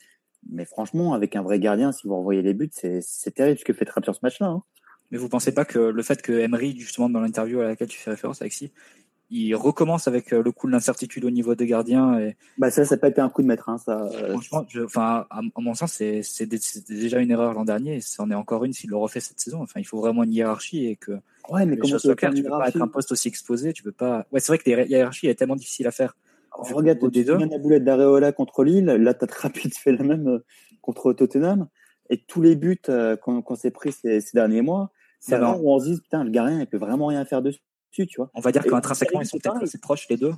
[0.50, 3.66] mais franchement, avec un vrai gardien, si vous revoyez les buts, c'est, c'est terrible ce
[3.66, 4.48] que fait Trapp sur ce match-là.
[4.48, 4.64] Hein.
[5.12, 8.00] Mais vous pensez pas que le fait que Emery, justement, dans l'interview à laquelle tu
[8.00, 8.72] fais référence, Alexis,
[9.30, 12.20] il recommence avec euh, le coup de l'incertitude au niveau des gardiens.
[12.20, 12.36] Et...
[12.58, 13.70] Bah ça, ça n'a pas été un coup de maître.
[13.70, 14.10] Hein, ça.
[14.30, 16.46] Franchement, enfin, à, mon sens, c'est, c'est,
[16.88, 19.62] déjà une erreur l'an dernier, c'en est encore une s'il le refait cette saison.
[19.62, 21.14] Enfin, il faut vraiment une hiérarchie et que.
[21.50, 24.26] Ouais, mais comment tu peux pas être un poste aussi exposé, tu peux pas.
[24.32, 26.16] Ouais, c'est vrai que la hiérarchie est tellement difficile à faire.
[26.52, 30.28] regarde, tu viens la boulette d'Areola contre Lille, là, t'as très rapide fait la même
[30.28, 30.46] euh,
[30.82, 31.68] contre Tottenham,
[32.10, 35.64] et tous les buts euh, qu'on, qu'on s'est pris ces, ces derniers mois, c'est rare
[35.64, 37.60] où on se dit, putain, le gardien, il peut vraiment rien faire dessus,
[38.04, 38.30] tu vois.
[38.34, 40.34] On va dire qu'intrinsèquement, ils sont peut-être assez proches, les deux,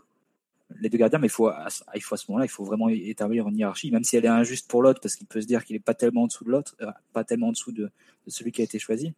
[0.80, 2.90] les deux gardiens, mais il faut, à, il faut à ce moment-là, il faut vraiment
[2.90, 5.66] établir une hiérarchie, même si elle est injuste pour l'autre, parce qu'il peut se dire
[5.66, 7.90] qu'il est pas tellement en dessous de l'autre, euh, pas tellement en dessous de,
[8.28, 9.14] celui qui a été choisi.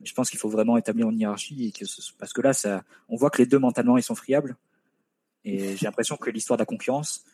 [0.00, 1.84] Mais je pense qu'il faut vraiment établir une hiérarchie, et que
[2.18, 4.56] parce que là, ça, on voit que les deux mentalement, ils sont friables.
[5.44, 7.24] Et j'ai l'impression que l'histoire de la concurrence,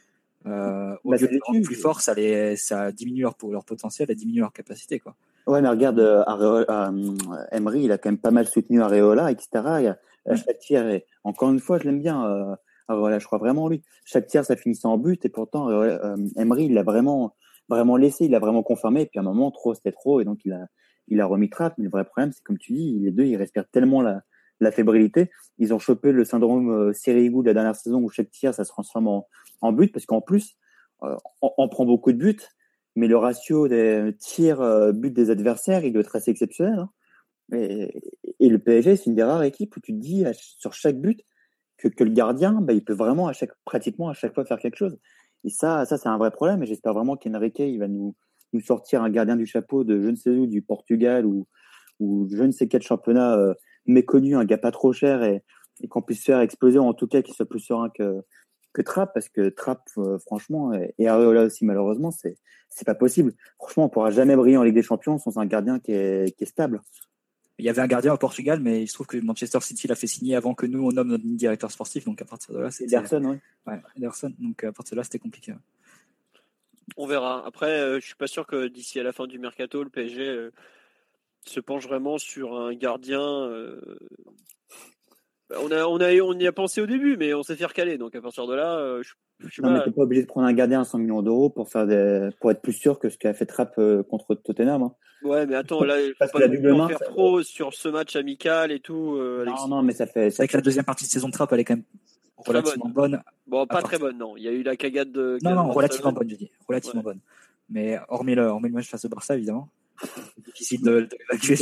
[0.46, 4.10] euh, au bah, lieu de rendre plus fort, ça, les, ça diminue leur, leur potentiel
[4.10, 5.14] et diminue leur capacité, quoi.
[5.46, 9.94] Ouais, mais regarde, euh, euh, Emery, il a quand même pas mal soutenu Areola, etc.
[10.28, 12.54] Euh, chaque tir, et encore une fois, je l'aime bien, euh,
[12.88, 13.82] Areola, je crois vraiment en lui.
[14.04, 17.34] Chaque tir, ça finissait en but, et pourtant, euh, Emery, il l'a vraiment,
[17.68, 20.24] vraiment laissé, il l'a vraiment confirmé, et puis à un moment, trop, c'était trop, et
[20.24, 20.66] donc il a,
[21.08, 21.74] il a remis trappe.
[21.78, 24.22] Mais le vrai problème, c'est comme tu dis, les deux, ils respirent tellement la,
[24.60, 25.30] la fébrilité.
[25.58, 28.64] Ils ont chopé le syndrome euh, Sirigu de la dernière saison où chaque tir, ça
[28.64, 29.22] se transforme
[29.60, 30.56] en, but, parce qu'en plus,
[31.40, 32.38] on, prend beaucoup de buts,
[32.94, 36.78] mais le ratio des tirs buts des adversaires, il doit être assez exceptionnel.
[36.78, 36.90] Hein.
[37.52, 38.02] Et,
[38.40, 41.20] et, le PSG, c'est une des rares équipes où tu te dis sur chaque but
[41.76, 44.58] que, que le gardien, bah, il peut vraiment à chaque, pratiquement à chaque fois faire
[44.58, 44.96] quelque chose.
[45.44, 46.62] Et ça, ça c'est un vrai problème.
[46.62, 48.14] Et j'espère vraiment qu'Enrique, il va nous,
[48.52, 51.46] nous sortir un gardien du chapeau de je ne sais où, du Portugal ou,
[52.00, 53.54] ou je ne sais quel championnat euh,
[53.86, 55.42] méconnu, un gars pas trop cher et,
[55.82, 58.22] et qu'on puisse faire exploser, en tout cas qu'il soit plus serein que,
[58.72, 62.36] que Trapp, parce que Trapp, euh, franchement, et Areola aussi, malheureusement, c'est
[62.74, 63.34] c'est pas possible.
[63.58, 66.80] Franchement, on pourra jamais briller en Ligue des Champions sans un gardien qui est stable.
[67.62, 69.94] Il y avait un gardien au Portugal, mais il se trouve que Manchester City l'a
[69.94, 72.04] fait signer avant que nous, on nomme notre directeur sportif.
[72.04, 72.96] Donc à partir de là, c'était.
[72.96, 73.36] Ederson, oui.
[73.68, 74.32] Ouais, Ederson.
[74.40, 75.54] Donc à partir de là, c'était compliqué.
[76.96, 77.46] On verra.
[77.46, 80.26] Après, euh, je suis pas sûr que d'ici à la fin du mercato, le PSG
[80.26, 80.50] euh,
[81.46, 83.22] se penche vraiment sur un gardien
[85.60, 87.98] on, a, on, a, on y a pensé au début, mais on s'est fait recaler.
[87.98, 89.84] Donc à partir de là, euh, je, je suis non, pas...
[89.86, 92.28] mais pas obligé de prendre un gardien à 100 millions d'euros pour faire des...
[92.40, 94.82] pour être plus sûr que ce qu'a fait Trapp euh, contre Tottenham.
[94.82, 94.94] Hein.
[95.22, 98.80] Ouais, mais attends, là, il faut pas la faire trop sur ce match amical et
[98.80, 99.16] tout.
[99.16, 100.30] Euh, non, non, mais ça fait.
[100.30, 101.84] C'est vrai que la deuxième partie de saison de Trapp, elle est quand même
[102.36, 103.22] relativement bonne.
[103.46, 104.36] Bon, pas très bonne, non.
[104.36, 105.38] Il y a eu la cagade de.
[105.42, 106.50] Non, non, relativement bonne, je dis.
[106.68, 107.20] Relativement bonne.
[107.68, 109.68] Mais hormis le, hormis le match face au Barça, évidemment.
[110.44, 111.56] difficile de, l'évacuer.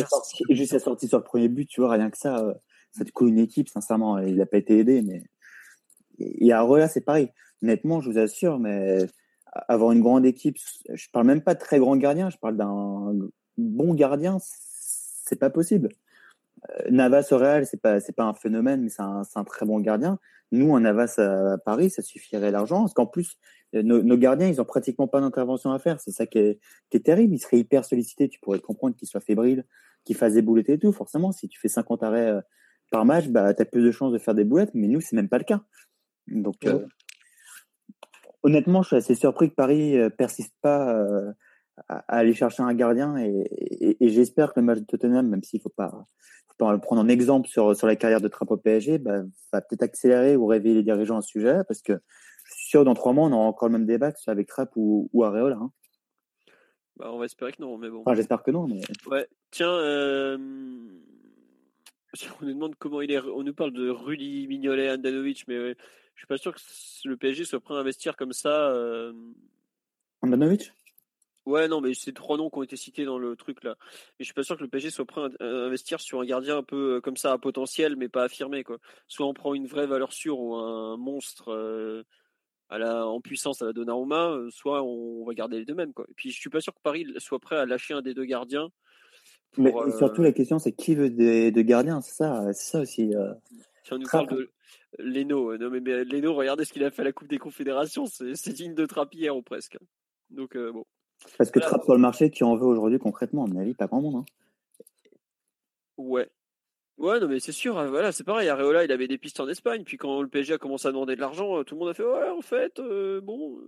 [0.51, 2.55] Juste la sortie sur le premier but, tu vois, rien que ça, euh,
[2.93, 4.19] ça te coûte une équipe, sincèrement.
[4.19, 5.23] Il n'a pas été aidé, mais.
[6.19, 7.31] Et à Roya, c'est pareil.
[7.63, 9.07] Honnêtement, je vous assure, mais
[9.69, 10.57] avoir une grande équipe,
[10.93, 13.15] je parle même pas de très grand gardien, je parle d'un
[13.59, 15.89] bon gardien, c'est pas possible.
[16.69, 19.67] Euh, Navas au Real, c'est pas c'est pas un phénomène, mais c'est un, un, très
[19.67, 20.19] bon gardien.
[20.53, 23.39] Nous, un Navas à Paris, ça suffirait l'argent, parce qu'en plus,
[23.75, 26.01] euh, nos, gardiens, ils ont pratiquement pas d'intervention à faire.
[26.01, 26.61] C'est ça qui est,
[26.91, 27.35] qui est terrible.
[27.35, 28.29] Ils seraient hyper sollicités.
[28.29, 29.65] Tu pourrais comprendre qu'ils soient fébriles,
[30.05, 30.93] qu'ils fassent des boulettes et tout.
[30.93, 32.41] Forcément, si tu fais 50 arrêts euh,
[32.91, 34.73] par match, bah, tu as plus de chances de faire des boulettes.
[34.75, 35.63] Mais nous, c'est même pas le cas.
[36.27, 36.57] Donc,
[38.43, 40.97] honnêtement, je suis assez surpris que Paris persiste pas
[41.89, 43.17] à, aller chercher un gardien.
[43.17, 46.07] Et, et, et j'espère que le match de Tottenham, même s'il faut pas
[46.69, 49.23] le prendre en exemple sur, sur la carrière de Trapp au PSG, bah,
[49.53, 52.85] va peut-être accélérer ou réveiller les dirigeants à ce sujet, parce que je suis sûr
[52.85, 55.09] dans trois mois, on aura encore le même débat que ce soit avec Trapp ou,
[55.13, 55.57] ou Areola.
[55.57, 55.71] Hein.
[56.97, 58.01] Bah, on va espérer que non, mais bon.
[58.01, 58.69] Enfin, j'espère que non.
[58.69, 58.81] Mais...
[59.07, 59.27] Ouais.
[59.51, 60.37] Tiens, euh...
[62.41, 63.21] on nous demande comment il est.
[63.21, 65.77] On nous parle de Rudy, Mignolet, Andanovic, mais ouais,
[66.15, 66.61] je suis pas sûr que
[67.05, 68.71] le PSG soit prêt à investir comme ça.
[68.71, 69.13] Euh...
[70.23, 70.73] Andanovic
[71.47, 73.75] Ouais, non, mais c'est trois noms qui ont été cités dans le truc là.
[73.81, 73.91] Mais
[74.21, 76.63] je suis pas sûr que le PSG soit prêt à investir sur un gardien un
[76.63, 78.79] peu euh, comme ça à potentiel, mais pas affirmé quoi.
[79.09, 82.05] Soit on prend une vraie valeur sûre ou un monstre euh,
[82.69, 85.95] à la, en puissance à la Donnarumma, euh, soit on, va garder les deux mêmes
[85.95, 86.05] quoi.
[86.11, 88.27] Et puis je suis pas sûr que Paris soit prêt à lâcher un des deux
[88.27, 88.71] gardiens.
[89.59, 93.13] Mais surtout la question c'est qui veut des gardiens, c'est ça, c'est ça aussi.
[93.85, 94.51] Si on nous parle de
[94.99, 98.53] Leno, non mais, Leno, regardez ce qu'il a fait à la Coupe des Confédérations, c'est
[98.53, 99.79] digne de Trapière ou presque.
[100.31, 100.85] Donc bon.
[101.37, 103.87] Parce que Trapp sur le marché, qui en veut aujourd'hui concrètement, à mon avis, pas
[103.87, 104.17] grand monde.
[104.17, 104.25] Hein.
[105.99, 106.31] Ouais.
[107.01, 108.51] Ouais, non, mais c'est sûr, hein, voilà, c'est pareil.
[108.51, 111.17] Areola, il avait des pistes en Espagne, puis quand le PSG a commencé à demander
[111.17, 113.59] de l'argent, euh, tout le monde a fait Ouais, en fait, euh, bon.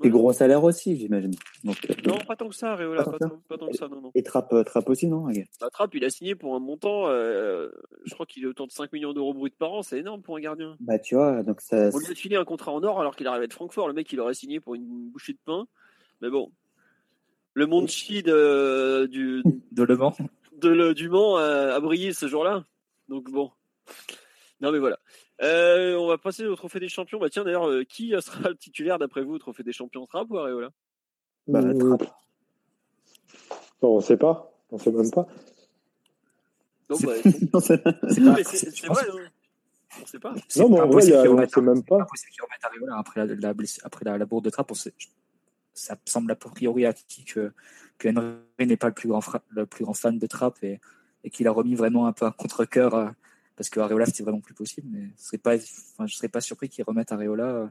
[0.00, 1.34] Des gros salaires aussi, j'imagine.
[1.66, 1.72] Euh,
[2.06, 4.10] non, pas tant que ça, Areola, pas, tant, que ça, non, non.
[4.14, 5.26] Et Trapp, Trapp aussi, non
[5.60, 8.90] bah, Trapp, il a signé pour un montant, je crois qu'il est autour de 5
[8.94, 10.74] millions d'euros bruts par an, c'est énorme pour un gardien.
[10.80, 11.90] Bah, tu vois, donc ça.
[11.92, 14.10] On lui a filé un contrat en or alors qu'il arrivait de Francfort, le mec,
[14.14, 15.66] il aurait signé pour une bouchée de pain.
[16.22, 16.52] Mais bon,
[17.52, 20.16] le Monchi de, du, de Le Mans.
[20.56, 22.64] De du Mans a, brillé ce jour-là.
[23.08, 23.50] Donc bon.
[24.60, 24.98] Non mais voilà.
[25.40, 27.18] Euh, on va passer au trophée des champions.
[27.18, 30.06] Bah tiens d'ailleurs, euh, qui sera le titulaire d'après vous au trophée des champions?
[30.06, 30.70] Trapp ou Areola
[31.46, 32.04] bah, Trapp.
[33.80, 34.52] Bon, on sait pas.
[34.70, 35.26] On sait même pas.
[36.90, 37.60] Non, bah, c'est pas.
[37.60, 39.04] C'est vrai.
[39.10, 39.28] Hein.
[40.02, 40.34] On sait pas.
[40.56, 42.06] Non, mais en vrai, on sait même pas.
[42.14, 43.54] C'est qu'ils remettent Areola après la, la,
[43.84, 44.70] après la, la bourde de Trapp.
[44.70, 44.92] On sait,
[45.72, 47.52] ça semble a priori acquis que,
[47.98, 50.80] que Henry n'est pas le plus grand, le plus grand fan de Trapp et,
[51.24, 53.08] et qu'il a remis vraiment un peu un contre-coeur euh,
[53.56, 54.88] parce que Areola c'était vraiment plus possible.
[54.90, 57.66] Mais ce serait pas, enfin, je serais pas surpris qu'il remette Areola euh,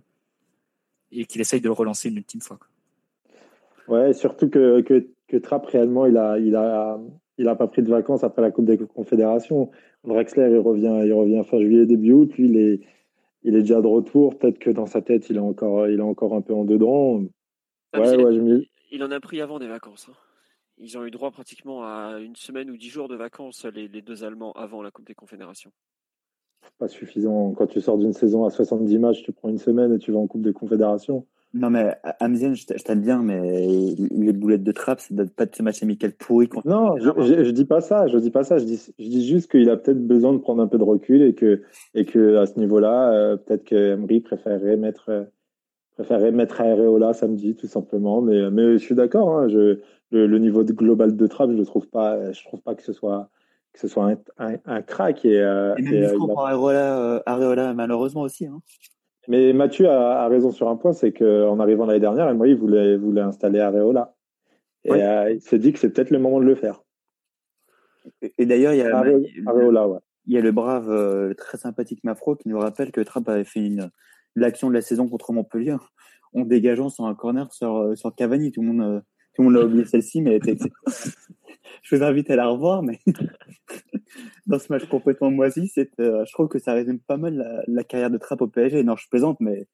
[1.12, 2.58] et qu'il essaye de le relancer une ultime fois.
[2.58, 2.68] Quoi.
[3.88, 7.00] Ouais, surtout que, que, que, Trapp réellement il a, il a,
[7.38, 9.72] il a pas pris de vacances après la Coupe des Confédérations.
[10.04, 12.34] Drexler il revient, il revient fin juillet début août.
[12.38, 12.82] Lui il est,
[13.44, 14.38] il est déjà de retour.
[14.38, 17.24] Peut-être que dans sa tête il est encore, il est encore un peu en dedans.
[18.92, 20.08] Il en a pris avant des vacances.
[20.10, 20.16] Hein.
[20.80, 24.24] Ils ont eu droit pratiquement à une semaine ou dix jours de vacances, les, deux
[24.24, 25.72] Allemands, avant la Coupe des Confédérations.
[26.78, 27.54] Pas suffisant.
[27.54, 30.20] Quand tu sors d'une saison à 70 matchs, tu prends une semaine et tu vas
[30.20, 31.26] en Coupe des Confédérations.
[31.54, 35.56] Non, mais Amzien, je t'aime bien, mais les boulettes de trappe, ça date pas de
[35.56, 36.50] ce match amical pourri.
[36.66, 37.10] Non, je,
[37.44, 38.08] je, dis pas ça.
[38.08, 38.58] Je dis pas ça.
[38.58, 41.22] Je dis, je dis juste qu'il a peut-être besoin de prendre un peu de recul
[41.24, 41.64] et que,
[41.96, 45.24] et que à ce niveau-là, euh, peut-être que Emery préférerait mettre euh,
[45.98, 48.22] préférerais mettre Areola samedi, tout simplement.
[48.22, 49.40] Mais, mais je suis d'accord.
[49.40, 49.82] Hein, le,
[50.12, 52.94] le, niveau de global de Trapp, je ne trouve pas, je trouve pas que ce
[52.94, 53.30] soit
[53.74, 55.26] que ce soit un, un, un crack.
[55.26, 58.46] Et, euh, et même et, euh, pour Areola, euh, Areola, malheureusement aussi.
[58.46, 58.62] Hein.
[59.28, 62.56] Mais Mathieu a, a, raison sur un point, c'est qu'en arrivant l'année dernière, moi, il
[62.56, 64.16] voulait, voulait installer Areola.
[64.86, 66.82] Et euh, il s'est dit que c'est peut-être le moment de le faire.
[68.22, 68.98] Et, et d'ailleurs, il y a
[69.46, 70.00] Areola, ouais.
[70.28, 73.46] Il y a le brave, euh, très sympathique Mafro qui nous rappelle que Trapp avait
[73.46, 73.90] fait une,
[74.38, 75.76] l'action de la saison contre Montpellier
[76.34, 78.52] en dégageant sur un corner sur, euh, sur Cavani.
[78.52, 79.00] Tout le monde, euh,
[79.34, 80.70] tout le monde l'a oublié celle-ci, mais elle était
[81.84, 83.00] Je vous invite à la revoir, mais
[84.46, 87.84] dans ce match complètement moisi, c'est, euh, je trouve que ça résume pas mal la,
[87.84, 88.84] carrière de Trapp au PSG.
[88.84, 89.68] Non, je plaisante, mais,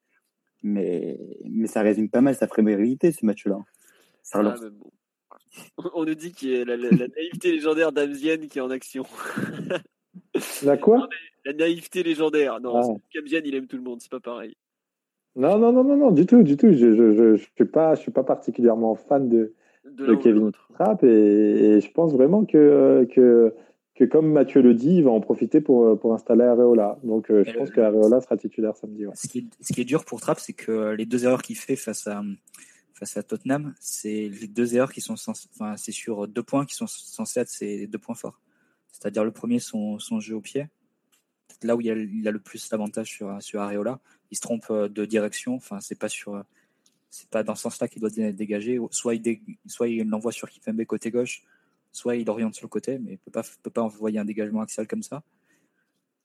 [0.63, 3.57] mais, mais ça résume pas mal sa fébrilité, ce match-là.
[4.21, 4.91] Ça ah, bon.
[5.93, 9.05] On nous dit qu'il y a la, naïveté légendaire d'Amzienne qui est en action.
[10.63, 11.07] La quoi?
[11.45, 12.59] La naïveté légendaire.
[12.61, 12.97] Non, ah.
[13.13, 14.55] il aime tout le monde, c'est pas pareil.
[15.35, 16.71] Non, non, non, non, non, du tout, du tout.
[16.71, 21.03] Je, je, je, je suis pas, je suis pas particulièrement fan de, de, Kevin Trapp
[21.03, 23.53] et, je pense vraiment que, que,
[23.95, 26.99] que, comme Mathieu le dit, il va en profiter pour, pour installer Areola.
[27.03, 29.05] Donc, euh, je pense qu'Areola sera titulaire samedi.
[29.15, 31.57] Ce, qui est, ce, qui est, dur pour Trapp, c'est que les deux erreurs qu'il
[31.57, 32.21] fait face à,
[32.93, 36.75] face à Tottenham, c'est les deux erreurs qui sont enfin, c'est sur deux points qui
[36.75, 38.39] sont censés être ses deux points forts.
[38.91, 40.67] C'est-à-dire le premier, son, son jeu au pied.
[41.63, 41.89] Là où il
[42.27, 43.99] a, le plus d'avantages sur, sur Areola.
[44.31, 45.55] Il se trompe euh, de direction.
[45.55, 46.43] Enfin, c'est pas sur,
[47.09, 48.79] c'est pas dans ce sens-là qu'il doit dégager.
[48.91, 51.43] Soit il, soit il l'envoie sur Kipembe côté gauche,
[51.91, 54.61] soit il oriente sur le côté, mais il peut pas, peut pas envoyer un dégagement
[54.61, 55.23] axial comme ça.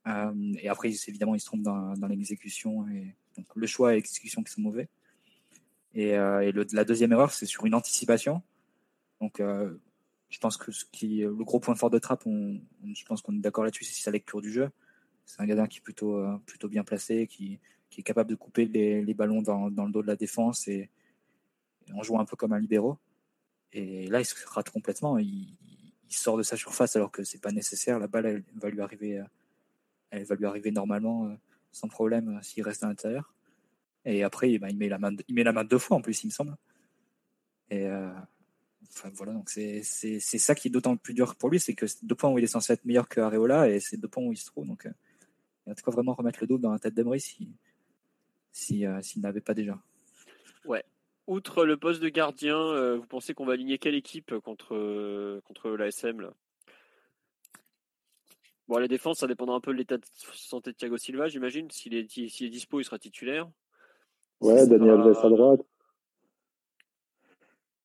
[0.09, 3.15] Euh, et après, évidemment, il se trompe dans, l'exécution et
[3.55, 4.89] le choix et l'exécution qui sont mauvais.
[5.95, 8.43] Et, euh, la deuxième erreur, c'est sur une anticipation.
[9.21, 9.77] Donc, euh,
[10.31, 12.61] je pense que le gros point fort de Trapp, on,
[12.93, 14.71] je pense qu'on est d'accord là-dessus, c'est sa lecture du jeu.
[15.29, 17.61] C'est un gardien qui est plutôt, euh, bien placé, qui,
[17.97, 20.89] est capable de couper les, ballons dans, le dos de la défense et,
[21.93, 22.97] en jouant un peu comme un libéraux.
[23.73, 25.19] Et là, il se rate complètement.
[25.19, 25.55] Il,
[26.09, 27.99] sort de sa surface alors que c'est pas nécessaire.
[27.99, 29.23] La balle, elle va lui arriver,
[30.11, 31.37] elle va lui arriver normalement
[31.71, 33.35] sans problème s'il reste à l'intérieur.
[34.07, 36.01] Et après, eh ben, il, met la main, il met la main deux fois en
[36.01, 36.57] plus, il me semble.
[37.71, 38.11] Et euh,
[39.15, 42.31] voilà, donc c'est ça qui est d'autant plus dur pour lui, c'est que deux points
[42.31, 44.47] où il est censé être meilleur que Areola et c'est deux points où il se
[44.47, 44.67] trouve.
[44.67, 44.93] Donc, euh,
[45.69, 47.51] il a de quoi vraiment remettre le dos dans la tête d'Emery si,
[48.53, 49.79] si, euh, s'il n'avait pas déjà.
[50.65, 50.83] Ouais.
[51.27, 56.23] Outre le poste de gardien, vous pensez qu'on va aligner quelle équipe contre, contre l'ASM
[56.23, 56.33] là?
[58.67, 61.71] Bon, la défense, ça dépendra un peu de l'état de santé de Thiago Silva, j'imagine.
[61.71, 63.47] S'il est, s'il est dispo, il sera titulaire.
[64.41, 65.61] Ouais, Daniel Alves à droite.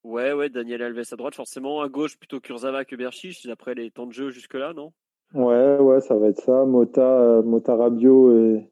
[0.03, 1.81] Ouais, ouais, Daniel Alves à droite, forcément.
[1.81, 4.93] À gauche, plutôt Kurzawa que Berchiche, après les temps de jeu jusque-là, non?
[5.33, 6.65] Ouais, ouais, ça va être ça.
[6.65, 8.69] Mota, euh, Mota Rabio et.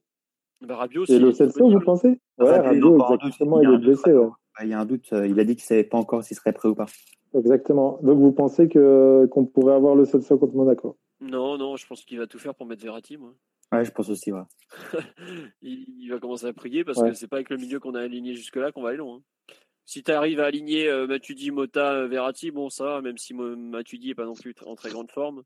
[0.61, 2.19] Bah, Rabio et le Celso, vous pensez?
[2.37, 4.13] Ouais, Rabio, exactement, il, est blessé.
[4.13, 4.29] Ouais.
[4.61, 6.37] Il y a un doute, euh, il a dit qu'il ne savait pas encore s'il
[6.37, 6.85] serait prêt ou pas.
[7.33, 7.99] Exactement.
[8.03, 10.97] Donc vous pensez que qu'on pourrait avoir le Celso contre Monaco?
[11.19, 13.33] Non, non, je pense qu'il va tout faire pour mettre Verratti, moi.
[13.71, 14.41] Ouais, je pense aussi, ouais.
[15.61, 18.33] il, va commencer à prier parce que c'est pas avec le milieu qu'on a aligné
[18.33, 19.17] jusque-là qu'on va aller loin.
[19.17, 19.53] Hein.
[19.85, 23.33] Si tu arrives à aligner euh, Matuidi, Mota, euh, Verratti, bon, ça va, même si
[23.33, 25.43] Matuidi n'est pas non plus en très grande forme.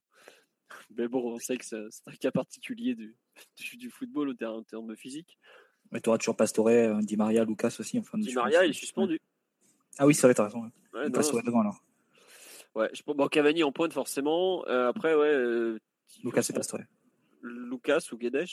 [0.98, 3.16] Mais bon, on sait que c'est un cas particulier du,
[3.78, 5.38] du, football au terme, en termes physiques.
[5.92, 8.00] Mais tu auras toujours Pastore, euh, Di Maria, Lucas aussi.
[8.00, 9.20] Enfin, Di Maria, il est suspendu.
[9.98, 10.72] Ah oui, ça va, t'as raison.
[10.94, 11.10] Ouais.
[11.10, 11.80] Pastore devant alors.
[12.74, 13.02] Ouais, je...
[13.06, 14.64] bon, Cavani en pointe forcément.
[14.64, 15.78] après, ouais.
[16.24, 16.82] Lucas c'est Pastore.
[17.42, 18.48] Lucas ou Guedes?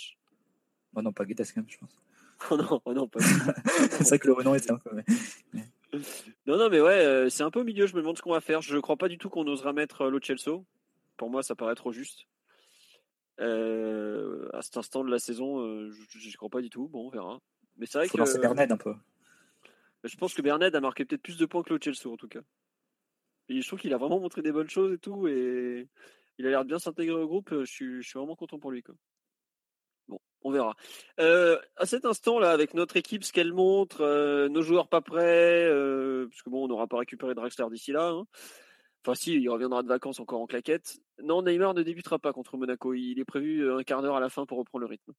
[0.95, 1.97] Oh Non, pas Guedes quand même, je pense.
[2.51, 3.21] oh non, oh non, pas.
[3.21, 4.91] c'est vrai que le renom était un peu.
[6.47, 7.87] Non, non, mais ouais, euh, c'est un peu au milieu.
[7.87, 8.63] Je me demande ce qu'on va faire.
[8.63, 10.65] Je ne crois pas du tout qu'on osera mettre euh, Lo Celso.
[11.23, 12.27] Pour moi, ça paraît trop juste.
[13.39, 16.89] Euh, à cet instant de la saison, je ne crois pas du tout.
[16.89, 17.39] Bon, on verra.
[17.77, 18.19] Mais c'est vrai Faut que.
[18.19, 18.93] lancer Berned un peu.
[20.03, 22.27] Je pense que Berned a marqué peut-être plus de points que Lo Celso, en tout
[22.27, 22.41] cas.
[23.49, 25.29] Et je trouve qu'il a vraiment montré des bonnes choses et tout.
[25.29, 25.87] Et
[26.39, 27.51] il a l'air de bien s'intégrer au groupe.
[27.53, 28.83] Je suis, je suis, vraiment content pour lui.
[28.83, 28.97] Quoi.
[30.09, 30.75] Bon, on verra.
[31.21, 35.69] Euh, à cet instant-là, avec notre équipe, ce qu'elle montre, euh, nos joueurs pas prêts,
[35.69, 38.09] euh, parce que bon, on n'aura pas récupéré Dragster d'ici là.
[38.09, 38.27] Hein.
[39.05, 41.01] Enfin, si, il reviendra de vacances encore en claquette.
[41.23, 42.95] Non, Neymar ne débutera pas contre Monaco.
[42.95, 45.13] Il est prévu un quart d'heure à la fin pour reprendre le rythme.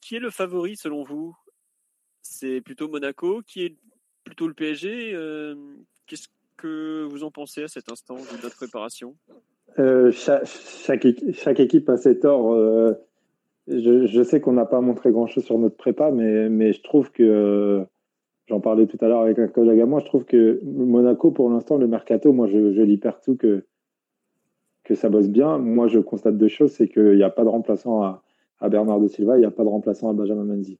[0.00, 1.36] qui est le favori selon vous?
[2.20, 3.76] C'est plutôt Monaco Qui est
[4.24, 5.12] plutôt le PSG
[6.06, 9.14] Qu'est-ce que vous en pensez à cet instant de notre préparation?
[9.78, 11.04] Euh, chaque,
[11.60, 12.52] équipe a ses torts.
[12.52, 12.94] Euh,
[13.68, 17.86] je, sais qu'on n'a pas montré grand-chose sur notre prépa, mais je trouve que,
[18.48, 21.50] j'en parlais tout à l'heure avec un collègue à moi, je trouve que Monaco, pour
[21.50, 23.64] l'instant, le mercato, moi, je, je lis partout que,
[24.84, 25.58] que ça bosse bien.
[25.58, 28.22] Moi, je constate deux choses, c'est qu'il n'y a pas de remplaçant à,
[28.58, 30.78] à Bernardo Silva, il n'y a pas de remplaçant à Benjamin Mendy.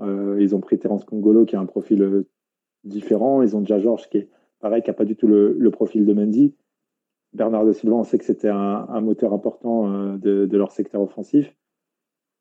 [0.00, 2.24] Euh, ils ont pris Terence Congolo, qui a un profil
[2.84, 3.42] différent.
[3.42, 6.12] Ils ont déjà Georges, qui est pareil, qui n'a pas du tout le, profil de
[6.12, 6.54] Mendy.
[7.34, 11.54] Bernardo Silva, on sait que c'était un, moteur important euh, de, leur secteur offensif.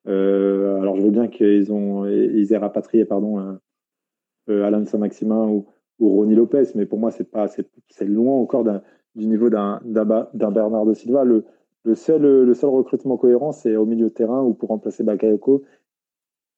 [0.08, 3.60] Euh, alors je veux bien qu'ils ont ils aient rapatrié pardon
[4.50, 5.68] euh, Alan Saint-Maximin ou,
[6.00, 8.64] ou Ronnie Lopez, mais pour moi c'est pas c'est loin encore
[9.16, 11.24] du niveau d'un Bernardo Silva.
[11.24, 11.44] Le,
[11.96, 15.64] seul le seul recrutement cohérent c'est au milieu de terrain ou pour remplacer Bakayoko.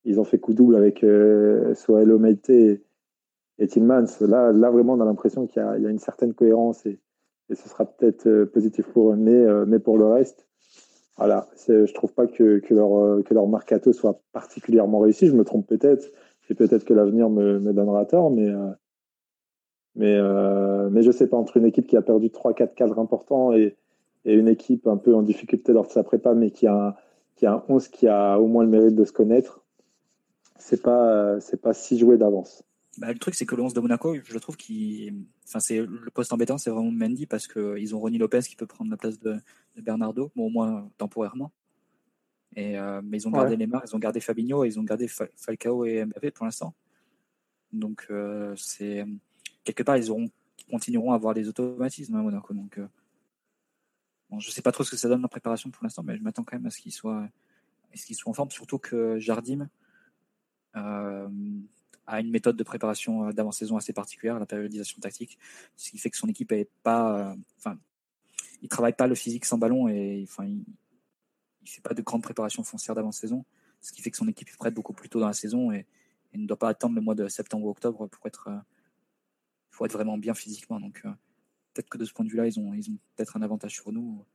[0.05, 2.81] Ils ont fait coup double avec euh, Soelo et,
[3.59, 4.05] et Tillmans.
[4.21, 6.99] Là, là vraiment on a l'impression qu'il y, y, a une certaine cohérence et,
[7.49, 9.15] et ce sera peut-être euh, positif pour eux.
[9.15, 10.47] Mais, euh, mais pour le reste,
[11.17, 15.27] voilà, je trouve pas que, que, leur, euh, que leur mercato soit particulièrement réussi.
[15.27, 16.11] Je me trompe peut-être,
[16.49, 18.51] et peut-être que l'avenir me, donnera tort, mais,
[19.95, 20.19] mais,
[20.89, 23.75] mais je sais pas, entre une équipe qui a perdu 3-4 cadres importants et,
[24.25, 26.95] une équipe un peu en difficulté lors de sa prépa, mais qui a,
[27.35, 29.63] qui a un 11 qui a au moins le mérite de se connaître,
[30.57, 32.63] c'est pas, pas si joué d'avance.
[32.97, 35.25] Bah, le truc, c'est que le 11 de Monaco, je trouve qu'il.
[35.47, 38.91] Enfin, le poste embêtant, c'est vraiment Mendy parce qu'ils ont Ronnie Lopez qui peut prendre
[38.91, 39.35] la place de,
[39.77, 41.51] Bernardo, au moins temporairement.
[42.55, 45.07] Et, euh, mais ils ont gardé les Neymar, ils ont gardé Fabinho, ils ont gardé
[45.07, 46.73] Falcao et Mbappé pour l'instant.
[47.71, 48.07] Donc,
[48.55, 49.05] c'est
[49.63, 50.29] quelque part, ils auront,
[50.69, 52.53] continueront à avoir des automatismes à Monaco.
[52.53, 52.79] Donc,
[54.29, 56.21] bon, je sais pas trop ce que ça donne la préparation pour l'instant, mais je
[56.21, 57.27] m'attends quand même à ce qu'ils soient,
[57.95, 59.67] ce qu'ils soient en forme, surtout que Jardim
[60.75, 65.39] a une méthode de préparation d'avant-saison assez particulière, la périodisation tactique,
[65.75, 67.79] ce qui fait que son équipe est pas, enfin,
[68.61, 70.63] il travaille pas le physique sans ballon et enfin, il,
[71.63, 73.45] il fait pas de grande préparation foncière d'avant-saison,
[73.81, 75.85] ce qui fait que son équipe est prête beaucoup plus tôt dans la saison et,
[76.35, 78.49] ne doit pas attendre le mois de septembre ou octobre pour être,
[79.69, 80.79] faut être vraiment bien physiquement.
[80.79, 81.09] Donc euh,
[81.73, 83.91] peut-être que de ce point de vue-là, ils ont, ils ont peut-être un avantage sur
[83.91, 84.25] nous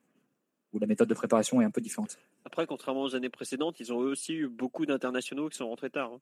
[0.73, 2.17] où la méthode de préparation est un peu différente.
[2.45, 6.13] Après, contrairement aux années précédentes, ils ont aussi eu beaucoup d'internationaux qui sont rentrés tard.
[6.13, 6.21] Hein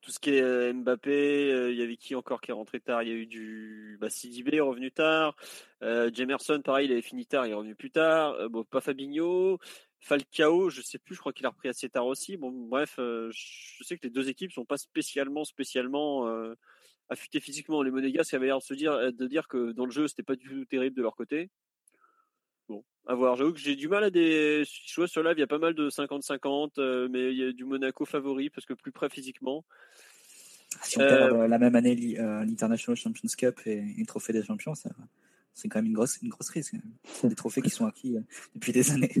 [0.00, 2.80] tout ce qui est euh, Mbappé, euh, il y avait qui encore qui est rentré
[2.80, 3.02] tard?
[3.02, 5.36] Il y a eu du bah, est revenu tard.
[5.82, 8.32] Euh, Jamerson, pareil, il avait fini tard, il est revenu plus tard.
[8.34, 9.58] Euh, bon, pas Fabinho.
[10.00, 12.36] Falcao, je sais plus, je crois qu'il a repris assez tard aussi.
[12.36, 16.28] Bon, bref, je sais que les deux équipes sont pas spécialement, spécialement
[17.08, 17.82] affûtées physiquement.
[17.82, 20.36] Les Monégas avaient l'air de se dire, de dire que dans le jeu, c'était pas
[20.36, 21.50] du tout terrible de leur côté.
[23.08, 23.34] À voir.
[23.36, 24.62] J'avoue que j'ai du mal à des.
[24.64, 27.52] Je vois sur live, il y a pas mal de 50-50, mais il y a
[27.52, 29.64] du Monaco favori parce que plus près physiquement.
[30.82, 34.42] Si on perd euh, la même année euh, l'International Champions Cup et le trophée des
[34.42, 36.74] champions, c'est quand même une grosse, une grosse risque.
[37.24, 38.20] Des trophées qui sont acquis euh,
[38.54, 39.14] depuis des années.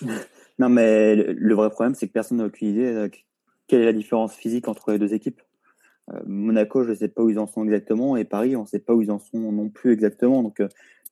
[0.58, 3.10] Non, mais le vrai problème, c'est que personne n'a aucune idée
[3.66, 5.42] quelle est la différence physique entre les deux équipes.
[6.24, 8.78] Monaco, je ne sais pas où ils en sont exactement, et Paris, on ne sait
[8.78, 10.42] pas où ils en sont non plus exactement.
[10.42, 10.62] Donc,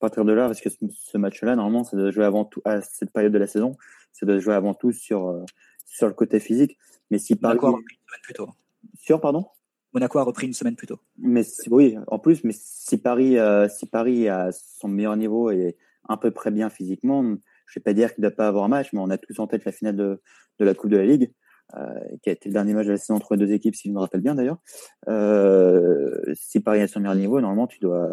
[0.05, 3.11] partir de là, parce que ce, match-là, normalement, ça doit jouer avant tout, à cette
[3.13, 3.77] période de la saison,
[4.13, 5.45] ça doit jouer avant tout sur,
[5.85, 6.79] sur le côté physique.
[7.11, 7.59] Mais si Paris.
[7.63, 7.83] Monaco
[8.23, 8.49] plus tôt.
[8.95, 9.47] Sur, pardon?
[9.93, 10.99] Monaco a repris une semaine plus tôt.
[11.19, 15.77] Mais oui, en plus, mais si Paris, euh, si Paris a son meilleur niveau et
[16.09, 17.23] un peu près bien physiquement,
[17.67, 19.39] je vais pas dire qu'il ne doit pas avoir un match, mais on a tous
[19.39, 20.21] en tête la finale de,
[20.59, 21.33] de la Coupe de la Ligue, euh,
[22.23, 23.99] qui a été le dernier match de la saison entre deux équipes, si je me
[23.99, 24.59] rappelle bien d'ailleurs.
[25.09, 28.09] Euh, si Paris a son meilleur niveau, normalement, tu dois,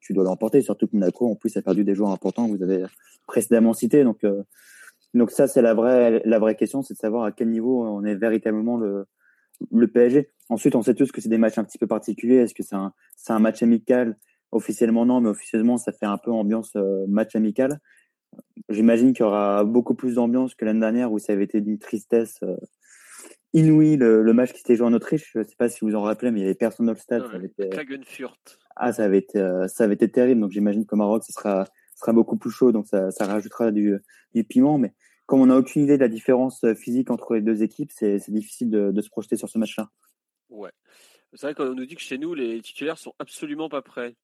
[0.00, 0.62] tu, dois l'emporter.
[0.62, 2.84] Surtout que Monaco, en plus, a perdu des joueurs importants que vous avez
[3.26, 4.04] précédemment cités.
[4.04, 4.42] Donc, euh,
[5.12, 8.04] donc ça, c'est la vraie, la vraie question, c'est de savoir à quel niveau on
[8.04, 9.06] est véritablement le,
[9.70, 10.30] le PSG.
[10.48, 12.36] Ensuite, on sait tous que c'est des matchs un petit peu particuliers.
[12.36, 14.16] Est-ce que c'est un, c'est un match amical?
[14.52, 17.80] Officiellement, non, mais officieusement, ça fait un peu ambiance euh, match amical.
[18.68, 21.78] J'imagine qu'il y aura beaucoup plus d'ambiance que l'année dernière où ça avait été d'une
[21.78, 22.56] tristesse euh,
[23.54, 25.30] inouïe le, match qui s'était joué en Autriche.
[25.32, 26.92] Je ne sais pas si vous vous en rappelez, mais il y avait personne dans
[26.92, 27.26] le stade.
[27.26, 27.70] ça avait été,
[28.76, 30.40] ah, ça avait été, euh, ça avait été terrible.
[30.40, 33.96] Donc j'imagine qu'au Maroc, ce sera, sera beaucoup plus chaud, donc ça, ça rajoutera du,
[34.34, 34.76] du piment.
[34.76, 34.92] Mais
[35.26, 38.30] comme on n'a aucune idée de la différence euh, physique entre les deux équipes, c'est
[38.30, 39.88] difficile de, se projeter sur ce match-là.
[40.50, 40.72] Ouais.
[41.32, 44.14] C'est vrai qu'on nous dit que chez nous, les titulaires sont absolument pas prêts.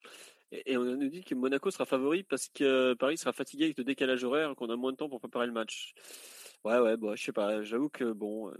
[0.52, 3.84] Et, on nous dit que Monaco sera favori parce que Paris sera fatigué avec le
[3.84, 5.94] décalage horaire, qu'on a moins de temps pour préparer le match.
[6.64, 7.62] Ouais, ouais, bon, je sais pas.
[7.62, 8.52] J'avoue que bon,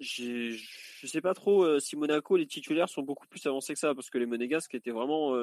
[0.00, 0.56] euh,
[1.00, 3.94] je sais pas trop euh, si Monaco, les titulaires sont beaucoup plus avancés que ça,
[3.94, 5.36] parce que les Monégasques étaient vraiment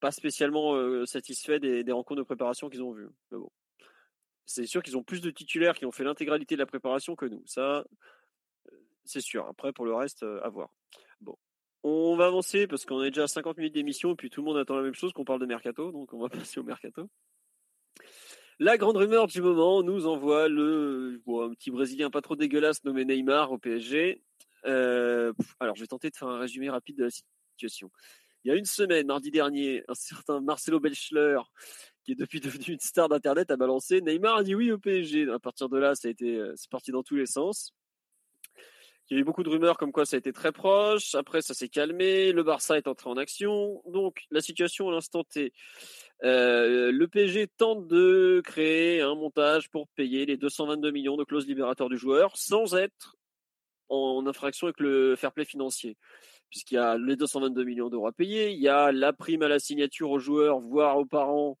[0.00, 3.08] pas spécialement satisfaits des, des, rencontres de préparation qu'ils ont vues.
[3.30, 3.50] Mais bon
[4.44, 7.26] c'est sûr qu'ils ont plus de titulaires qui ont fait l'intégralité de la préparation que
[7.26, 7.42] nous.
[7.46, 7.84] Ça,
[9.04, 9.46] c'est sûr.
[9.46, 10.74] Après, pour le reste, à voir.
[11.20, 11.36] Bon.
[11.84, 14.46] On va avancer parce qu'on est déjà à 50 minutes d'émission et puis tout le
[14.46, 17.08] monde attend la même chose qu'on parle de mercato, donc on va passer au mercato.
[18.58, 23.04] La grande rumeur du moment nous envoie le un petit Brésilien pas trop dégueulasse nommé
[23.04, 24.22] Neymar au PSG.
[24.64, 27.90] alors je vais tenter de faire un résumé rapide de la situation.
[28.44, 31.38] Il y a une semaine, mardi dernier, un certain Marcelo Belchler
[32.04, 35.30] qui est depuis devenu une star d'internet, a balancé Neymar a dit oui au PSG.
[35.30, 37.72] À partir de là, ça euh, c'est parti dans tous les sens.
[39.10, 41.14] Il y a eu beaucoup de rumeurs comme quoi ça a été très proche.
[41.14, 42.32] Après, ça s'est calmé.
[42.32, 43.82] Le Barça est entré en action.
[43.86, 45.52] Donc, la situation à l'instant T.
[46.24, 51.46] Euh, le PSG tente de créer un montage pour payer les 222 millions de clauses
[51.46, 53.16] libérateurs du joueur sans être
[53.88, 55.96] en infraction avec le fair play financier.
[56.48, 59.48] Puisqu'il y a les 222 millions d'euros à payer, il y a la prime à
[59.48, 61.58] la signature aux joueurs, voire aux parents,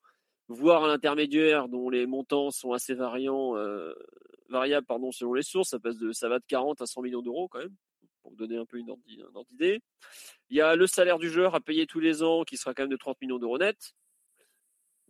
[0.48, 3.92] voire à l'intermédiaire dont les montants sont assez variants, euh,
[4.48, 5.70] variables pardon, selon les sources.
[5.70, 7.74] Ça, passe de, ça va de 40 à 100 millions d'euros quand même,
[8.22, 9.80] pour donner un peu une ordre d'idée.
[10.50, 12.82] Il y a le salaire du joueur à payer tous les ans qui sera quand
[12.82, 13.94] même de 30 millions d'euros net.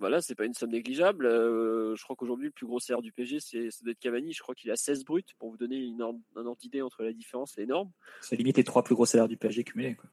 [0.03, 1.26] Voilà, c'est pas une somme négligeable.
[1.26, 4.32] Euh, je crois qu'aujourd'hui, le plus gros salaire du PG, c'est ça doit être Cavani.
[4.32, 7.05] Je crois qu'il a 16 bruts pour vous donner une ordre, un ordre d'idée entre
[7.05, 7.88] la différence et l'énorme.
[8.20, 9.94] Ça limite les trois plus gros salaires du PSG cumulés.
[9.94, 10.11] Quoi.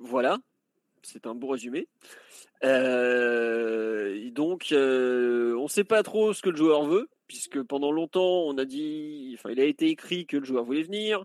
[0.00, 0.40] Voilà,
[1.02, 1.86] c'est un beau résumé.
[2.64, 7.92] Euh, donc, euh, on ne sait pas trop ce que le joueur veut, puisque pendant
[7.92, 11.24] longtemps, on a dit, enfin, il a été écrit que le joueur voulait venir.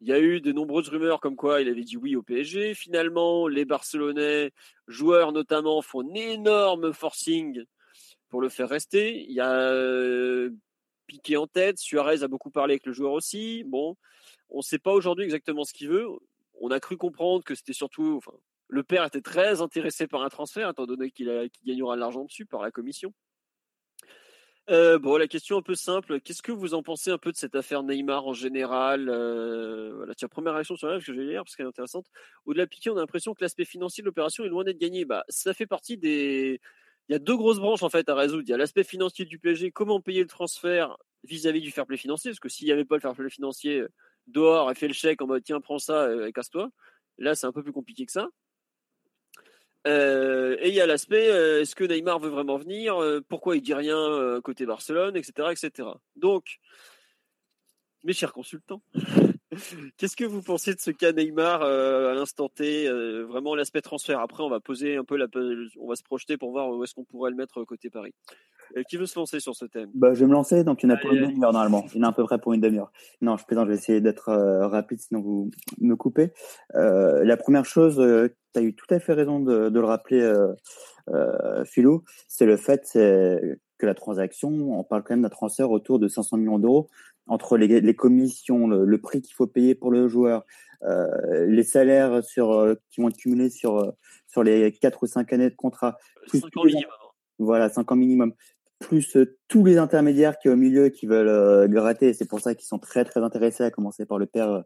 [0.00, 2.74] Il y a eu de nombreuses rumeurs comme quoi il avait dit oui au PSG.
[2.74, 4.52] Finalement, les Barcelonais,
[4.86, 7.64] joueurs notamment, font énorme forcing
[8.28, 9.22] pour le faire rester.
[9.22, 10.50] Il y a euh,
[11.06, 13.62] Piqué en tête, Suarez a beaucoup parlé avec le joueur aussi.
[13.64, 13.96] Bon,
[14.48, 16.06] on ne sait pas aujourd'hui exactement ce qu'il veut.
[16.60, 18.32] On a cru comprendre que c'était surtout, enfin,
[18.68, 22.46] le père était très intéressé par un transfert, étant donné qu'il gagnera de l'argent dessus
[22.46, 23.12] par la commission.
[24.70, 26.20] Euh, bon, la question un peu simple.
[26.20, 30.14] Qu'est-ce que vous en pensez un peu de cette affaire Neymar en général euh, Voilà,
[30.14, 32.06] tiens, première réaction sur la que je vais lire parce qu'elle est intéressante.
[32.46, 35.04] Au-delà de Piqué, on a l'impression que l'aspect financier de l'opération est loin d'être gagné.
[35.04, 36.60] Bah, ça fait partie des.
[37.08, 38.44] Il y a deux grosses branches en fait à résoudre.
[38.46, 41.98] Il y a l'aspect financier du PSG, comment payer le transfert vis-à-vis du fair play
[41.98, 43.84] financier, parce que s'il n'y avait pas le fair play financier,
[44.26, 46.70] dehors et fait le chèque en mode tiens prends ça et casse-toi.
[47.18, 48.28] Là, c'est un peu plus compliqué que ça.
[49.86, 53.56] Euh, et il y a l'aspect, euh, est-ce que Neymar veut vraiment venir euh, Pourquoi
[53.56, 55.88] il dit rien côté Barcelone, etc., etc.
[56.16, 56.58] Donc,
[58.02, 58.82] mes chers consultants,
[59.96, 62.88] qu'est-ce que vous pensez de ce cas Neymar à l'instant T
[63.28, 64.20] Vraiment l'aspect transfert?
[64.20, 65.26] Après, on va poser un peu la,
[65.80, 68.14] on va se projeter pour voir où est-ce qu'on pourrait le mettre côté Paris.
[68.88, 69.90] qui veut se lancer sur ce thème?
[69.94, 71.84] Bah, Je vais me lancer, donc il y en a pour une demi-heure normalement.
[71.94, 72.92] Il y en a à peu près pour une demi-heure.
[73.20, 74.32] Non, je plaisante, je vais essayer d'être
[74.66, 75.50] rapide, sinon vous
[75.80, 76.32] me coupez.
[76.74, 78.00] la première chose
[78.54, 80.52] tu as eu tout à fait raison de, de le rappeler, euh,
[81.10, 85.98] euh, Philou, c'est le fait que la transaction, on parle quand même d'un transfert autour
[85.98, 86.88] de 500 millions d'euros
[87.26, 90.44] entre les, les commissions, le, prix qu'il faut payer pour le joueur,
[90.82, 93.90] euh, les salaires sur, euh, qui vont être cumulés sur, euh,
[94.26, 95.96] sur les 4 ou 5 années de contrat.
[96.28, 96.92] Plus 5 ans minimum.
[97.38, 98.32] Voilà, 5 ans minimum
[98.80, 99.16] plus
[99.48, 102.12] tous les intermédiaires qui au milieu qui veulent gratter.
[102.12, 104.64] C'est pour ça qu'ils sont très très intéressés, à commencer par le père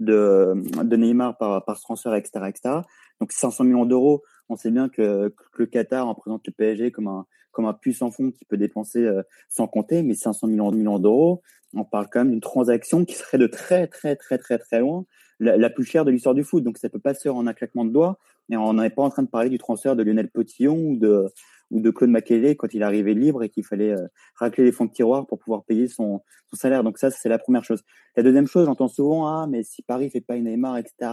[0.00, 2.80] de, de Neymar par, par ce transfert, etc., etc.
[3.20, 6.90] Donc 500 millions d'euros, on sait bien que, que, le Qatar en présente le PSG
[6.90, 10.70] comme un comme un puissant fond qui peut dépenser euh, sans compter, mais 500 millions,
[10.72, 11.42] millions d'euros,
[11.74, 15.04] on parle quand même d'une transaction qui serait de très très très très très loin
[15.40, 16.62] la, plus chère de l'histoire du foot.
[16.62, 18.18] Donc ça peut pas se faire en un claquement de doigts.
[18.50, 21.26] Et on n'est pas en train de parler du transfert de Lionel Potillon ou de
[21.70, 24.86] ou de Claude Makélélé quand il arrivait libre et qu'il fallait euh, racler les fonds
[24.86, 26.20] de tiroir pour pouvoir payer son,
[26.50, 26.82] son salaire.
[26.82, 27.84] Donc ça, c'est la première chose.
[28.16, 31.12] La deuxième chose, j'entends souvent ah mais si Paris fait pas une Neymar, etc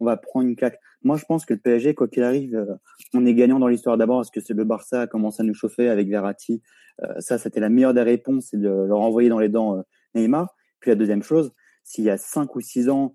[0.00, 0.78] va prendre une claque.
[1.02, 2.74] Moi, je pense que le PSG, quoi qu'il arrive, euh,
[3.12, 5.54] on est gagnant dans l'histoire d'abord parce que c'est le Barça a commencé à nous
[5.54, 6.62] chauffer avec Verratti.
[7.02, 9.82] Euh, ça, c'était la meilleure des réponses, c'est de leur envoyer dans les dents euh,
[10.14, 10.54] Neymar.
[10.80, 13.14] Puis la deuxième chose, s'il y a cinq ou six ans,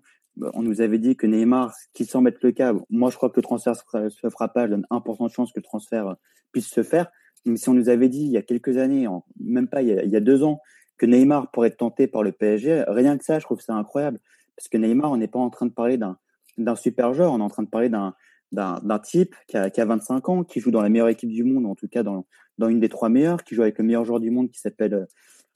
[0.54, 3.36] on nous avait dit que Neymar, qui sans mettre le câble, moi je crois que
[3.36, 6.16] le transfert se fera pas, je donne 1% de chance que le transfert
[6.52, 7.10] puisse se faire.
[7.44, 9.06] Mais si on nous avait dit il y a quelques années,
[9.38, 10.60] même pas il y, a, il y a deux ans,
[11.00, 14.20] que Neymar pourrait être tenté par le PSG, rien que ça, je trouve ça incroyable.
[14.54, 16.18] Parce que Neymar, on n'est pas en train de parler d'un
[16.58, 17.32] d'un super joueur.
[17.32, 18.14] On est en train de parler d'un
[18.52, 21.44] d'un type qui a, qui a 25 ans, qui joue dans la meilleure équipe du
[21.44, 22.26] monde, en tout cas dans,
[22.58, 25.06] dans une des trois meilleures, qui joue avec le meilleur joueur du monde qui s'appelle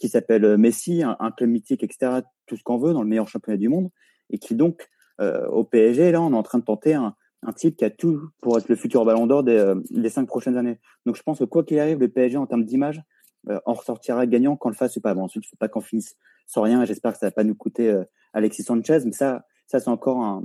[0.08, 2.20] s'appelle Messi, un, club mythique, etc.
[2.46, 3.90] Tout ce qu'on veut dans le meilleur championnat du monde,
[4.30, 4.88] et qui donc
[5.20, 7.90] euh, au PSG là, on est en train de tenter un, un type qui a
[7.90, 10.78] tout pour être le futur Ballon d'Or des, euh, des, cinq prochaines années.
[11.06, 13.02] Donc je pense que quoi qu'il arrive, le PSG en termes d'image,
[13.48, 15.14] euh, en ressortira gagnant quand le fasse ou pas.
[15.14, 16.16] Bon, ensuite, il faut pas qu'on finisse
[16.46, 16.84] sans rien.
[16.84, 20.44] J'espère que ça va pas nous coûter Alexis Sanchez, mais ça, ça c'est encore un,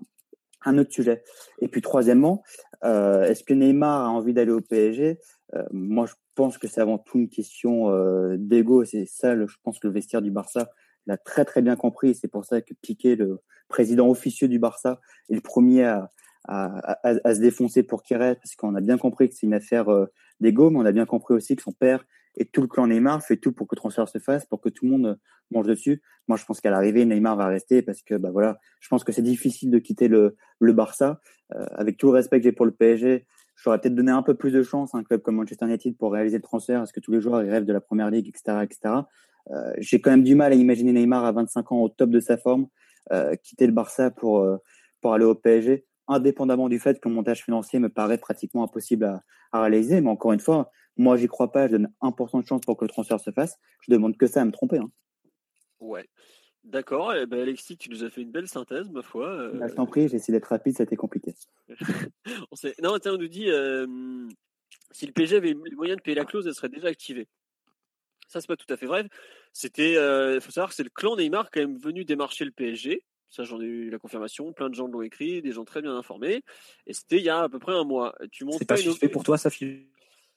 [0.66, 1.24] un autre sujet.
[1.60, 2.44] Et puis troisièmement,
[2.84, 5.20] euh, est-ce que Neymar a envie d'aller au PSG
[5.56, 8.86] euh, Moi, je pense que c'est avant tout une question euh, d'ego.
[8.86, 10.70] C'est ça, je pense que le vestiaire du Barça
[11.08, 12.16] l'a très très bien compris.
[12.16, 15.00] C'est pour ça que Piqué, le président officieux du Barça,
[15.30, 16.10] est le premier à,
[16.48, 19.90] à, à, se défoncer pour reste, parce qu'on a bien compris que c'est une affaire
[19.90, 20.06] euh,
[20.40, 22.06] d'ego, mais on a bien compris aussi que son père
[22.36, 24.70] et tout le clan Neymar fait tout pour que le transfert se fasse, pour que
[24.70, 25.16] tout le monde euh,
[25.52, 26.02] mange dessus.
[26.28, 29.12] Moi, je pense qu'à l'arrivée, Neymar va rester parce que, bah voilà, je pense que
[29.12, 31.20] c'est difficile de quitter le, le Barça.
[31.56, 33.26] Euh, avec tout le respect que j'ai pour le PSG,
[33.56, 36.14] j'aurais peut-être donné un peu plus de chance à un club comme Manchester United pour
[36.14, 38.60] réaliser le transfert, parce que tous les joueurs ils rêvent de la première ligue, etc.,
[38.64, 39.02] etc.
[39.52, 42.20] Euh, j'ai quand même du mal à imaginer Neymar à 25 ans au top de
[42.20, 42.68] sa forme,
[43.12, 44.58] euh, quitter le Barça pour euh,
[45.02, 49.06] pour aller au PSG indépendamment du fait que le montage financier me paraît pratiquement impossible
[49.06, 50.02] à, à réaliser.
[50.02, 51.68] Mais encore une fois, moi, j'y crois pas.
[51.68, 53.58] Je donne 1% de chance pour que le transfert se fasse.
[53.88, 54.78] Je demande que ça à me tromper.
[54.78, 54.92] Hein.
[55.80, 56.08] Ouais.
[56.66, 57.14] D'accord.
[57.16, 59.30] Eh ben, Alexis, tu nous as fait une belle synthèse, ma foi.
[59.30, 59.54] Euh...
[59.54, 61.34] Bah, je t'en prie, j'ai essayé d'être rapide, ça a été compliqué.
[62.28, 64.28] on non, on nous dit euh,
[64.92, 67.28] si le PSG avait les moyens de payer la clause, elle serait déjà activée.
[68.28, 69.08] Ça, c'est pas tout à fait vrai.
[69.54, 72.52] C'était, il euh, faut savoir que c'est le clan Neymar quand même venu démarcher le
[72.52, 73.04] PSG.
[73.30, 74.52] Ça, j'en ai eu la confirmation.
[74.52, 76.44] Plein de gens l'ont écrit, des gens très bien informés.
[76.88, 78.16] Et c'était il y a à peu près un mois.
[78.32, 79.90] Tu montes c'est pas, suspect pour toi, ça, Philippe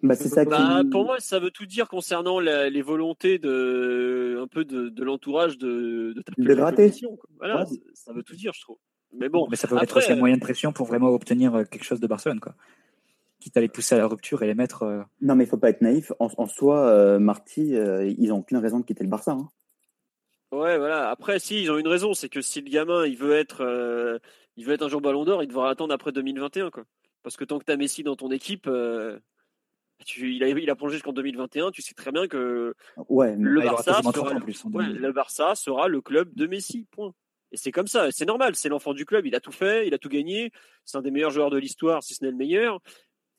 [0.02, 4.38] bah, c'est ça bah, Pour moi, ça veut tout dire concernant la, les volontés de
[4.42, 6.92] un peu de, de l'entourage de de, de gratter.
[7.38, 7.66] Voilà, ouais.
[7.94, 8.78] ça veut tout dire, je trouve.
[9.12, 11.64] Mais bon, mais ça peut être aussi un moyen de pression pour vraiment obtenir euh,
[11.64, 12.54] quelque chose de Barcelone, quoi.
[13.40, 14.84] Quitte à les pousser à la rupture et les mettre.
[14.84, 15.02] Euh...
[15.20, 16.12] Non, mais il faut pas être naïf.
[16.18, 19.32] En, en soi, euh, Marty, euh, ils ont aucune raison de quitter le Barça.
[19.32, 19.48] Hein.
[20.52, 21.10] Ouais, voilà.
[21.10, 24.18] Après, si ils ont une raison, c'est que si le gamin il veut être, euh,
[24.56, 26.84] il veut être un jour Ballon d'Or, il devra attendre après 2021, quoi.
[27.22, 28.68] Parce que tant que t'as Messi dans ton équipe,
[30.16, 31.70] il, a, il a plongé jusqu'en 2021.
[31.70, 32.74] Tu sais très bien que
[33.08, 36.86] ouais, le, Barça sera, le Barça sera le club de Messi.
[36.90, 37.14] Point.
[37.52, 39.92] Et c'est comme ça, c'est normal, c'est l'enfant du club, il a tout fait, il
[39.92, 40.50] a tout gagné,
[40.86, 42.80] c'est un des meilleurs joueurs de l'histoire, si ce n'est le meilleur.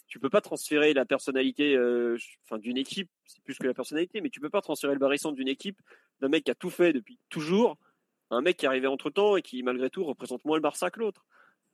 [0.06, 4.22] Tu peux pas transférer la personnalité euh, enfin, d'une équipe, c'est plus que la personnalité,
[4.22, 5.82] mais tu peux pas transférer le barisson d'une équipe
[6.22, 7.78] d'un mec qui a tout fait depuis toujours
[8.30, 10.62] à un mec qui est arrivé entre temps et qui, malgré tout, représente moins le
[10.62, 11.26] Barça que l'autre.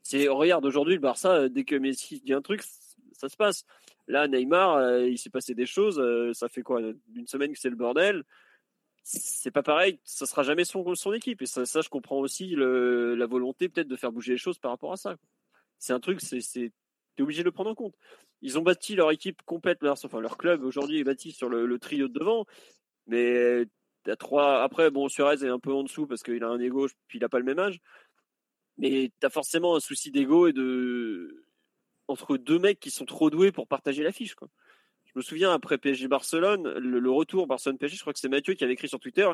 [0.04, 2.64] C'est, regarde, aujourd'hui, le Barça, euh, dès que Messi dit un truc,
[3.14, 3.66] ça se passe.
[4.08, 6.02] Là, Neymar, euh, il s'est passé des choses,
[6.34, 6.82] ça fait quoi
[7.16, 8.24] Une semaine que c'est le bordel?
[9.04, 11.42] C'est pas pareil, ça sera jamais son, son équipe.
[11.42, 14.94] Et ça, je comprends aussi la volonté peut-être de faire bouger les choses par rapport
[14.94, 15.16] à ça.
[15.80, 16.72] C'est un truc, c'est, c'est,
[17.16, 17.96] t'es obligé de le prendre en compte.
[18.42, 21.80] Ils ont bâti leur équipe complète, leur, enfin leur club aujourd'hui est bâti sur le,
[21.80, 22.46] trio de devant,
[23.08, 23.66] mais
[24.04, 24.64] t'as trois.
[24.64, 27.24] Après, bon, Suarez est un peu en dessous parce qu'il a un ego, puis il
[27.26, 27.82] a pas le même âge.
[28.80, 31.46] Mais t'as forcément un souci d'ego et de
[32.08, 34.50] entre deux mecs qui sont trop doués pour partager l'affiche, quoi.
[35.06, 38.54] Je me souviens après PSG Barcelone, le, retour Barcelone PSG, je crois que c'est Mathieu
[38.54, 39.28] qui avait écrit sur Twitter,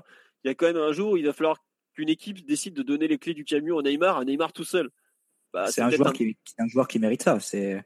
[0.44, 2.82] il y a quand même un jour où il va falloir qu'une équipe décide de
[2.82, 4.90] donner les clés du camion à Neymar, à Neymar tout seul.
[5.54, 7.40] Bah, c'est un, joueur Qui, un joueur qui mérite ça.
[7.40, 7.84] C'est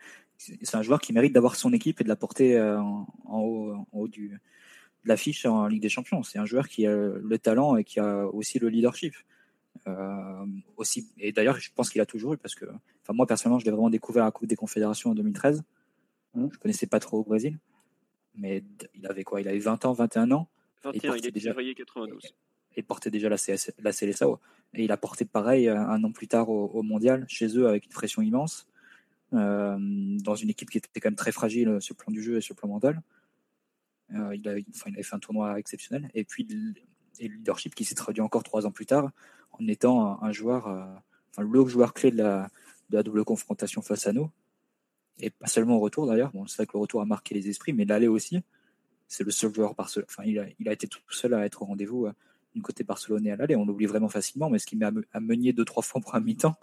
[0.73, 3.87] un joueur qui mérite d'avoir son équipe et de la porter euh, en, haut, en
[3.91, 6.23] haut du, de l'affiche en Ligue des Champions.
[6.23, 9.15] C'est un joueur qui a le talent et qui a aussi le leadership.
[9.89, 10.45] Euh,
[10.77, 13.65] aussi, et d'ailleurs, je pense qu'il a toujours eu parce que, enfin, moi personnellement, je
[13.65, 15.63] l'ai vraiment découvert à la Coupe des Confédérations en 2013.
[16.35, 17.57] Je connaissais pas trop au Brésil
[18.39, 18.63] mais
[18.95, 19.41] il avait quoi?
[19.41, 20.49] Il avait 20 ans, 21 ans.
[20.83, 22.21] 21, il, est déjà février 92.
[22.75, 24.39] Et, portait déjà la, CS, la CLSAO.
[24.73, 27.85] Et il a porté pareil euh, un an plus tard au, mondial, chez eux, avec
[27.85, 28.67] une pression immense,
[29.33, 32.37] euh, dans une équipe qui était quand même très fragile sur le plan du jeu
[32.37, 33.01] et sur le plan mental.
[34.13, 36.09] Euh, il, avait, enfin, il, avait, fait un tournoi exceptionnel.
[36.13, 36.47] Et puis,
[37.19, 39.11] et le leadership qui s'est traduit encore trois ans plus tard
[39.51, 42.49] en étant un, joueur, enfin, le joueur clé de la,
[42.89, 44.29] de la double confrontation face à nous
[45.21, 46.31] et pas seulement au retour d'ailleurs.
[46.33, 48.41] Bon, c'est vrai que le retour a marqué les esprits, mais l'aller aussi.
[49.07, 50.05] C'est le seul joueur Barcelone.
[50.09, 52.13] Enfin, il a, il a été tout seul à être au rendez-vous euh,
[52.55, 53.55] du côté barcelonais à l'aller.
[53.55, 56.19] On l'oublie vraiment facilement, mais ce qui met à, meunier deux trois fois pour un
[56.19, 56.55] mi-temps,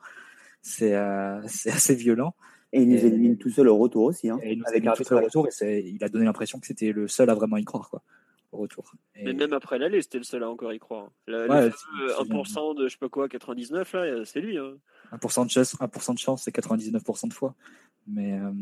[0.63, 2.35] c'est euh, assez violent.
[2.73, 4.29] Et il nous élimine tout seul au retour aussi.
[4.29, 6.67] Hein, et il nous avec tout seul au retour, et il a donné l'impression que
[6.67, 8.03] c'était le seul à vraiment y croire, quoi,
[8.57, 8.93] retour.
[9.23, 11.11] Mais même après l'aller, c'était le seul à encore y croire.
[11.27, 14.59] Le, ouais, 1% de je sais pas quoi, 99 là, c'est lui.
[14.59, 14.75] Hein.
[15.13, 17.55] 1% de chance, 1% de chance, c'est 99% de fois.
[18.07, 18.53] Mais euh,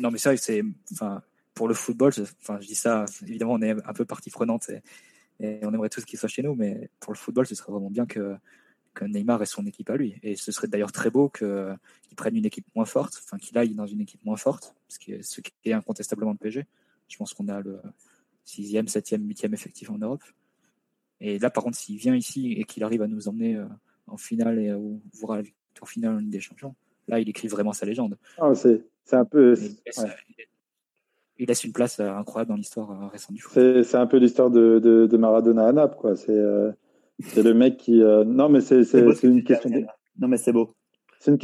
[0.00, 1.22] non, mais ça, c'est, enfin,
[1.54, 4.82] pour le football, enfin, je dis ça, évidemment, on est un peu partie prenante et,
[5.38, 8.06] on aimerait tous qu'il soit chez nous, mais pour le football, ce serait vraiment bien
[8.06, 8.36] que,
[8.94, 10.18] que Neymar ait son équipe à lui.
[10.22, 13.74] Et ce serait d'ailleurs très beau qu'il prenne une équipe moins forte, enfin, qu'il aille
[13.74, 16.64] dans une équipe moins forte, ce qui est, ce qui est incontestablement le PSG.
[17.08, 17.80] Je pense qu'on a le
[18.46, 20.22] sixième, septième, huitième effectif en Europe.
[21.20, 23.66] Et là, par contre, s'il vient ici et qu'il arrive à nous emmener euh,
[24.06, 24.78] en finale et à
[25.12, 26.74] voir la victoire finale en Ligue des Champions,
[27.08, 28.16] Là, il écrit vraiment sa légende.
[28.38, 28.82] Ah, c'est
[29.12, 29.54] un peu.
[31.38, 33.82] Il laisse, une place euh, incroyable dans l'histoire euh, récente du foot.
[33.82, 36.16] C'est un peu l'histoire de, de, Maradona à Naples, quoi.
[36.16, 36.72] C'est euh,
[37.36, 37.98] le mec qui.
[38.00, 38.82] non, mais c'est
[39.22, 39.70] une question.
[39.70, 39.84] De...
[40.18, 40.74] Non, mais c'est beau.
[41.20, 41.38] C'est une,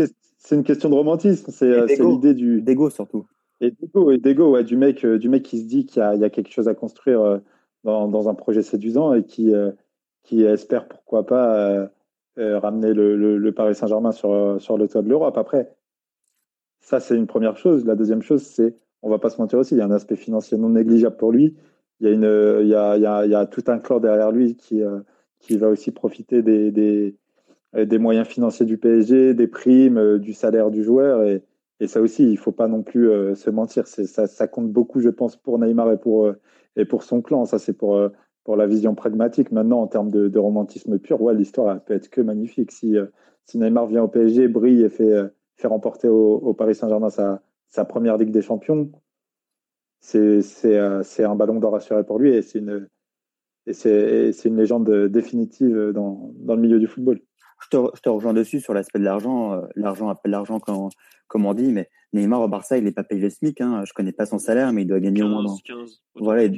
[0.50, 1.52] une, question de romantisme.
[1.52, 2.62] C'est l'idée du.
[2.62, 3.26] D'ego surtout.
[3.62, 4.96] Et d'ego, ouais, du mec,
[5.42, 7.40] qui se dit qu'il y, a quelque chose à construire
[7.84, 9.52] dans, dans, un projet séduisant et qui,
[10.24, 11.88] qui espère pourquoi pas
[12.38, 15.36] euh, ramener le, Paris Saint-Germain sur, euh, le toit de l'Europe.
[15.36, 15.76] Après,
[16.80, 17.84] ça, c'est une première chose.
[17.84, 20.16] La deuxième chose, c'est, on va pas se mentir aussi, il y a un aspect
[20.16, 21.56] financier non négligeable pour lui.
[22.00, 25.00] Il y a, tout un clan derrière lui qui, euh,
[25.50, 27.16] va aussi profiter des, des,
[27.74, 31.22] des, moyens financiers du PSG, des primes, du salaire du joueur.
[31.24, 31.42] Et,
[31.82, 33.86] et ça aussi, il faut pas non plus se mentir.
[33.86, 36.32] Ça, compte beaucoup, je pense, pour Neymar et pour,
[36.76, 37.44] et pour son clan.
[37.44, 37.98] Ça, c'est pour
[38.44, 39.52] pour la vision pragmatique.
[39.52, 42.72] Maintenant, en termes de, romantisme pur, ouais, l'histoire peut être que magnifique.
[42.72, 43.06] Si, euh,
[43.44, 45.28] si Neymar vient au PSG, brille et fait, euh,
[45.64, 48.90] remporter au, Paris Saint-Germain sa, sa, première Ligue des Champions,
[50.00, 52.88] c'est euh, un ballon d'or assuré pour lui et c'est une,
[53.66, 57.20] et c'est une légende définitive dans, dans, le milieu du football.
[57.60, 59.62] Je te, rejoins dessus sur l'aspect de l'argent.
[59.76, 60.58] L'argent appelle l'argent
[61.28, 63.60] comme on dit, mais Neymar au Barça, il n'est pas payé le SMIC.
[63.60, 63.84] Hein.
[63.86, 65.44] Je connais pas son salaire, mais il doit gagner au moins.
[65.64, 66.48] 15, voilà,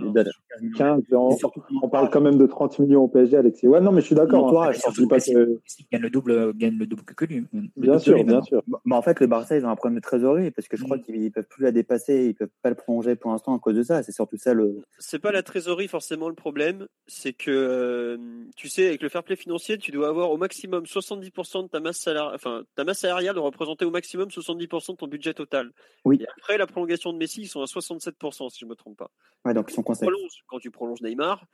[0.76, 3.68] 15, on, parle quand même de 30 millions au PSG, Alexis.
[3.68, 4.62] Ouais, non, mais je suis d'accord.
[4.62, 4.72] Hein.
[4.98, 7.44] Il gagne le double, gagne le double que lui.
[7.76, 8.62] Bien sûr, bien sûr.
[8.84, 10.96] Mais en fait, le Barça, ils ont un problème de trésorerie parce que je crois
[10.96, 11.02] mm.
[11.02, 13.82] qu'ils peuvent plus la dépasser, ils peuvent pas le prolonger pour l'instant à cause de
[13.82, 14.02] ça.
[14.02, 14.82] C'est surtout ça le.
[14.98, 18.16] C'est pas la trésorerie forcément le problème, c'est que euh,
[18.57, 21.80] tu sais, avec le fair play financier, tu dois avoir au maximum 70% de ta
[21.80, 25.72] masse salariale, enfin ta masse salariale doit représenter au maximum 70% de ton budget total
[26.05, 26.18] oui.
[26.20, 28.99] Et après la prolongation de Messi, ils sont à 67%, si je ne me trompe
[28.99, 29.11] pas.
[29.45, 30.07] Ouais, donc ils sont quand, tu
[30.47, 31.47] quand tu prolonges Neymar,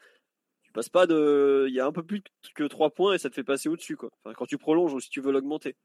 [0.63, 1.67] tu passes pas de.
[1.69, 2.23] Il y a un peu plus
[2.55, 3.97] que 3 points et ça te fait passer au-dessus.
[3.97, 4.11] Quoi.
[4.25, 5.77] Enfin, quand tu prolonges ou si tu veux l'augmenter.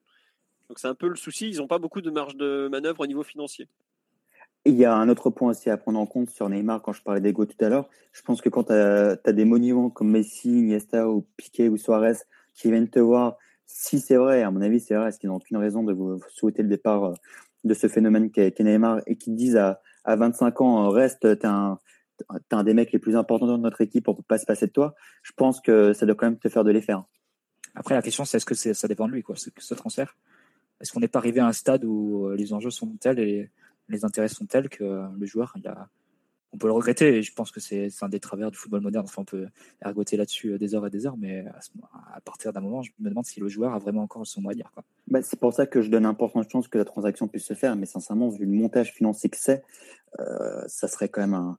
[0.67, 3.07] Donc c'est un peu le souci, ils n'ont pas beaucoup de marge de manœuvre au
[3.07, 3.67] niveau financier.
[4.65, 7.03] il y a un autre point aussi à prendre en compte sur Neymar quand je
[7.03, 7.87] parlais d'ego tout à l'heure.
[8.13, 12.17] Je pense que quand tu as, des monuments comme Messi, Iniesta ou Piqué ou Suarez
[12.55, 13.37] qui viennent te voir,
[13.67, 16.19] si c'est vrai, à mon avis c'est vrai, est-ce qu'ils n'ont aucune raison de vous
[16.29, 17.13] souhaiter le départ euh,
[17.65, 21.79] de ce phénomène qu'est Neymar et qui disent à, à 25 ans, reste, t'es un,
[22.51, 24.71] un des mecs les plus importants de notre équipe, on peut pas se passer de
[24.71, 24.95] toi.
[25.23, 26.93] Je pense que ça doit quand même te faire de l'effet.
[26.93, 27.05] Hein.
[27.73, 30.15] Après, la question, c'est est-ce que ça dépend de lui, quoi, ce, ce transfert?
[30.79, 33.49] Est-ce qu'on n'est pas arrivé à un stade où euh, les enjeux sont tels et
[33.89, 35.89] les intérêts sont tels que le joueur, il a,
[36.55, 37.17] on peut le regretter.
[37.17, 39.05] Et je pense que c'est un des travers du football moderne.
[39.07, 39.47] Enfin, on peut
[39.83, 41.45] ergoter là-dessus euh, des heures et des heures, mais
[42.13, 44.49] à, partir d'un moment, je me demande si le joueur a vraiment encore son mot
[44.49, 44.71] à dire.
[45.07, 47.75] Bah, c'est pour ça que je donne importante chance que la transaction puisse se faire.
[47.75, 49.63] Mais sincèrement, vu le montage financier que c'est,
[50.19, 51.55] euh, ça serait quand même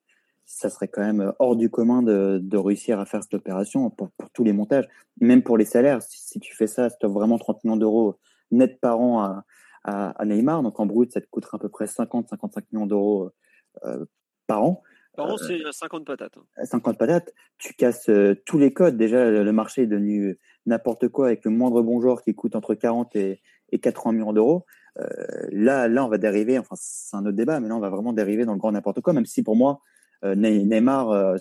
[0.49, 4.45] ça serait quand même hors du commun de, réussir à faire cette opération pour, tous
[4.45, 4.89] les montages,
[5.21, 6.01] même pour les salaires.
[6.03, 8.17] Si, tu fais ça, tu vraiment 30 millions d'euros
[8.53, 9.45] net par an à,
[9.83, 10.63] à, Neymar.
[10.63, 13.33] Donc en brut, ça te coûterait à peu près 50-55 millions d'euros
[13.85, 14.05] euh,
[14.47, 14.83] par an.
[15.17, 16.39] Par an, c'est 50 patates.
[16.63, 16.95] 50 hein.
[16.99, 17.35] patates.
[17.59, 18.97] Tu casses euh, tous les codes.
[18.97, 23.17] Déjà, le marché est devenu n'importe quoi avec le moindre bonjour qui coûte entre 40
[23.17, 23.41] et,
[23.73, 24.67] et 80 millions d'euros.
[24.99, 25.07] Euh,
[25.51, 26.59] là, là, on va dériver.
[26.59, 29.01] Enfin, c'est un autre débat, mais là, on va vraiment dériver dans le grand n'importe
[29.01, 29.13] quoi.
[29.13, 29.81] Même si pour moi,
[30.23, 31.39] Neymar,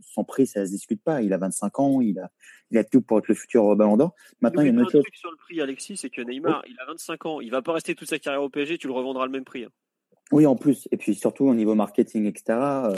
[0.00, 1.22] son prix, ça se discute pas.
[1.22, 2.30] Il a 25 ans, il a,
[2.70, 4.14] il a tout pour être le futur Ballon d'Or.
[4.40, 5.02] Maintenant, il y a une autre chose.
[5.02, 7.72] truc sur le prix, Alexis, c'est que Neymar, il a 25 ans, il va pas
[7.72, 9.64] rester toute sa carrière au PSG, tu le revendras le même prix.
[9.64, 9.70] Hein.
[10.32, 12.58] Oui, en plus, et puis surtout au niveau marketing, etc.
[12.58, 12.94] Euh,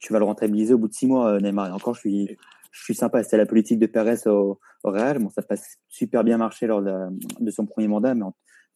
[0.00, 1.68] tu vas le rentabiliser au bout de six mois, euh, Neymar.
[1.68, 2.36] Et encore, je suis,
[2.70, 3.22] je suis sympa.
[3.22, 5.18] C'était la politique de Perez au, Real.
[5.18, 8.24] Bon, ça passe super bien marché lors de, son premier mandat, mais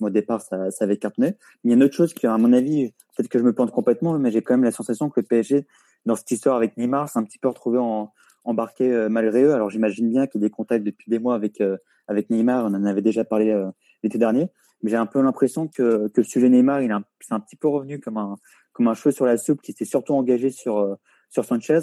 [0.01, 1.37] au départ, ça, ça avait cartonné.
[1.63, 3.53] Mais il y a une autre chose qui, à mon avis, peut-être que je me
[3.53, 5.67] plante complètement, mais j'ai quand même la sensation que le PSG,
[6.07, 8.11] dans cette histoire avec Neymar, s'est un petit peu retrouvé en,
[8.45, 9.55] embarqué euh, malgré eux.
[9.55, 11.77] Alors j'imagine bien qu'il y a des contacts depuis des mois avec euh,
[12.09, 12.65] avec Neymar.
[12.65, 13.71] On en avait déjà parlé euh,
[14.03, 14.49] l'été dernier.
[14.85, 18.01] J'ai un peu l'impression que, que le sujet Neymar, il c'est un petit peu revenu
[18.01, 18.37] comme un
[18.73, 20.97] comme un cheveu sur la soupe qui s'est surtout engagé sur
[21.29, 21.81] sur Sanchez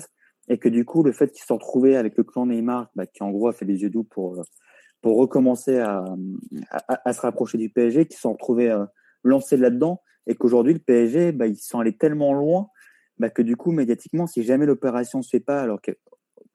[0.47, 3.21] et que du coup le fait qu'il se retrouvé avec le clan Neymar, bah, qui
[3.23, 4.41] en gros a fait les yeux doux pour
[5.01, 6.03] pour recommencer à,
[6.87, 8.75] à, se rapprocher du PSG, qui se sont retrouvés
[9.23, 12.69] lancés là-dedans et qu'aujourd'hui le PSG, bah, ils sont allés tellement loin
[13.19, 15.91] bah, que du coup médiatiquement, si jamais l'opération se fait pas, alors que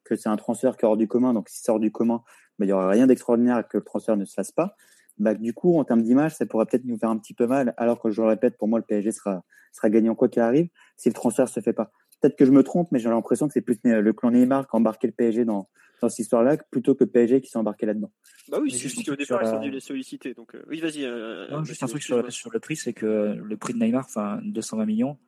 [0.04, 1.32] que c'est un transfert qui est hors du commun.
[1.32, 2.22] Donc, si c'est hors du commun,
[2.58, 4.76] bah, il n'y aura rien d'extraordinaire que le transfert ne se fasse pas.
[5.18, 7.74] Bah, du coup, en termes d'image, ça pourrait peut-être nous faire un petit peu mal,
[7.76, 10.68] alors que je le répète, pour moi, le PSG sera, sera gagnant quoi qu'il arrive
[10.96, 11.92] si le transfert se fait pas.
[12.20, 14.76] Peut-être que je me trompe, mais j'ai l'impression que c'est plus le clan Neymar qui
[14.76, 15.68] a embarqué le PSG dans,
[16.00, 18.12] dans cette histoire-là, plutôt que le PSG qui s'est embarqué là-dedans.
[18.48, 20.34] Bah oui, c'est juste qu'au départ, ils sont venus les solliciter.
[20.34, 21.04] Donc, euh, oui, vas-y.
[21.04, 24.40] Euh, juste un truc sur, sur, le prix, c'est que le prix de Neymar, enfin,
[24.44, 25.18] 220 millions,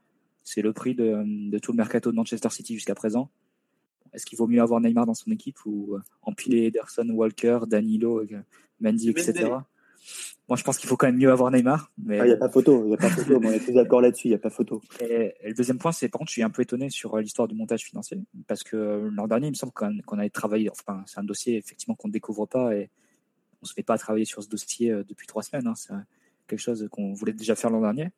[0.43, 3.31] c'est le prix de, de, tout le mercato de Manchester City jusqu'à présent.
[4.13, 8.21] Est-ce qu'il vaut mieux avoir Neymar dans son équipe ou euh, empiler Ederson, Walker, Danilo,
[8.21, 8.43] euh,
[8.81, 9.51] Mendy, etc.
[10.49, 11.91] Moi, je pense qu'il faut quand même mieux avoir Neymar.
[11.97, 12.19] Mais...
[12.19, 13.41] Il n'y a pas photo, il n'y a pas photo.
[13.43, 14.83] on est tous d'accord là-dessus, il n'y a pas photo.
[15.01, 17.49] Et, le deuxième point, c'est par contre, je suis un peu étonné sur euh, l'histoire
[17.49, 18.19] du montage financier.
[18.47, 21.95] Parce que l'an dernier, il me semble qu'on avait travaillé, enfin, c'est un dossier effectivement
[21.95, 22.91] qu'on ne découvre pas et
[23.63, 25.67] on ne se met pas à travailler sur ce dossier depuis trois semaines.
[25.67, 25.75] Hein.
[25.75, 25.95] C'est
[26.47, 28.11] quelque chose qu'on voulait déjà faire l'an dernier.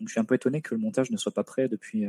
[0.00, 2.06] Donc, je suis un peu étonné que le montage ne soit pas prêt depuis,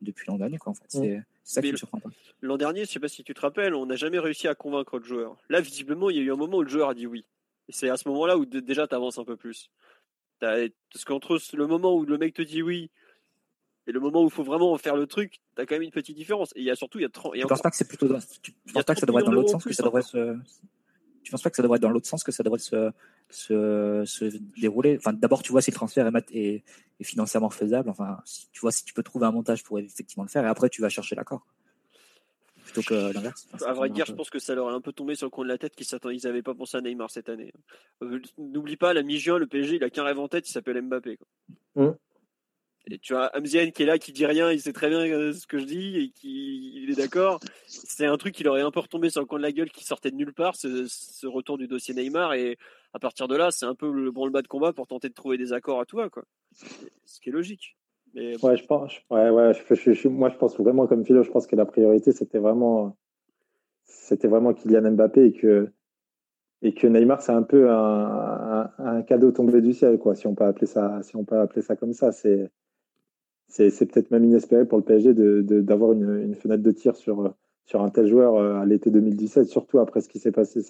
[0.00, 0.56] depuis l'an dernier.
[0.56, 0.84] Quoi, en fait.
[0.88, 2.10] C'est ça qui me surprend pas.
[2.40, 4.98] L'an dernier, je sais pas si tu te rappelles, on n'a jamais réussi à convaincre
[4.98, 5.36] le joueur.
[5.50, 7.24] Là, visiblement, il y a eu un moment où le joueur a dit oui.
[7.70, 9.70] C'est à ce moment-là où déjà tu avances un peu plus.
[10.40, 12.90] Parce qu'entre le moment où le mec te dit oui
[13.86, 15.90] et le moment où il faut vraiment faire le truc, tu as quand même une
[15.90, 16.52] petite différence.
[16.54, 17.34] Et il y a surtout, il y a 30.
[17.36, 18.08] Je pense pas que c'est plutôt.
[18.42, 20.36] Tu penses pas que ça devrait être dans l'autre sens, que ça devrait se.
[21.22, 22.90] Tu penses pas que ça devrait être dans l'autre sens, que ça devrait se,
[23.28, 24.24] se, se
[24.58, 24.96] dérouler?
[24.96, 26.64] Enfin, d'abord, tu vois si le transfert est, est,
[26.98, 27.90] est, financièrement faisable.
[27.90, 30.48] Enfin, si, tu vois si tu peux trouver un montage pour effectivement le faire, et
[30.48, 31.46] après, tu vas chercher l'accord.
[32.72, 33.48] Plutôt que l'inverse.
[33.66, 35.44] à vrai dire, je pense que ça leur a un peu tombé sur le coin
[35.44, 35.86] de la tête qu'ils
[36.24, 37.52] n'avaient pas pensé à Neymar cette année.
[38.02, 40.80] Euh, n'oublie pas, la mi-juin, le PSG, il a qu'un rêve en tête, il s'appelle
[40.82, 41.16] Mbappé.
[41.16, 41.26] Quoi.
[41.74, 41.94] Mmh.
[42.86, 45.32] Et tu as Amzian qui est là, qui dit rien, il sait très bien euh,
[45.32, 47.40] ce que je dis et qui il est d'accord.
[47.66, 49.70] C'est un truc qui leur est un peu retombé sur le coin de la gueule,
[49.70, 52.34] qui sortait de nulle part, ce, retour du dossier Neymar.
[52.34, 52.58] Et
[52.94, 55.36] à partir de là, c'est un peu le branle-bas de combat pour tenter de trouver
[55.36, 56.24] des accords à toi, quoi.
[57.04, 57.76] Ce qui est logique.
[58.14, 58.92] Ouais, je pense.
[59.10, 59.52] Ouais, ouais,
[60.10, 62.96] moi, je pense vraiment comme Philo, je pense que la priorité, c'était vraiment,
[63.84, 65.70] c'était vraiment Kylian Mbappé et que
[66.62, 70.44] et que Neymar, c'est un peu un, cadeau tombé du ciel, quoi, si on peut
[70.44, 72.12] appeler ça, si on peut appeler ça comme ça.
[72.12, 72.50] C'est
[73.48, 75.12] c'est peut-être même inespéré pour le PSG
[75.62, 77.34] d'avoir de, une, une, fenêtre de tir sur,
[77.64, 80.60] sur un tel joueur euh, à l'été 2017, surtout après ce qui s'est passé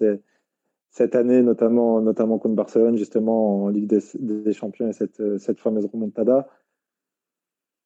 [0.90, 5.86] cette année, notamment, notamment contre Barcelone, justement en Ligue des, Champions et cette, cette fameuse
[5.86, 6.48] remontada.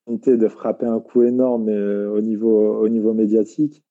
[0.07, 3.83] De frapper un coup énorme euh, au, niveau, au niveau médiatique.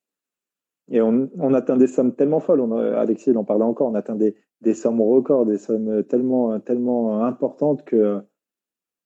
[0.91, 2.60] Et on, on, atteint des sommes tellement folles.
[2.60, 3.90] On, Alexis il en parlait encore.
[3.90, 8.22] On atteint des, des sommes records, des sommes tellement, tellement importantes que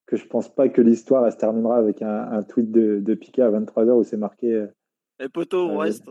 [0.07, 3.51] que je pense pas que l'histoire se terminera avec un, tweet de, de Piqué à
[3.51, 4.47] 23h où c'est marqué.
[5.19, 6.05] Et eh, poteau, on reste.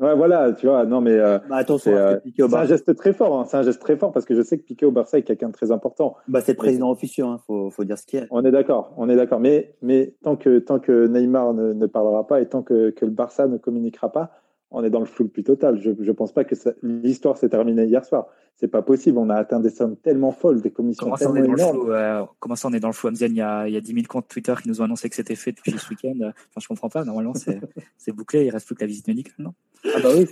[0.00, 1.92] Ouais, voilà, tu vois, non, mais euh, bah, attention,
[2.36, 4.58] c'est un geste très fort, hein, c'est un geste très fort parce que je sais
[4.58, 6.16] que Piqué au Barça est quelqu'un de très important.
[6.26, 8.26] Bah, c'est le président officieux, hein, faut, faut dire ce qu'il y a.
[8.30, 11.86] On est d'accord, on est d'accord, mais, mais tant que tant que Neymar ne, ne
[11.86, 14.32] parlera pas et tant que, que, le Barça ne communiquera pas,
[14.70, 15.80] on est dans le flou le plus total.
[15.80, 18.26] Je ne pense pas que l'histoire s'est terminée hier soir.
[18.56, 19.18] C'est pas possible.
[19.18, 21.90] On a atteint des sommes tellement folles, des commissions comment tellement énormes.
[21.90, 23.92] Euh, comment ça, on est dans le flou il y, a, il y a 10
[23.92, 26.14] 000 comptes Twitter qui nous ont annoncé que c'était fait depuis ce week-end.
[26.20, 27.04] Enfin, je comprends pas.
[27.04, 28.46] Normalement, c'est bouclé.
[28.46, 29.54] Il reste plus que la visite médicale, non?
[29.94, 30.26] Ah bah oui,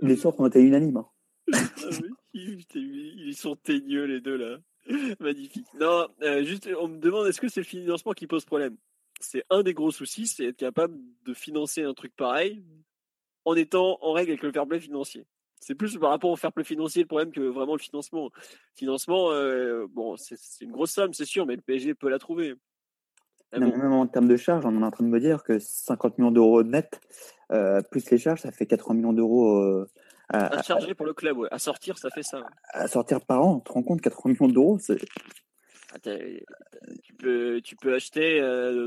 [0.00, 0.98] les sortes ont été unanimes.
[0.98, 1.06] Hein.
[1.86, 1.90] Ah
[2.36, 4.58] ils sont teigneux les deux là.
[5.20, 5.66] Magnifique.
[5.78, 8.76] Non, euh, juste, on me demande est-ce que c'est le financement qui pose problème?
[9.20, 12.64] C'est un des gros soucis, c'est être capable de financer un truc pareil
[13.44, 15.26] en étant en règle avec le fair play financier.
[15.64, 18.30] C'est plus par rapport au fair play financier le problème que vraiment le financement.
[18.74, 22.54] Financement, euh, bon, c'est une grosse somme, c'est sûr, mais le PSG peut la trouver.
[23.56, 26.32] Même en termes de charges, on est en train de me dire que 50 millions
[26.32, 27.00] d'euros net,
[27.50, 29.56] euh, plus les charges, ça fait 80 millions d'euros.
[29.58, 29.88] Euh,
[30.28, 31.48] à, charger pour le club, ouais.
[31.50, 32.42] à sortir, ça fait ça.
[32.72, 34.98] À sortir par an, tu te rends compte, 80 millions d'euros, c'est.
[35.94, 35.98] Ah,
[37.02, 38.40] tu peux, tu peux acheter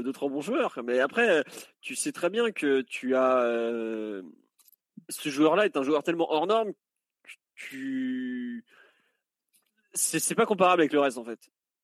[0.04, 1.44] d'autres bons joueurs, mais après,
[1.82, 4.22] tu sais très bien que tu as
[5.10, 8.66] ce joueur-là est un joueur tellement hors norme que tu.
[9.94, 11.40] C'est pas comparable avec le reste en fait.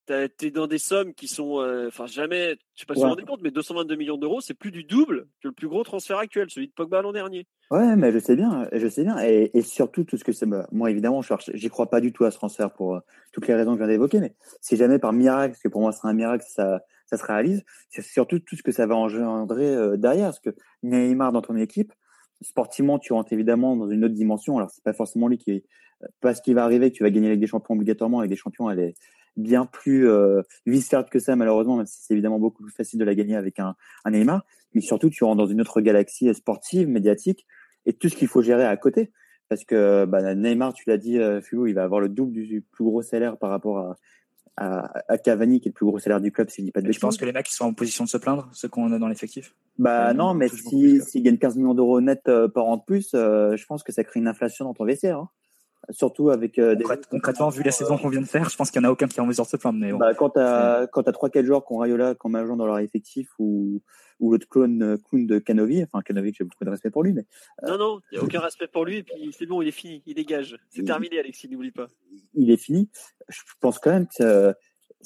[0.06, 3.12] T'es dans des sommes qui sont, euh, enfin jamais, je sais pas si vous vous
[3.12, 6.18] rendez compte, mais 222 millions d'euros, c'est plus du double que le plus gros transfert
[6.18, 7.48] actuel, celui de Pogba l'an dernier.
[7.72, 10.46] Ouais, mais je sais bien, je sais bien, et, surtout tout ce que c'est.
[10.46, 11.22] Bah, moi, évidemment,
[11.54, 13.00] j'y crois pas du tout à ce transfert pour euh,
[13.32, 15.80] toutes les raisons que je viens d'évoquer, mais si jamais par miracle, parce que pour
[15.80, 18.96] moi, c'est un miracle, ça, ça se réalise, c'est surtout tout ce que ça va
[18.96, 21.94] engendrer euh, derrière, parce que Neymar dans ton équipe,
[22.44, 24.58] sportivement, tu rentres évidemment dans une autre dimension.
[24.58, 25.64] Alors, c'est pas forcément lui qui est,
[26.22, 28.20] pas ce qui va arriver, que tu vas gagner avec des champions obligatoirement.
[28.20, 28.96] Avec des champions, elle est
[29.36, 33.06] bien plus euh, viscérale que ça, malheureusement, même si c'est évidemment beaucoup plus facile de
[33.06, 33.76] la gagner avec un,
[34.06, 34.46] Neymar.
[34.74, 37.46] Mais surtout, tu rentres dans une autre galaxie sportive, médiatique,
[37.86, 39.12] et tout ce qu'il faut gérer à côté.
[39.50, 42.84] Parce que bah, Neymar, tu l'as dit, euh, il va avoir le double du plus
[42.84, 43.98] gros salaire par rapport à,
[44.58, 47.00] à, Cavani, qui est le plus gros salaire du club, s'il dit pas de Je
[47.00, 49.08] pense que les mecs, ils sont en position de se plaindre, ceux qu'on a dans
[49.08, 49.56] l'effectif?
[49.80, 52.84] Bah euh, non, mais s'ils si, gagnent 15 millions d'euros net euh, par an de
[52.86, 55.20] plus, euh, je pense que ça crée une inflation dans ton vestiaire.
[55.20, 55.30] Hein.
[55.90, 56.84] Surtout avec des...
[57.10, 59.08] concrètement, vu la saison qu'on vient de faire, je pense qu'il n'y en a aucun
[59.08, 59.80] qui est en mesure de se plaindre.
[59.80, 62.66] Mais bah, quand tu as, quand as 3-4 joueurs qui ont Rayola comme agent dans
[62.66, 63.82] leur effectif ou,
[64.20, 67.26] ou l'autre clone, clown de Canovi, enfin Canovi, j'ai beaucoup de respect pour lui, mais.
[67.68, 69.72] Non, non, il n'y a aucun respect pour lui, et puis c'est bon, il est
[69.72, 70.58] fini, il dégage.
[70.70, 71.88] C'est terminé, Alexis, n'oublie pas.
[72.34, 72.90] Il est fini.
[73.28, 74.54] Je pense quand même que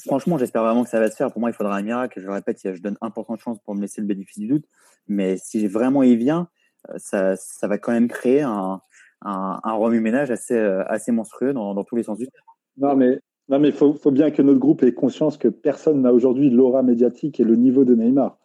[0.05, 1.31] franchement, j'espère vraiment que ça va se faire.
[1.31, 2.19] Pour moi, il faudra un miracle.
[2.19, 4.65] Je le répète, je donne 1% de chance pour me laisser le bénéfice du doute.
[5.07, 6.49] Mais si vraiment il vient,
[6.89, 8.81] euh, ça, ça va quand même créer un,
[9.21, 12.45] un, un remue-ménage assez, euh, assez monstrueux dans, tous les sens du terme.
[12.77, 13.19] Non, mais
[13.49, 16.83] non, mais faut, faut bien que notre groupe ait conscience que personne n'a aujourd'hui l'aura
[16.83, 18.37] médiatique et le niveau de Neymar.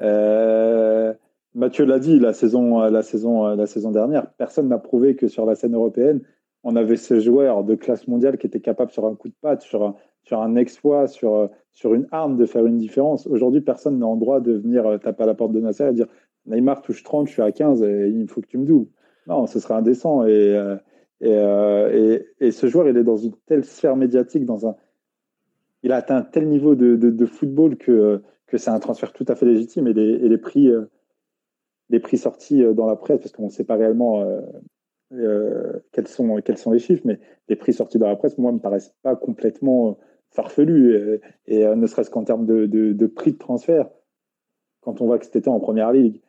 [0.00, 1.12] Euh,
[1.54, 4.30] Mathieu l'a dit la saison, la saison, la saison dernière.
[4.38, 6.20] Personne n'a prouvé que sur la scène européenne,
[6.64, 9.62] on avait ce joueur de classe mondiale qui était capable sur un coup de patte,
[9.62, 9.94] sur un,
[10.24, 13.26] sur un exploit, sur, sur une arme de faire une différence.
[13.26, 15.92] Aujourd'hui, personne n'a en droit de venir euh, taper à la porte de Nasser et
[15.92, 16.08] dire
[16.46, 18.90] Neymar touche 30, je suis à 15 et il faut que tu me doubles.
[19.26, 20.24] Non, ce serait indécent.
[20.24, 20.76] Et, euh,
[21.22, 24.76] euh, et, et, ce joueur, il est dans une telle sphère médiatique, dans un,
[25.82, 29.24] il a atteint un tel niveau de, de, football que, que c'est un transfert tout
[29.28, 29.86] à fait légitime.
[29.88, 30.70] Et les, et les prix,
[31.90, 34.24] les prix sortis dans la presse, parce qu'on ne sait pas réellement
[35.92, 38.56] quels, sont, quels sont les chiffres, mais les prix sortis dans la presse, moi, ne
[38.56, 39.96] me paraissent pas complètement
[40.36, 41.20] farfelu.
[41.46, 43.88] Et, euh, ne serait-ce qu'en termes de, de, prix de transfert,
[44.80, 46.20] quand on voit que c'était en première ligue,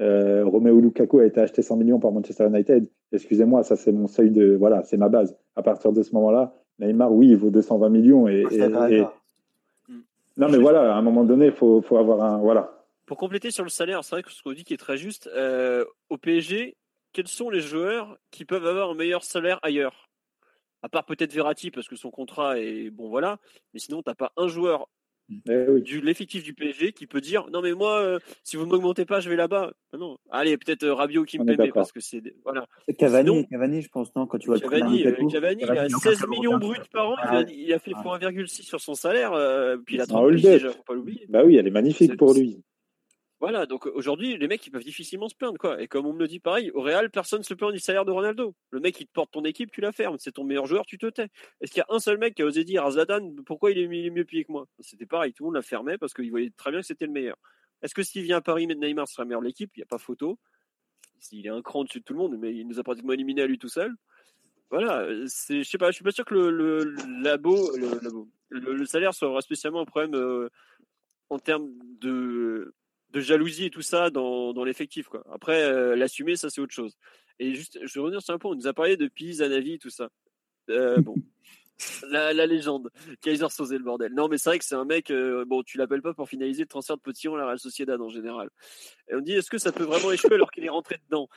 [0.00, 2.88] euh, Romeo Lukaku a été acheté 100 millions par Manchester United.
[3.12, 4.56] Excusez-moi, ça c'est mon seuil de.
[4.56, 5.36] Voilà, c'est ma base.
[5.56, 8.26] À partir de ce moment-là, Neymar, oui, il vaut 220 millions.
[8.26, 8.44] Et,
[10.36, 12.38] Non, mais voilà, à un moment donné, il faut, faut, avoir un.
[12.38, 12.72] Voilà.
[13.04, 15.28] Pour compléter sur le salaire, c'est vrai que ce qu'on dit qui est très juste.
[15.34, 16.76] Euh, au PSG,
[17.12, 20.08] quels sont les joueurs qui peuvent avoir un meilleur salaire ailleurs?
[20.82, 23.38] À part peut-être Verratti parce que son contrat est bon voilà,
[23.74, 24.88] mais sinon t'as pas un joueur
[25.48, 28.70] eh du l'effectif du PSG qui peut dire non mais moi euh, si vous ne
[28.70, 29.72] m'augmentez pas je vais là-bas.
[29.92, 30.18] Ah non.
[30.30, 32.66] Allez peut-être euh, Rabiot qui me parce que c'est voilà.
[32.98, 36.58] Cavani Cavani je pense non quand tu vois Cavani euh, Cavani, il a 16 millions
[36.58, 37.16] bruts par an
[37.48, 38.18] il, a, fait ah.
[38.18, 39.32] 1,6 sur son salaire
[39.84, 41.26] puis il a 30 déjà faut pas l'oublier.
[41.28, 42.62] Bah oui elle est magnifique pour lui
[43.40, 45.80] voilà, donc aujourd'hui, les mecs, ils peuvent difficilement se plaindre, quoi.
[45.80, 48.10] Et comme on me le dit pareil, au Real, personne se plaint du salaire de
[48.10, 48.54] Ronaldo.
[48.70, 50.16] Le mec, il te porte ton équipe, tu la fermes.
[50.18, 51.28] C'est ton meilleur joueur, tu te tais.
[51.62, 53.78] Est-ce qu'il y a un seul mec qui a osé dire à Zlatan, pourquoi il
[53.78, 54.66] est, mieux payé que moi?
[54.80, 57.12] C'était pareil, tout le monde l'a fermé parce qu'il voyait très bien que c'était le
[57.12, 57.38] meilleur.
[57.80, 59.70] Est-ce que s'il vient à Paris, Neymar sera meilleur de l'équipe?
[59.74, 60.38] Il n'y a pas photo.
[61.32, 63.40] Il est un cran au-dessus de tout le monde, mais il nous a pratiquement éliminé
[63.40, 63.94] à lui tout seul.
[64.70, 67.74] Voilà, c'est, je sais pas, je suis pas sûr que le, labo,
[68.50, 70.48] le, salaire soit spécialement un problème euh,
[71.30, 72.72] en termes de,
[73.12, 75.08] de jalousie et tout ça dans, dans l'effectif.
[75.08, 75.24] Quoi.
[75.32, 76.96] Après, euh, l'assumer, ça c'est autre chose.
[77.38, 79.78] Et juste, je vais revenir sur un point, on nous a parlé de Pise, Anavi,
[79.78, 80.10] tout ça.
[80.68, 81.14] Euh, bon,
[82.10, 82.90] la, la, légende,
[83.22, 84.12] Kaiser Sosé le bordel.
[84.12, 85.12] Non, mais c'est vrai que c'est un mec,
[85.46, 88.10] bon, tu l'appelles pas pour finaliser le transfert de Potillon à la Real Sociedad en
[88.10, 88.50] général.
[89.08, 91.28] Et on dit, est-ce que ça peut vraiment échouer alors qu'il est rentré dedans?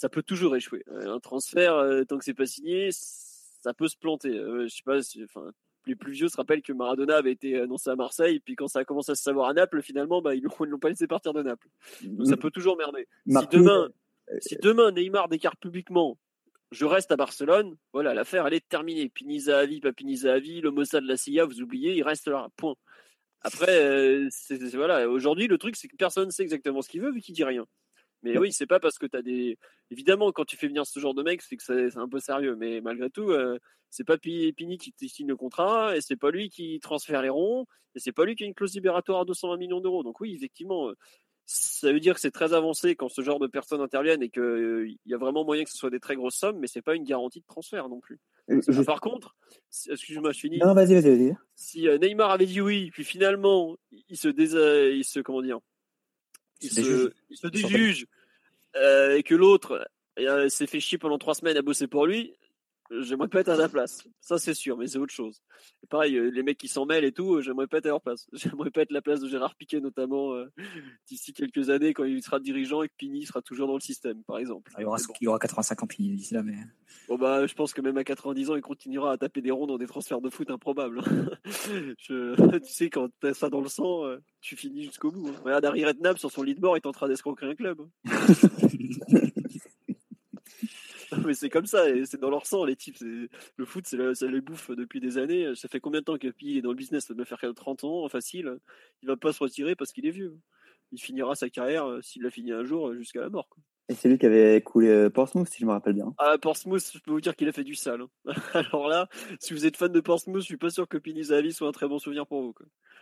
[0.00, 0.82] Ça peut toujours échouer.
[0.88, 4.30] Euh, un transfert, euh, tant que c'est pas signé, ça peut se planter.
[4.30, 5.52] Euh, je sais pas, enfin,
[5.86, 8.80] les plus vieux se rappellent que Maradona avait été annoncé à Marseille, puis quand ça
[8.80, 11.32] a commencé à se savoir à Naples, finalement, bah, ils ne l'ont pas laissé partir
[11.32, 11.68] de Naples.
[12.02, 13.06] Donc ça peut toujours merder.
[13.26, 13.88] Si demain,
[14.40, 16.18] si demain Neymar décarte publiquement,
[16.70, 19.08] je reste à Barcelone, voilà, l'affaire elle est terminée.
[19.08, 22.02] Piniza à vie, pas Piniza à vie, le Mossad de la CIA, vous oubliez, il
[22.02, 22.76] reste là, point.
[23.42, 24.28] Après,
[24.74, 27.34] voilà, aujourd'hui le truc c'est que personne ne sait exactement ce qu'il veut vu qu'il
[27.34, 27.66] dit rien.
[28.22, 29.58] Mais oui, c'est pas parce que tu as des.
[29.90, 32.54] Évidemment, quand tu fais venir ce genre de mec, c'est que c'est un peu sérieux.
[32.56, 36.50] Mais malgré tout, euh, c'est pas Pini qui signe le contrat, et c'est pas lui
[36.50, 39.56] qui transfère les ronds, et c'est pas lui qui a une clause libératoire à 220
[39.56, 40.02] millions d'euros.
[40.02, 40.94] Donc oui, effectivement, euh,
[41.46, 44.42] ça veut dire que c'est très avancé quand ce genre de personnes interviennent et qu'il
[44.42, 46.94] euh, y a vraiment moyen que ce soit des très grosses sommes, mais c'est pas
[46.94, 48.20] une garantie de transfert non plus.
[48.86, 49.34] Par contre,
[49.88, 50.58] excuse-moi, je finis.
[50.58, 51.34] Non, vas-y, vas-y, vas-y.
[51.54, 53.76] Si Neymar avait dit oui, puis finalement,
[54.08, 54.94] il se, dés...
[54.94, 55.58] il se comment dire
[56.60, 58.06] il se, déjuge
[58.76, 59.88] euh, et que l'autre
[60.18, 62.34] euh, s'est fait chier pendant trois semaines à bosser pour lui,
[63.00, 64.04] j'aimerais pas être à la place.
[64.20, 65.42] Ça, c'est sûr, mais c'est autre chose.
[65.88, 68.26] pareil, euh, les mecs qui s'en mêlent et tout, j'aimerais pas être à leur place.
[68.32, 70.34] J'aimerais pas être la place de Gérard Piquet, notamment
[71.06, 74.22] d'ici quelques années, quand il sera dirigeant et que Pini sera toujours dans le système,
[74.24, 74.70] par exemple.
[74.74, 76.56] Ah, il, y aura, il aura 85 ans Pini d'ici là, mais.
[77.08, 79.66] Bon, bah, je pense que même à 90 ans, il continuera à taper des ronds
[79.66, 81.02] dans des transferts de foot improbables.
[81.98, 82.58] je...
[82.58, 84.04] tu sais, quand t'as ça dans le sang,
[84.40, 85.28] tu finis jusqu'au bout.
[85.28, 85.34] Hein.
[85.44, 87.80] Regarde Harry Redknapp sur son lit de il est en train d'escroquer un club.
[91.26, 92.98] Mais c'est comme ça, c'est dans leur sang, les types.
[93.00, 95.54] Le foot, ça les bouffe depuis des années.
[95.54, 97.06] Ça fait combien de temps que Pi est dans le business?
[97.06, 98.58] Ça doit faire 30 ans, facile.
[99.02, 100.38] Il va pas se retirer parce qu'il est vieux.
[100.92, 103.48] Il finira sa carrière, euh, s'il l'a fini un jour, euh, jusqu'à la mort.
[103.90, 106.14] Et c'est lui qui avait coulé euh, Portsmouth, si je me rappelle bien.
[106.18, 108.02] Ah, Portsmouth, je peux vous dire qu'il a fait du sale.
[108.02, 108.32] Hein.
[108.54, 109.08] Alors là,
[109.40, 111.88] si vous êtes fan de Portsmouth, je suis pas sûr que Pinizavi soit un très
[111.88, 112.54] bon souvenir pour vous.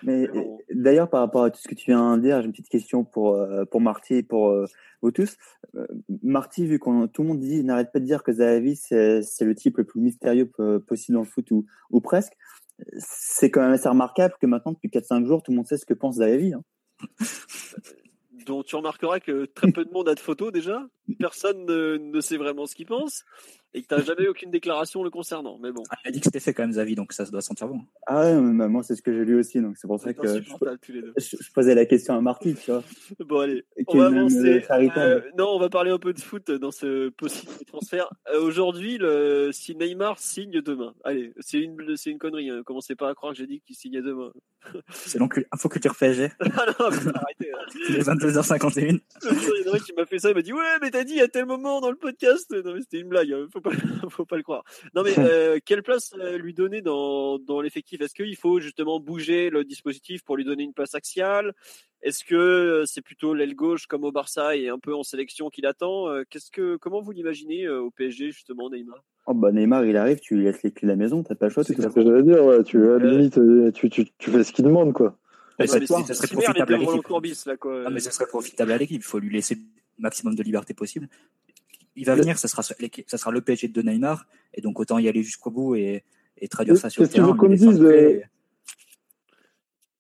[0.02, 0.26] Mais,
[0.70, 3.04] d'ailleurs, par rapport à tout ce que tu viens de dire, j'ai une petite question
[3.04, 4.64] pour, euh, pour Marty et pour euh,
[5.02, 5.36] vous tous.
[6.22, 9.54] Marty, vu que tout le monde dit, n'arrête pas de dire que Zahavi, c'est le
[9.54, 10.50] type le plus mystérieux
[10.86, 12.32] possible dans le foot ou, ou presque,
[12.96, 15.84] c'est quand même assez remarquable que maintenant, depuis 4-5 jours, tout le monde sait ce
[15.84, 16.54] que pense Zahavi.
[16.54, 16.62] Hein.
[18.64, 20.86] tu remarqueras que très peu de monde a de photos déjà.
[21.18, 23.24] Personne ne, sait vraiment ce qu'il pense
[23.74, 25.58] et que tu n'as jamais eu aucune déclaration le concernant.
[25.58, 25.82] Mais bon.
[25.90, 27.68] Ah, il a dit que c'était fait quand même, Zavi, donc ça se doit sentir
[27.68, 27.80] bon.
[28.06, 31.52] Ah ouais, moi c'est ce que j'ai lu aussi, donc c'est pour ça que je,
[31.52, 32.82] posais la question à Marty, tu vois.
[33.20, 34.64] Bon, allez, on va avancer.
[34.70, 38.08] Euh, non, on va parler un peu de foot dans ce possible transfert.
[38.32, 42.48] Euh, aujourd'hui, le, si Neymar signe demain, allez, c'est une, c'est une connerie.
[42.50, 42.62] Hein.
[42.64, 44.32] Commencez pas à croire que j'ai dit qu'il signait demain.
[44.90, 46.30] C'est donc info culture PSG.
[46.40, 47.52] ah non, arrêtez.
[47.52, 47.66] Hein.
[47.88, 49.00] Il est 22h51.
[49.22, 51.20] Il y en a qui m'a fait ça, il m'a dit ouais, mais t'as dit
[51.20, 52.50] à tel moment dans le podcast.
[52.50, 53.32] Non mais c'était une blague.
[53.32, 53.46] Hein.
[53.58, 53.70] Faut pas,
[54.10, 54.64] faut pas le croire.
[54.94, 58.00] Non mais euh, quelle place euh, lui donner dans, dans l'effectif?
[58.00, 61.54] Est-ce qu'il faut justement bouger le dispositif pour lui donner une place axiale?
[62.02, 65.50] Est-ce que euh, c'est plutôt l'aile gauche comme au Barça et un peu en sélection
[65.50, 66.06] qu'il attend?
[66.30, 69.02] Qu'est-ce que comment vous l'imaginez au PSG justement Neymar?
[69.26, 71.46] Oh bah Neymar, il arrive, tu lui laisses les clés de la maison, t'as pas
[71.46, 71.64] le choix.
[71.64, 72.62] C'est ce que j'allais dire, ouais.
[72.62, 73.38] Tu, limite,
[73.74, 75.18] tu, tu, tu fais ce qu'il demande, quoi.
[75.58, 77.10] Mais ça, serait profitable à l'équipe.
[77.90, 79.02] Mais ça serait profitable à l'équipe.
[79.02, 79.62] Il faut lui laisser le
[79.98, 81.08] maximum de liberté possible
[81.98, 85.08] il va venir, ça sera, ça sera le PSG de Neymar, et donc autant y
[85.08, 86.04] aller jusqu'au bout et,
[86.38, 87.26] et traduire ça sur le terrain.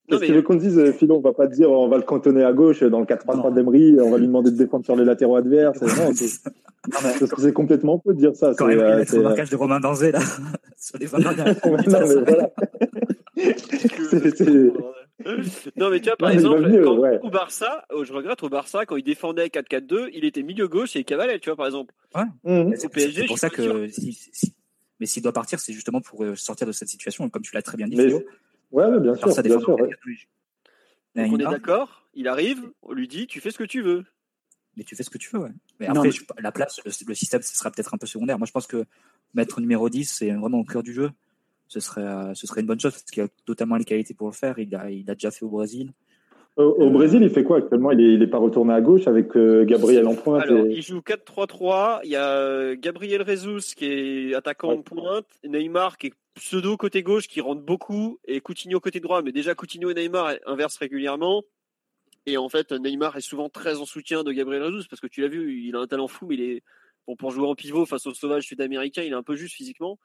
[0.08, 2.42] Qu'est-ce qu'il veut qu'on dise, euh, Philo On va pas dire on va le cantonner
[2.42, 5.36] à gauche dans le 4-3-3 d'Emery, on va lui demander de défendre sur les latéraux
[5.36, 5.78] adverses.
[7.38, 8.54] c'est complètement faux de dire ça.
[8.56, 10.20] Quand même, euh, il le marquage de Romain Danzé là,
[10.78, 11.54] sur les 20 dernières
[15.76, 18.96] non, mais tu vois, par exemple, quand, au Barça, oh, je regrette au Barça, quand
[18.96, 21.92] il défendait 4-4-2, il était milieu gauche et cavalait, tu vois, par exemple.
[22.14, 22.22] Ouais.
[22.44, 22.74] Mmh.
[22.76, 23.88] C'est pour ça que,
[25.00, 27.62] mais s'il doit partir, c'est justement pour euh, sortir de cette situation, comme tu l'as
[27.62, 28.12] très bien dit, mais...
[28.70, 29.28] Ouais, bien sûr.
[29.42, 29.76] Bien sûr
[31.16, 34.04] on est d'accord, il arrive, on lui dit, tu fais ce que tu veux.
[34.76, 35.50] Mais tu fais ce que tu veux, ouais.
[35.80, 38.38] Mais après, la place, le, système, ce sera peut-être un peu secondaire.
[38.38, 38.84] Moi, je pense que
[39.34, 41.10] mettre numéro 10, c'est vraiment au cœur du jeu
[41.68, 44.28] ce serait, euh, ce serait une bonne chose parce qu'il a totalement les qualités pour
[44.28, 44.58] le faire.
[44.58, 45.92] Il a, il a déjà fait au Brésil.
[46.56, 47.92] Au, Brésil, il fait quoi actuellement?
[47.92, 50.98] Il n'est est pas retourné à gauche avec euh, Gabriel en pointe Alors, il joue
[50.98, 52.00] 4-3-3.
[52.02, 56.76] Il y a euh, Gabriel Jesus qui est attaquant en pointe, Neymar qui est pseudo
[56.76, 59.22] côté gauche qui rentre beaucoup et Coutinho côté droit.
[59.22, 61.44] Mais déjà, Coutinho et Neymar inversent régulièrement.
[62.26, 65.20] Et en fait, Neymar est souvent très en soutien de Gabriel Jesus parce que tu
[65.20, 66.62] l'as vu, il a un talent fou, mais il est
[67.06, 69.96] bon, pour jouer en pivot face au sauvage sud-américain, il est un peu juste physiquement.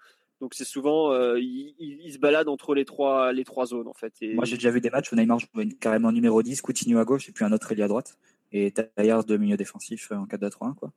[0.42, 4.14] Donc c'est souvent, euh, il, se balade entre les trois, les trois zones en fait.
[4.34, 7.30] Moi j'ai déjà vu des matchs où Neymar jouait carrément numéro 10, Coutinho à gauche
[7.30, 8.18] et puis un autre ailier à droite.
[8.52, 10.92] Et Taillard de milieu défensif en 4-2-3-1 quoi.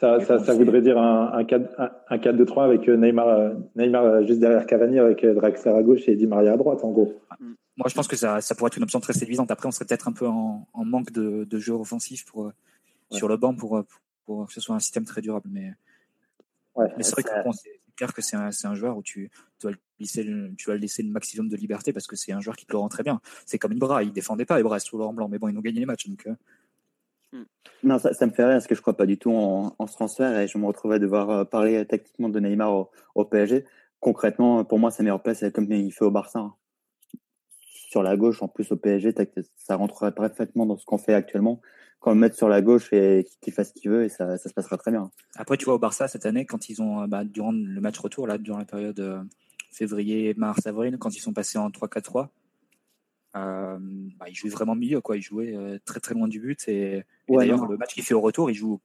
[0.00, 4.64] Ça, ça, ça voudrait dire un, un 4-2-3 avec euh, Neymar, euh, Neymar juste derrière
[4.64, 7.20] Cavani avec Draxler à gauche et Di Maria à droite en gros.
[7.40, 7.52] Mm.
[7.76, 9.50] Moi je pense que ça, ça pourrait être une option très séduisante.
[9.50, 12.50] Après on serait peut-être un peu en, en manque de, de jeu offensif pour,
[13.10, 13.84] sur le banc pour,
[14.24, 15.48] pour, que ce soit un système très durable.
[15.52, 15.72] Mais,
[16.76, 19.66] ouais, mais c'est vrai que c'est clair que c'est un, un, joueur où tu, tu,
[19.66, 22.56] vas laisser le, tu vas laisser le maximum de liberté parce que c'est un joueur
[22.56, 23.20] qui te le rend très bien.
[23.44, 25.80] C'est comme Ibra, il défendait pas Ibra sous Laurent Blanc, mais bon, ils ont gagné
[25.80, 26.08] les matchs.
[26.08, 26.34] Donc, euh.
[27.32, 27.44] hmm.
[27.82, 29.86] Non, ça, ça, me fait rire parce que je crois pas du tout en, en
[29.86, 33.24] ce transfert et je me retrouvais à devoir euh, parler tactiquement de Neymar au, au,
[33.24, 33.64] PSG.
[34.00, 36.38] Concrètement, pour moi, sa meilleure place, c'est comme il fait au Barça.
[36.38, 36.54] Hein.
[37.60, 39.14] Sur la gauche, en plus au PSG,
[39.56, 41.60] ça rentrerait parfaitement dans ce qu'on fait actuellement
[42.00, 44.48] quand le mettre sur la gauche et qu'il fasse ce qu'il veut et ça, ça,
[44.48, 45.10] se passera très bien.
[45.36, 48.26] Après, tu vois, au Barça, cette année, quand ils ont, bah, durant le match retour,
[48.26, 49.22] là, durant la période euh,
[49.72, 52.28] février, mars, avril, quand ils sont passés en 3-4-3,
[53.36, 53.78] euh,
[54.18, 55.16] bah, ils jouaient vraiment mieux, quoi.
[55.16, 56.68] Ils jouaient euh, très très loin du but.
[56.68, 58.80] Et, d'ailleurs, le match qu'il fait au retour, il joue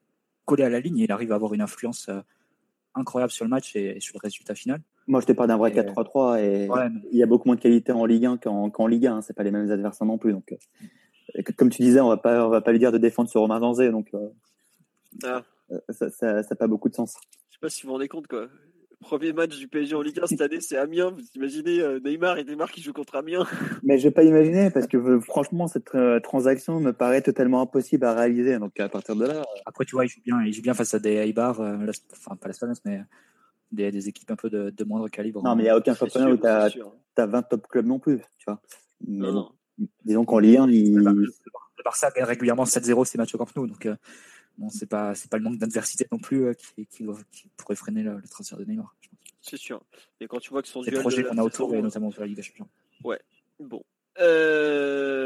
[0.46, 2.10] collé à la ligne et il arrive à avoir une influence
[2.96, 4.82] incroyable sur le match et, sur le résultat final.
[5.08, 6.68] Moi, je te parle d'un vrai 4-3-3 et
[7.12, 9.16] il y a beaucoup moins de qualité en Ligue 1 qu'en Ligue 1.
[9.16, 9.22] Hein.
[9.22, 10.34] C'est pas les mêmes adversaires non plus.
[10.34, 10.54] Donc,
[11.58, 13.60] comme tu disais, on va pas, on va pas lui dire de défendre sur Romain
[13.60, 14.30] Danzé, donc euh,
[15.24, 15.44] ah.
[15.72, 17.16] Euh, ça n'a pas beaucoup de sens.
[17.50, 18.48] Je sais pas si vous vous rendez compte quoi.
[19.00, 21.10] Premier match du PSG en Ligue 1 cette année, c'est Amiens.
[21.10, 23.46] Vous imaginez euh, Neymar et Neymar qui jouent contre Amiens
[23.84, 25.92] Mais je vais pas imaginer parce que franchement, cette
[26.24, 28.60] transaction me paraît totalement impossible à réaliser.
[28.60, 29.44] Donc à partir de là.
[29.66, 32.48] Après, tu vois, il joue bien, il joue bien face à des Eibar, enfin pas
[32.48, 33.02] la mais
[33.74, 35.44] des, des, équipes un peu de, de moindre calibre.
[35.44, 36.70] Non, mais il n'y a aucun championnat où tu as,
[37.18, 38.62] as, 20 top clubs non plus, tu vois.
[39.06, 39.52] Mais non,
[40.06, 40.96] disons qu'en Ligue 1, il...
[40.96, 43.96] le Barça gagne régulièrement 7-0 ses matchs au Camp Nou, donc euh,
[44.58, 47.76] bon, c'est pas c'est pas le manque d'adversité non plus euh, qui, qui, qui, pourrait
[47.76, 48.96] freiner le, le transfert de Neymar.
[49.42, 49.84] C'est sûr.
[50.22, 52.28] Et quand tu vois que son les projets qu'on a autour et notamment sur la
[52.28, 52.70] Ligue des Champions.
[53.04, 53.20] Ouais.
[53.60, 53.84] Bon.
[54.20, 55.23] Euh,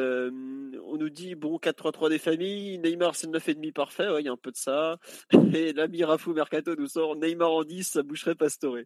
[1.08, 4.38] nous dit bon 4-3-3 des familles, Neymar c'est le 9,5 parfait, il y a un
[4.38, 4.98] peu de ça.
[5.54, 8.80] Et l'ami Rafou Mercato nous sort Neymar en 10, ça boucherait Pastore.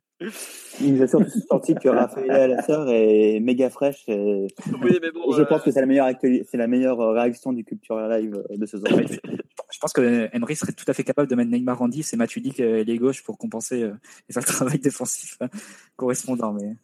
[0.80, 4.04] Il nous a surtout sorti que Raphaël sœur est méga fraîche.
[4.08, 4.48] Et...
[4.84, 7.98] Oui, mais bon, je pense que c'est la meilleure c'est la meilleure réaction du Culture
[8.08, 9.00] Live de ce soir.
[9.00, 12.18] je pense que Emery serait tout à fait capable de mettre Neymar en 10 et
[12.18, 13.94] Matuidi les gauches pour compenser euh,
[14.30, 15.48] et faire le travail défensif euh,
[15.96, 16.54] correspondant.
[16.54, 16.76] Mais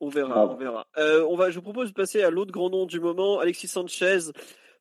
[0.00, 0.86] on verra, on verra.
[0.96, 3.68] Euh, on va, je vous propose de passer à l'autre grand nom du moment, Alexis
[3.68, 4.30] Sanchez.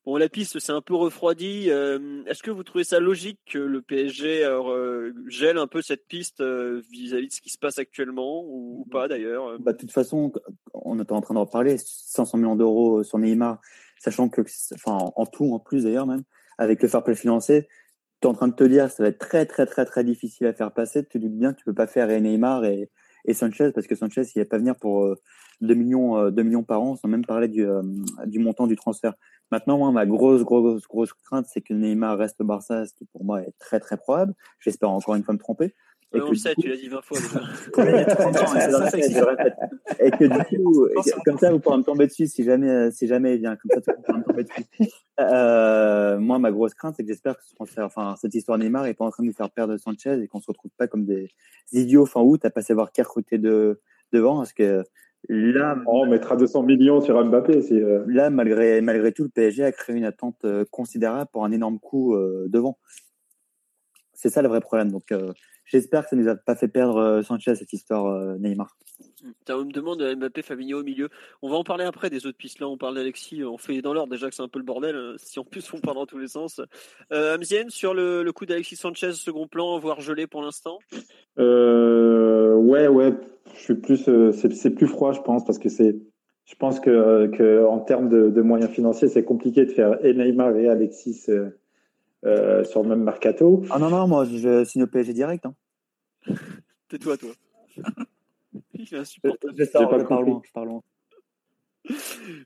[0.06, 1.70] Bon, la piste s'est un peu refroidie.
[1.70, 6.08] Euh, est-ce que vous trouvez ça logique que le PSG euh, gèle un peu cette
[6.08, 10.32] piste vis-à-vis de ce qui se passe actuellement ou, pas d'ailleurs bah, De toute façon,
[10.74, 13.60] on était en train d'en parler, 500 millions d'euros sur Neymar,
[14.00, 14.42] sachant que,
[14.74, 16.24] enfin, en tout, en plus d'ailleurs même,
[16.58, 17.68] avec le fair play financier,
[18.22, 20.48] tu es en train de te dire ça va être très très très très difficile
[20.48, 21.04] à faire passer.
[21.04, 22.90] Tu te dis bien que tu peux pas faire Neymar et
[23.28, 25.16] et Sanchez, parce que Sanchez, il va pas venir pour
[25.62, 27.84] 2 euh, millions, 2 euh, millions par an, sans même parler du, euh,
[28.26, 29.14] du montant du transfert.
[29.52, 33.06] Maintenant, moi, ma grosse, grosse, grosse crainte, c'est que Neymar reste au Barça, ce qui
[33.06, 34.34] pour moi est très, très probable.
[34.60, 35.76] J'espère encore une fois me tromper.
[36.14, 37.42] Et on le sait, tu l'as dit 20 fois déjà.
[40.00, 40.88] et que du coup,
[41.26, 43.58] comme ça, vous pourrez me tomber dessus si jamais, si jamais il vient.
[43.58, 44.64] Comme ça, vous pourrez me tomber dessus.
[45.20, 48.86] Euh, moi, ma grosse crainte, c'est que j'espère que ce transfert, enfin, cette histoire Neymar
[48.86, 51.06] est pas en train de nous faire perdre Sanchez et qu'on se retrouve pas comme
[51.06, 51.30] des
[51.74, 53.82] idiots fin août à pas savoir qui recruter de,
[54.14, 54.38] devant.
[54.38, 54.84] Parce que
[55.28, 55.78] là.
[55.86, 57.62] Oh, on mettra 200 millions sur Mbappé.
[57.72, 58.06] Euh...
[58.08, 61.80] Là, malgré, malgré tout, le PSG a créé une attente euh, considérable pour un énorme
[61.80, 62.78] coup euh, devant.
[64.18, 64.92] C'est ça le vrai problème.
[64.92, 65.32] Donc, euh,
[65.68, 68.78] J'espère que ça ne nous a pas fait perdre euh, Sanchez, cette histoire euh, Neymar.
[69.46, 71.10] Tu me demandes Mbappé, Fabinho au milieu.
[71.42, 72.60] On va en parler après des autres pistes.
[72.60, 73.44] Là, on parle d'Alexis.
[73.44, 75.16] On fait dans l'ordre déjà que c'est un peu le bordel.
[75.18, 76.62] Si en plus on parle dans tous les sens.
[77.12, 80.80] Euh, Amzien, sur le, le coup d'Alexis Sanchez, second plan, voire gelé pour l'instant?
[81.38, 83.14] Euh, Ouais, ouais.
[83.54, 84.10] Je suis plus.
[84.32, 85.98] c'est plus froid, je pense, parce que c'est.
[86.46, 90.14] Je pense que, que en termes de, de moyens financiers, c'est compliqué de faire et
[90.14, 91.26] Neymar et Alexis
[92.26, 93.64] euh, sur le même mercato.
[93.70, 95.46] Ah non, non, moi je signe au PSG direct.
[95.46, 95.56] Hein.
[96.90, 97.30] Tais-toi, toi.
[98.74, 99.54] Il est insupportable.
[99.58, 100.34] Je, je, pas compris.
[100.48, 100.82] je pars loin.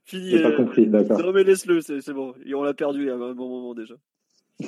[0.05, 0.29] Fini.
[0.29, 1.19] J'ai pas euh, compris, d'accord.
[1.19, 2.33] Non, mais laisse-le, c'est bon.
[2.45, 3.95] Et on l'a perdu à un bon moment déjà.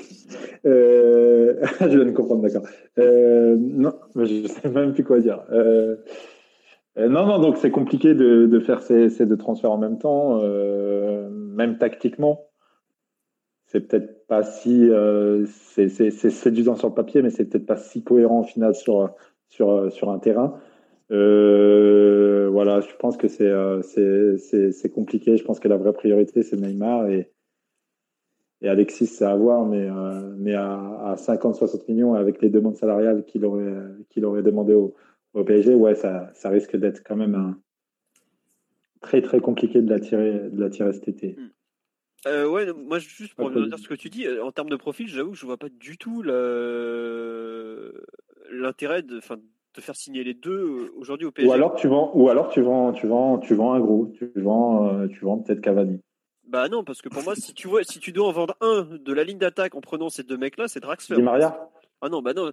[0.66, 2.64] Euh, je viens de comprendre, d'accord.
[2.98, 5.44] Euh, non, je ne sais même plus quoi dire.
[5.52, 5.98] Euh,
[6.98, 10.00] euh, non, non, donc c'est compliqué de, de faire ces, ces, deux transferts en même
[10.00, 12.48] temps, même tactiquement
[13.74, 18.04] c'est peut-être pas si euh, c'est séduisant sur le papier, mais c'est peut-être pas si
[18.04, 19.10] cohérent au final sur
[19.50, 20.60] sur sur un terrain.
[21.12, 25.38] Euh, voilà, je pense que c'est euh, c'est compliqué.
[25.38, 27.32] Je pense que la vraie priorité c'est Neymar et
[28.62, 33.26] et Alexis, c'est à voir, mais, euh, mais à, 50-60 millions avec les demandes salariales
[33.26, 33.76] qu'il aurait,
[34.10, 34.96] qu'il aurait demandé au,
[35.34, 37.58] PSG, ouais, ça, ça risque d'être quand même
[39.02, 41.36] très très compliqué de l'attirer, de l'attirer cet été.
[41.38, 41.50] Hmm.
[42.28, 45.08] Euh, ouais, moi juste pour dire ce que tu dis, euh, en termes de profil,
[45.08, 46.22] j'avoue que je vois pas du tout
[48.52, 51.50] l'intérêt de, de faire signer les deux aujourd'hui au PSG.
[51.50, 54.32] Ou alors tu vends, ou alors tu vends, tu vends, tu vends un gros, tu
[54.36, 56.00] vends, tu vends peut-être Cavani.
[56.48, 58.84] Bah non, parce que pour moi, si tu vois, si tu dois en vendre un
[58.84, 61.16] de la ligne d'attaque en prenant ces deux mecs-là, c'est Draxler.
[61.16, 61.70] Di Maria
[62.02, 62.52] Ah non, bah non.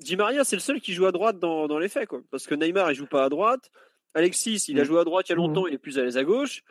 [0.00, 2.20] Di Maria, c'est le seul qui joue à droite dans, dans les faits, quoi.
[2.30, 3.70] Parce que Neymar, il joue pas à droite.
[4.14, 4.86] Alexis, il a mm.
[4.86, 5.68] joué à droite il y a longtemps, mm.
[5.68, 6.62] il est plus à l'aise à gauche.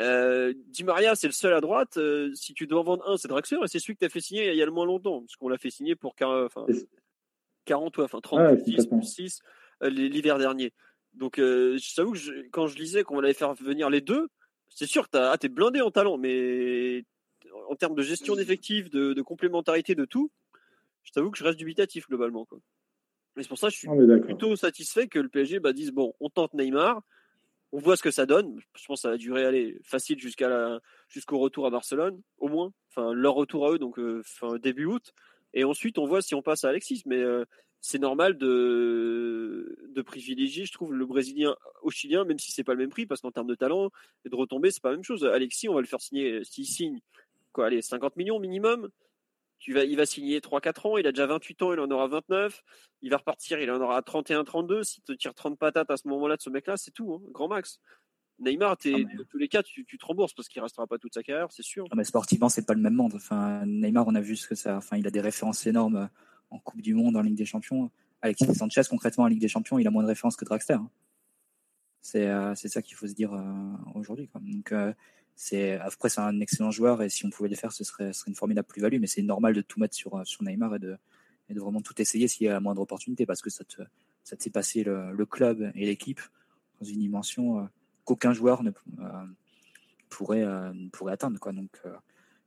[0.00, 1.96] Euh, Di Maria, c'est le seul à droite.
[1.96, 4.08] Euh, si tu dois en vendre un, c'est Draxler et c'est celui que tu as
[4.08, 5.20] fait signer il y a le moins longtemps.
[5.20, 6.66] Parce qu'on l'a fait signer pour 40, enfin,
[7.64, 9.40] 40 enfin 30 plus 6,
[9.82, 10.72] euh, l'hiver dernier.
[11.14, 14.28] Donc, euh, je t'avoue que quand je lisais qu'on allait faire venir les deux,
[14.68, 17.04] c'est sûr, tu ah, es blindé en talent, mais
[17.68, 20.30] en termes de gestion d'effectifs, de, complémentarité, de tout,
[21.02, 22.44] je t'avoue que je reste dubitatif globalement.
[22.44, 22.58] Quoi.
[23.36, 25.90] Et c'est pour ça que je suis ah, plutôt satisfait que le PSG bah, dise
[25.90, 27.02] bon, on tente Neymar,
[27.72, 28.58] on voit ce que ça donne.
[28.74, 32.72] Je pense que ça va durer aller facile jusqu'au retour à Barcelone, au moins.
[32.90, 34.22] Enfin, leur retour à eux, donc euh,
[34.62, 35.12] début août.
[35.54, 37.02] Et ensuite, on voit si on passe à Alexis.
[37.06, 37.44] Mais euh,
[37.80, 42.78] c'est normal de, privilégier, je trouve, le Brésilien au Chilien, même si c'est pas le
[42.78, 43.90] même prix, parce qu'en termes de talent
[44.24, 45.24] et de retombées, c'est pas la même chose.
[45.24, 47.00] Alexis, on va le faire signer, s'il signe,
[47.52, 48.88] quoi, allez, 50 millions minimum.
[49.58, 52.06] Tu vas, il va signer 3-4 ans, il a déjà 28 ans, il en aura
[52.06, 52.62] 29.
[53.02, 54.84] Il va repartir, il en aura 31-32.
[54.84, 57.48] Si tu tires 30 patates à ce moment-là de ce mec-là, c'est tout, hein, grand
[57.48, 57.80] max.
[58.38, 60.98] Neymar, es, ah, dans tous les cas, tu, tu te rembourses parce qu'il restera pas
[60.98, 61.84] toute sa carrière, c'est sûr.
[61.84, 63.14] Non, mais sportivement, c'est pas le même monde.
[63.16, 64.76] Enfin, Neymar, on a vu ce que ça.
[64.76, 66.08] Enfin, il a des références énormes
[66.50, 67.90] en Coupe du Monde, en Ligue des Champions.
[68.22, 70.76] Alexis Sanchez, concrètement, en Ligue des Champions, il a moins de références que Draxler.
[70.76, 70.90] Hein.
[72.14, 73.42] Euh, c'est ça qu'il faut se dire euh,
[73.94, 74.28] aujourd'hui.
[74.34, 74.92] Donc, euh,
[75.40, 78.30] c'est après, c'est un excellent joueur et si on pouvait le faire, ce serait, serait
[78.30, 78.98] une formidable plus-value.
[79.00, 80.96] Mais c'est normal de tout mettre sur, sur Neymar et de,
[81.48, 83.82] et de vraiment tout essayer s'il y a la moindre opportunité parce que ça te,
[84.24, 86.20] ça te fait passer le, club et l'équipe
[86.80, 87.68] dans une dimension
[88.04, 88.72] qu'aucun joueur ne
[90.08, 90.44] pourrait,
[90.92, 91.38] pourrait atteindre.
[91.38, 91.52] Quoi.
[91.52, 91.70] Donc,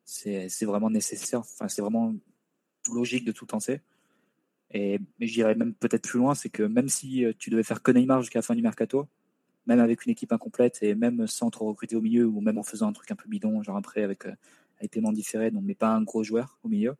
[0.04, 1.40] c'est vraiment nécessaire.
[1.40, 2.14] Enfin, c'est vraiment
[2.94, 3.80] logique de tout penser.
[4.74, 7.82] Et mais j'irais même peut-être plus loin, c'est que même si euh, tu devais faire
[7.82, 9.08] que Neymar jusqu'à la fin du mercato,
[9.72, 12.64] même avec une équipe incomplète et même sans trop recruter au milieu ou même en
[12.64, 14.36] faisant un truc un peu bidon, genre après avec, euh,
[14.80, 16.96] avec paiement différé, donc mais pas un gros joueur au milieu,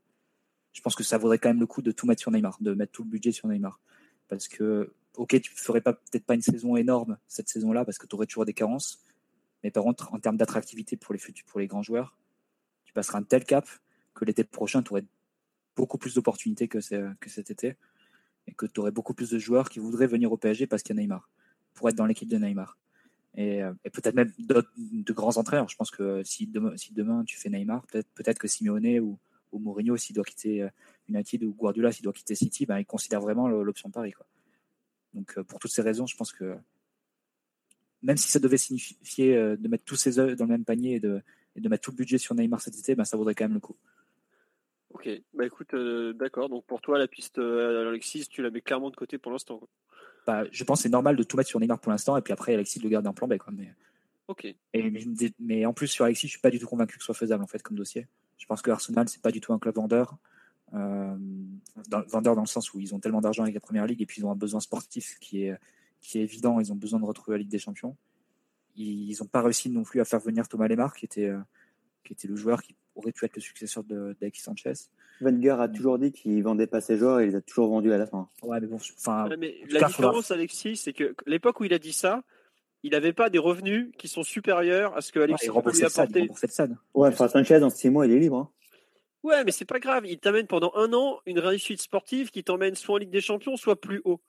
[0.74, 2.74] je pense que ça vaudrait quand même le coup de tout mettre sur Neymar, de
[2.74, 3.80] mettre tout le budget sur Neymar.
[4.30, 8.08] Parce que, ok, tu ferais pas peut-être pas une saison énorme cette saison-là parce que
[8.08, 9.04] tu aurais toujours des carences,
[9.64, 12.18] mais par contre, en termes d'attractivité pour les futurs, pour les grands joueurs,
[12.86, 13.68] tu passeras un tel cap
[14.14, 15.06] que l'été prochain, tu aurais
[15.76, 16.80] beaucoup plus d'opportunités que,
[17.16, 17.76] que cet été
[18.48, 20.96] et que tu aurais beaucoup plus de joueurs qui voudraient venir au PSG parce qu'il
[20.96, 21.30] y a Neymar,
[21.74, 22.78] pour être dans l'équipe de Neymar.
[23.36, 25.70] Et, euh, peut-être même de grands entraîneurs.
[25.70, 29.20] Je pense que si demain, si demain tu fais Neymar, peut-être peut que Simeone ou,
[29.52, 30.70] ou Mourinho, s'il doit quitter euh,
[31.08, 34.14] United, ou Guardiola, s'il doit quitter City, ben, il considère vraiment l'option Paris.
[35.14, 36.56] Donc euh, pour toutes ces raisons, je pense que
[38.02, 41.00] même si ça devait signifier de mettre tous ses œufs dans le même panier et
[41.00, 41.22] de,
[41.56, 43.54] et de mettre tout le budget sur Neymar cet été, ben, ça vaudrait quand même
[43.54, 43.76] le coup.
[44.90, 45.76] Ok, bah écoute,
[46.16, 46.50] d'accord.
[46.50, 49.62] Donc pour toi, la piste Alexis, tu la mets clairement de côté pour l'instant.
[50.26, 52.34] Bah, je pense que c'est normal de tout mettre sur Neymar pour l'instant, et puis
[52.34, 53.38] après Alexis de garder un plan B.
[53.38, 53.74] Quoi, mais...
[54.28, 54.46] Ok.
[54.74, 54.94] Et,
[55.40, 57.44] mais, en plus sur Alexis, je suis pas du tout convaincu que ce soit faisable
[57.44, 58.08] en fait comme dossier.
[58.38, 60.18] Je pense que Arsenal, c'est pas du tout un club vendeur.
[60.74, 61.18] Euh,
[62.08, 64.22] vendeur dans le sens où ils ont tellement d'argent avec la première ligue et puis
[64.22, 65.58] ils ont un besoin sportif qui est,
[66.00, 66.60] qui est évident.
[66.60, 67.98] Ils ont besoin de retrouver la Ligue des Champions.
[68.78, 71.30] Ils n'ont pas réussi non plus à faire venir Thomas Lemar, qui était,
[72.06, 74.74] qui était le joueur qui aurait pu être le successeur d'Alexis Sanchez.
[75.22, 77.92] Wenger a toujours dit qu'il vendait pas ses joueurs et il les a toujours vendus
[77.94, 78.28] à la fin.
[78.44, 79.30] Ouais, mais bon, enfin.
[79.70, 82.24] la différence, Alexis, c'est que l'époque où il a dit ça,
[82.84, 86.28] il n'avait pas des revenus qui sont supérieurs à ce que Alexis ouais, lui apporter.
[86.94, 88.38] Ouais, enfin Sanchez dans six mois, il est libre.
[88.38, 88.50] Hein.
[89.24, 90.06] Ouais, mais c'est pas grave.
[90.08, 93.56] Il t'amène pendant un an une réussite sportive qui t'emmène soit en Ligue des Champions,
[93.56, 94.20] soit plus haut.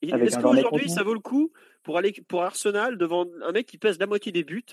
[0.00, 1.52] Est-ce qu'aujourd'hui, ça vaut le coup
[1.82, 4.64] pour aller pour Arsenal devant un mec qui pèse la moitié des buts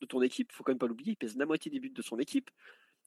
[0.00, 1.90] de ton équipe, il faut quand même pas l'oublier, il pèse la moitié des buts
[1.90, 2.50] de son équipe,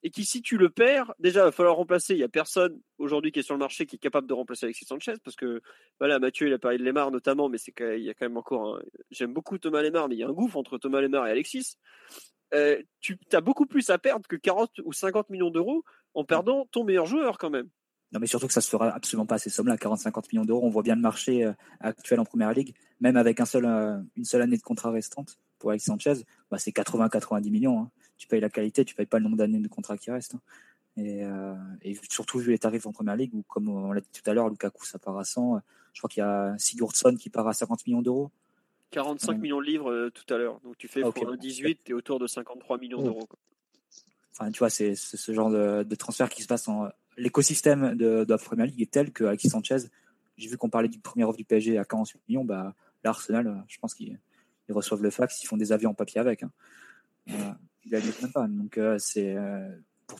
[0.06, 2.14] et qui, si tu le perds, déjà, il va falloir remplacer.
[2.14, 4.68] Il n'y a personne aujourd'hui qui est sur le marché qui est capable de remplacer
[4.68, 5.64] Alexis Sanchez, parce que,
[5.98, 8.38] voilà, Mathieu, il a parlé de Lemar notamment, mais c'est il y a quand même
[8.38, 8.80] encore
[9.10, 11.78] J'aime beaucoup Thomas Lemar, mais il y a un gouffre entre Thomas Lemar et Alexis.
[12.54, 15.84] Euh, tu as beaucoup plus à perdre que 40 ou 50 millions d'euros
[16.14, 17.70] en perdant ton meilleur joueur quand même.
[18.12, 20.62] Non, mais surtout que ça se fera absolument pas ces sommes-là, 40-50 millions d'euros.
[20.64, 24.24] On voit bien le marché euh, actuel en première ligue, même avec un euh, une
[24.24, 26.14] seule année de contrat restante pour Alexis Sanchez,
[26.52, 27.80] bah, c'est 80-90 millions.
[27.80, 27.92] Hein.
[28.18, 30.36] Tu payes la qualité, tu payes pas le nombre d'années de contrat qui reste.
[30.36, 30.42] Hein.
[30.98, 34.30] Euh, et, surtout vu les tarifs en première ligue, où comme on l'a dit tout
[34.30, 35.60] à l'heure, Lukaku ça part à 100.
[35.94, 38.32] Je crois qu'il y a Sigurdsson qui part à 50 millions d'euros.
[38.92, 40.60] 45 millions de livres tout à l'heure.
[40.64, 43.28] Donc tu fais ah, pour un 18, tu es autour de 53 millions d'euros.
[44.32, 46.88] enfin, tu vois, c'est ce genre de, transfert qui se passe en
[47.18, 49.78] l'écosystème de, de la Premier League est tel que Alexis Sanchez,
[50.38, 52.74] j'ai vu qu'on parlait du premier offre du PSG à 48 millions, bah
[53.04, 54.20] l'Arsenal, je pense qu'ils
[54.70, 56.44] reçoivent le fax, ils font des avions en papier avec.
[56.44, 57.58] Hein.
[57.94, 58.48] Euh, ils même pas.
[58.48, 59.70] Donc euh, c'est euh,
[60.08, 60.20] pour,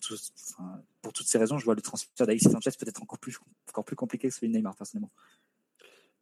[1.02, 3.38] pour toutes ces raisons, je vois le transfert d'Alexis Sanchez peut-être encore plus,
[3.70, 5.12] encore plus compliqué que celui de Neymar personnellement.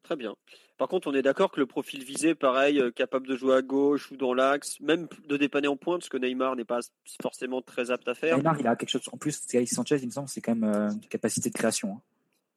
[0.04, 0.36] Très bien.
[0.78, 3.62] Par contre, on est d'accord que le profil visé, pareil, euh, capable de jouer à
[3.62, 6.82] gauche ou dans l'axe, même de dépanner en pointe, ce que Neymar n'est pas
[7.22, 8.36] forcément très apte à faire.
[8.38, 9.42] Neymar, il a quelque chose en plus.
[9.54, 12.02] Alexis Sanchez, il me semble, c'est quand même euh, une capacité de création hein,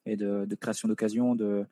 [0.06, 1.64] et de, création d'occasion, de,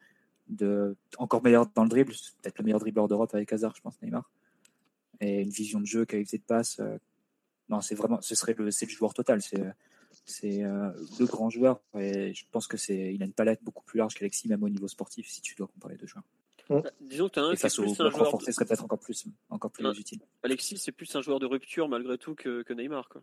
[0.49, 4.01] de encore meilleur dans le dribble, peut-être le meilleur dribbleur d'Europe avec Hazard, je pense,
[4.01, 4.31] Neymar.
[5.25, 6.81] Et une vision de jeu, qualité de passe.
[6.81, 6.99] Euh,
[7.69, 9.41] non, c'est vraiment, ce serait le, c'est le joueur total.
[9.41, 9.63] C'est
[10.25, 13.85] c'est euh, le grand joueur et je pense que c'est il a une palette beaucoup
[13.85, 16.25] plus large qu'Alexis même au niveau sportif si tu dois comparer deux joueurs.
[16.71, 19.71] Bah, disons que tu as un et face au renforcé serait peut-être encore plus encore
[19.71, 20.21] plus légitime.
[20.43, 23.23] Alexis c'est plus un joueur de rupture malgré tout que, que Neymar quoi.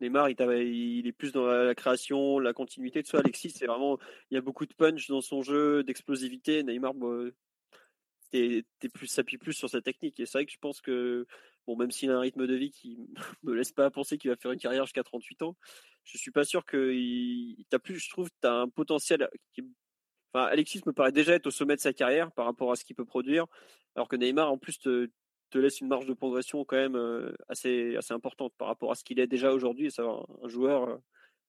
[0.00, 3.20] Neymar il, il, est plus dans la, création, la continuité de soi.
[3.20, 3.98] Alexis c'est vraiment
[4.30, 6.62] il y a beaucoup de punch dans son jeu, d'explosivité.
[6.62, 7.24] Neymar bah,
[8.30, 11.26] t'es, plus s'appuie plus sur sa technique et c'est vrai que je pense que
[11.66, 12.98] bon même s'il a un rythme de vie qui
[13.42, 15.56] me laisse pas penser qu'il va faire une carrière jusqu'à 38 ans
[16.04, 19.62] je suis pas sûr que il, plus, je trouve, un potentiel qui,
[20.32, 22.84] enfin, Alexis me paraît déjà être au sommet de sa carrière par rapport à ce
[22.84, 23.46] qu'il peut produire,
[23.94, 25.10] alors que Neymar, en plus, te,
[25.50, 28.94] te laisse une marge de progression quand même euh, assez, assez importante par rapport à
[28.94, 30.96] ce qu'il est déjà aujourd'hui, et savoir un joueur euh,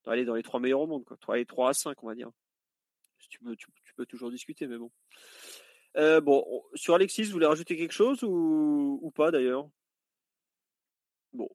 [0.08, 1.38] aller dans les trois meilleurs au monde, quoi.
[1.38, 2.30] les 3 à 5, on va dire.
[3.30, 4.91] Tu peux, tu, peux toujours discuter, mais bon.
[5.97, 9.68] Euh, bon, sur Alexis, vous voulez rajouter quelque chose ou, pas d'ailleurs?
[11.34, 11.49] Bon,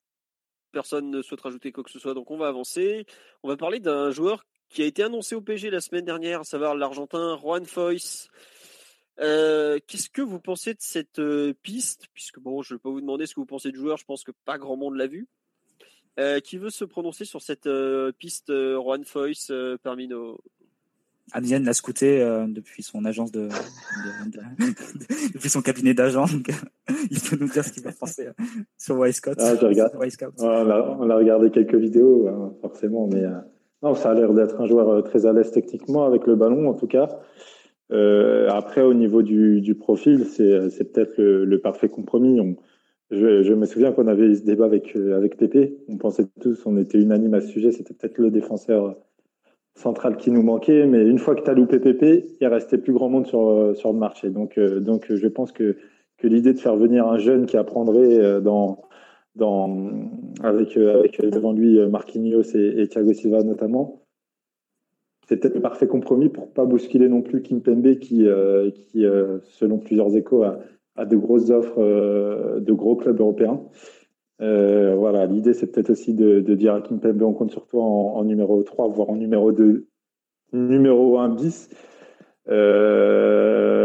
[0.72, 3.06] personne ne souhaite rajouter quoi que ce soit, donc on va avancer.
[3.42, 6.44] On va parler d'un joueur qui a été annoncé au PG la semaine dernière, à
[6.44, 8.28] savoir l'Argentin Juan Foyce.
[9.18, 12.06] Euh, qu'est-ce que vous pensez de cette euh, piste?
[12.12, 14.04] Puisque bon, je ne vais pas vous demander ce que vous pensez du joueur, je
[14.04, 15.28] pense que pas grand monde l'a vu.
[16.44, 17.68] Qui veut se prononcer sur cette
[18.18, 19.52] piste Juan Foyce
[19.82, 20.42] parmi nos,
[21.32, 23.48] Amiens l'a scouté euh, depuis son agence de,
[25.34, 26.26] depuis son cabinet d'agent.
[27.10, 28.32] il peut nous dire ce qu'il va penser euh,
[28.78, 29.36] sur Scott.
[29.40, 29.92] Ah, je regarde.
[30.38, 33.32] on, a, regardé quelques vidéos, hein, forcément, mais euh,
[33.82, 36.74] non, ça a l'air d'être un joueur très à l'aise techniquement avec le ballon, en
[36.74, 37.08] tout cas.
[37.90, 42.40] après, au niveau du, du profil, c'est peut-être le, le, parfait compromis.
[42.40, 42.56] On,
[43.10, 45.76] je, je, me souviens qu'on avait eu ce débat avec avec Pépé.
[45.88, 47.72] On pensait tous, on était unanime à ce sujet.
[47.72, 48.96] C'était peut-être le défenseur
[49.76, 52.92] centrale qui nous manquait, mais une fois que tu as loupé PP, il restait plus
[52.92, 54.30] grand monde sur, euh, le marché.
[54.30, 55.76] Donc, euh, donc je pense que,
[56.22, 58.40] l'idée de faire venir un jeune qui apprendrait euh,
[60.42, 64.02] avec, devant lui Marquinhos et, Thiago Silva notamment,
[65.28, 68.26] peut-être le parfait compromis pour pas bousculer non plus Kimpembe qui,
[68.74, 69.04] qui
[69.42, 70.58] selon plusieurs échos, a,
[70.96, 73.60] a de grosses offres de gros clubs européens.
[74.42, 78.24] Euh, voilà, l'idée c'est peut-être aussi de, dire à Kimpembe on compte sur toi en,
[78.24, 79.86] numéro 3, voire en numéro 2,
[80.52, 81.68] numéro 1 bis.
[82.48, 83.80] Euh,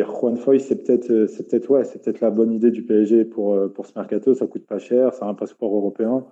[0.00, 3.24] et Juan Foy, c'est peut-être, c'est peut-être ouais, c'est peut-être la bonne idée du PSG
[3.24, 4.34] pour pour ce mercato.
[4.34, 6.26] Ça coûte pas cher, c'est un passeport européen.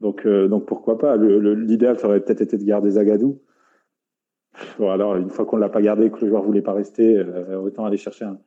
[0.00, 1.16] Donc euh, donc pourquoi pas?
[1.16, 3.40] L'idéal ça aurait peut-être été de garder Zagadou.
[4.78, 7.58] Bon alors une fois qu'on l'a pas gardé, que le joueur voulait pas rester, euh,
[7.60, 8.38] autant aller chercher un,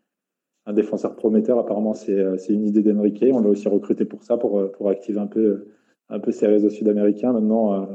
[0.69, 1.57] un défenseur prometteur.
[1.57, 3.25] Apparemment, euh, c'est une idée d'Enrique.
[3.33, 5.67] On l'a aussi recruté pour ça, pour, euh, pour activer un peu,
[6.09, 7.33] un peu ses réseaux sud-américains.
[7.33, 7.85] Maintenant, euh,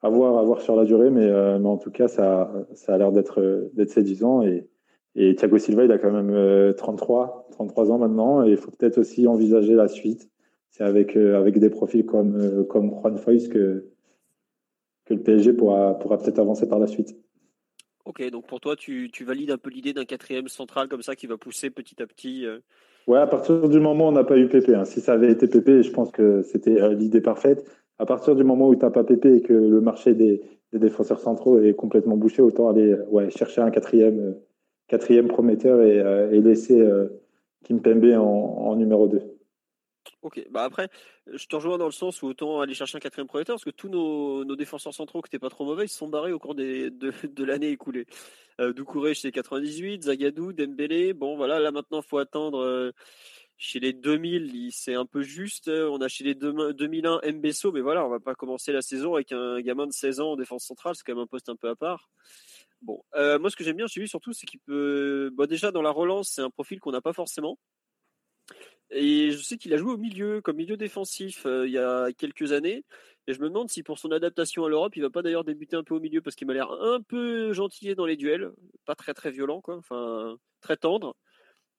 [0.00, 1.26] à voir, à voir sur la durée, mais,
[1.58, 4.42] mais en tout cas, ça, ça a l'air d'être séduisant.
[4.42, 4.68] Et,
[5.14, 8.44] et Thiago Silva, il a quand même 33, 33 ans maintenant.
[8.44, 10.30] Et il faut peut-être aussi envisager la suite.
[10.70, 13.90] C'est avec, avec des profils comme, comme Juan Foyce que,
[15.06, 17.16] que le PSG pourra, pourra peut-être avancer par la suite.
[18.06, 21.26] Ok, donc pour toi, tu, valides un peu l'idée d'un quatrième central comme ça qui
[21.26, 22.46] va pousser petit à petit.
[22.46, 22.58] Euh...
[23.08, 24.84] Ouais, à partir du moment où on n'a pas eu PP, hein.
[24.84, 27.68] si ça avait été PP, je pense que c'était euh, l'idée parfaite.
[27.98, 30.40] À partir du moment où tu n'as pas PP et que le marché des,
[30.72, 34.32] défenseurs centraux est complètement bouché, autant aller euh, ouais, chercher un quatrième, euh,
[34.86, 35.96] quatrième prometteur et,
[36.36, 36.80] et laisser
[37.64, 39.20] Kimpembe en, en numéro 2.
[40.26, 40.88] Ok, bah après,
[41.32, 43.70] je te rejoins dans le sens où autant aller chercher un quatrième prometteur, parce que
[43.70, 46.54] tous nos, défenseurs centraux qui n'étaient pas trop mauvais, ils se sont barrés au cours
[46.56, 48.06] de, l'année écoulée.
[48.60, 52.90] Euh, Doucouré chez les 98, Zagadou, Dembélé, bon voilà, là maintenant faut attendre euh,
[53.56, 58.04] chez les 2000, c'est un peu juste, on a chez les 2001 Mbesso, mais voilà,
[58.04, 60.96] on va pas commencer la saison avec un gamin de 16 ans en défense centrale,
[60.96, 62.10] c'est quand même un poste un peu à part.
[62.82, 65.70] Bon, euh, moi ce que j'aime bien chez lui surtout, c'est qu'il peut, bon, déjà
[65.70, 67.60] dans la relance, c'est un profil qu'on n'a pas forcément.
[68.90, 72.12] Et je sais qu'il a joué au milieu, comme milieu défensif, euh, il y a
[72.12, 72.84] quelques années.
[73.26, 75.76] Et je me demande si pour son adaptation à l'Europe, il va pas d'ailleurs débuter
[75.76, 78.52] un peu au milieu parce qu'il m'a l'air un peu gentillé dans les duels,
[78.84, 81.16] pas très très violent, quoi, enfin très tendre.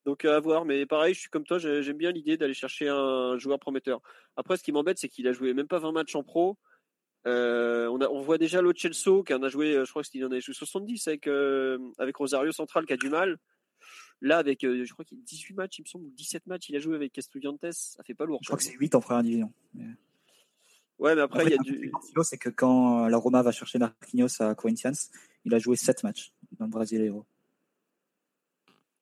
[0.06, 3.38] Donc à voir, mais pareil, je suis comme toi, j'aime bien l'idée d'aller chercher un
[3.38, 4.02] joueur prometteur.
[4.36, 6.58] Après, ce qui m'embête, c'est qu'il a joué même pas 20 matchs en pro.
[7.28, 10.54] Euh, on, voit déjà Chelsea qui en a joué, je crois qu'il en a joué
[10.54, 13.38] 70 avec, euh, avec Rosario Central qui a du mal.
[14.22, 16.76] Là, avec, euh, je crois qu'il 18 matchs, il me semble, ou 17 matchs, il
[16.76, 18.40] a joué avec Estudiantes, ça fait pas lourd.
[18.42, 19.54] Je crois que c'est 8 en première division.
[20.98, 21.92] Ouais, mais après, il y a du.
[22.24, 24.94] C'est que quand la Roma va chercher Marquinhos à Corinthians,
[25.46, 27.14] il a joué 7 matchs dans le Brésil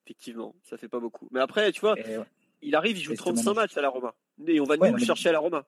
[0.06, 1.30] Effectivement, ça fait pas beaucoup.
[1.32, 1.96] Mais après, tu vois,
[2.62, 4.14] il arrive, il joue 35 matchs à la Roma.
[4.46, 5.66] Et on va nous le chercher à la Roma.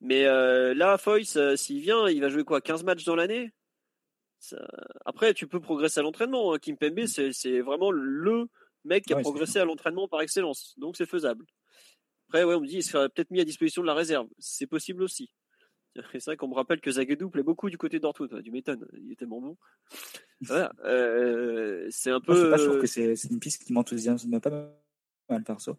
[0.00, 3.52] Mais euh, là, Foyce, euh, s'il vient, il va jouer quoi 15 matchs dans l'année?
[5.04, 6.52] Après, tu peux progresser à l'entraînement.
[6.52, 6.58] Hein.
[6.58, 8.48] Kim Pembe, c'est vraiment le
[8.86, 10.74] mec qui a progressé à l'entraînement par excellence.
[10.78, 11.44] Donc c'est faisable.
[12.28, 14.28] Après, ouais, on me dit, il serait peut-être mis à disposition de la réserve.
[14.38, 15.30] C'est possible aussi.
[16.12, 18.42] C'est vrai qu'on me rappelle que Zaguedou plaît beaucoup du côté d'Ortwood.
[18.42, 19.56] Du m'étonnes, il est tellement bon.
[20.42, 20.70] Voilà.
[20.84, 22.34] Euh, c'est un peu.
[22.34, 24.70] je, trouve que c'est une piste qui m'enthousiasme pas
[25.30, 25.78] mal perso.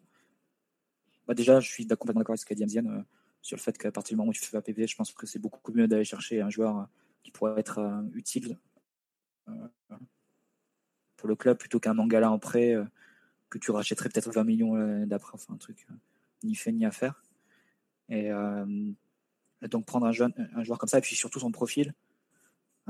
[1.27, 3.01] Bah déjà, je suis complètement d'accord avec ce qu'a dit Amzian euh,
[3.43, 5.27] sur le fait qu'à partir du moment où tu fais pas PV, je pense que
[5.27, 6.83] c'est beaucoup mieux d'aller chercher un joueur euh,
[7.21, 8.57] qui pourrait être utile
[11.17, 12.75] pour le club plutôt qu'un Mangala en prêt
[13.49, 15.31] que tu rachèterais peut-être 20 millions d'après.
[15.33, 15.87] Enfin, un truc
[16.43, 17.23] ni fait ni à faire.
[18.09, 18.31] Et
[19.67, 21.93] donc prendre un, joueur comme ça, et puis surtout son profil,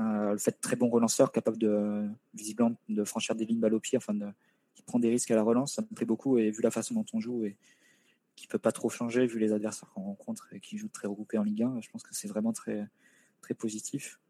[0.00, 3.80] euh, le fait très bon relanceur, capable de visiblement de franchir des lignes balle au
[3.80, 4.26] pied, enfin de,
[4.74, 6.38] qui prend des risques à la relance, ça me plaît beaucoup.
[6.38, 7.56] Et vu la façon dont on joue et
[8.36, 11.38] qui peut pas trop changer vu les adversaires qu'on rencontre et qui jouent très regroupés
[11.38, 12.86] en Ligue 1, je pense que c'est vraiment très
[13.40, 14.20] très positif.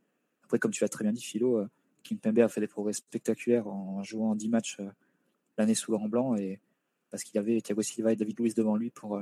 [0.44, 1.68] Après, comme tu l'as très bien dit, Philo, euh,
[2.04, 4.88] Kimpembe a fait des progrès spectaculaires en jouant 10 matchs euh,
[5.58, 6.60] l'année sous le blanc et
[7.10, 9.20] parce qu'il avait Thiago Silva et David Luiz devant lui pour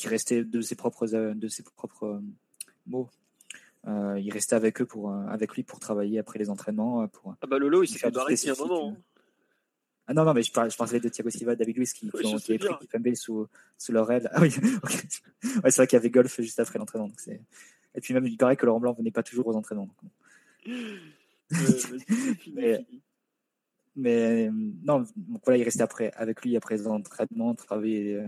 [0.00, 2.20] qui restait de ses propres, euh, de ses propres euh,
[2.86, 3.10] mots.
[3.86, 7.06] Euh, il restait avec eux pour, avec lui pour travailler après les entraînements.
[7.08, 8.90] Pour, ah bah Lolo, il s'est fait barrer un moment.
[8.90, 8.96] Hein.
[10.06, 12.26] Ah non, non, mais je parlais, je parlais de Thiago Silva, David Luiz qui, qui
[12.26, 13.46] ont été pris Kipembe sous,
[13.78, 14.28] sous leur aile.
[14.34, 17.10] Ah oui, ouais, c'est vrai qu'il y avait golf juste après l'entraînement.
[17.94, 19.88] Et puis même, il paraît que Laurent Blanc venait pas toujours aux entraînements.
[20.66, 20.86] mais,
[22.54, 22.86] mais,
[24.02, 28.24] non, donc voilà, il restait après, avec lui après les entraînements, travailler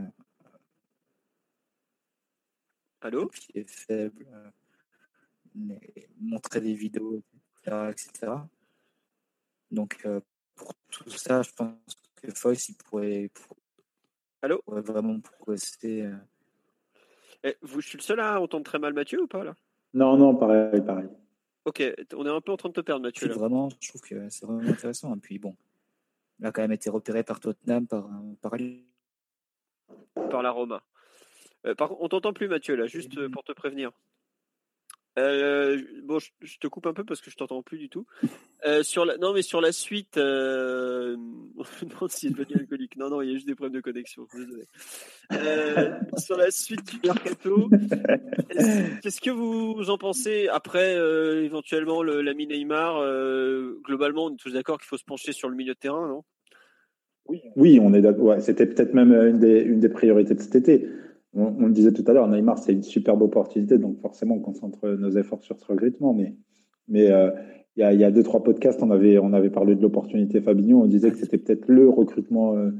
[3.02, 3.28] Allô?
[3.28, 5.74] Qui est faible, euh,
[6.20, 7.20] montrer des vidéos,
[7.66, 8.32] etc.
[9.72, 10.20] Donc, euh,
[10.54, 11.74] pour tout ça, je pense
[12.16, 13.30] que Foyce, il pourrait,
[14.40, 14.62] Allô?
[14.66, 16.02] vraiment progresser.
[16.02, 16.16] Euh.
[17.42, 19.56] Eh, vous, je suis le seul à entendre très mal Mathieu ou pas là?
[19.94, 21.08] Non, non, pareil, pareil.
[21.64, 21.82] Ok,
[22.14, 23.28] on est un peu en train de te perdre, Mathieu.
[23.28, 23.34] Là.
[23.34, 25.14] Vraiment, je trouve que c'est vraiment intéressant.
[25.14, 25.56] Et puis bon,
[26.40, 28.08] il a quand même été repéré par Tottenham, par,
[28.40, 28.52] par,
[30.30, 30.82] par la Roma.
[31.66, 33.92] Euh, par on t'entend plus, Mathieu, là, juste euh, pour te prévenir.
[35.18, 38.06] Euh, bon, je, te coupe un peu parce que je t'entends plus du tout.
[38.82, 41.16] sur la, non, mais sur la suite, euh,
[41.56, 42.96] on me demande s'il est devenu alcoolique.
[42.96, 44.26] Non, non, il y a juste des problèmes de connexion.
[44.34, 44.64] Désolé.
[46.18, 47.68] sur la suite du mercato,
[49.02, 50.94] qu'est-ce que vous en pensez après
[51.44, 53.02] éventuellement l'ami Neymar
[53.84, 56.24] Globalement, on est tous d'accord qu'il faut se pencher sur le milieu de terrain, non?
[57.56, 58.40] Oui, on est d'accord.
[58.40, 59.38] C'était peut-être même une
[59.80, 60.88] des priorités de cet été
[61.34, 64.88] on, le disait tout à l'heure, Neymar, c'est une superbe opportunité, donc forcément, on concentre
[64.88, 66.14] nos efforts sur ce recrutement.
[66.88, 67.30] Mais, euh,
[67.76, 70.86] il y, a, deux, trois podcasts, on avait, on avait parlé de l'opportunité Fabinho, on
[70.86, 72.70] disait que c'était peut-être le recrutement euh,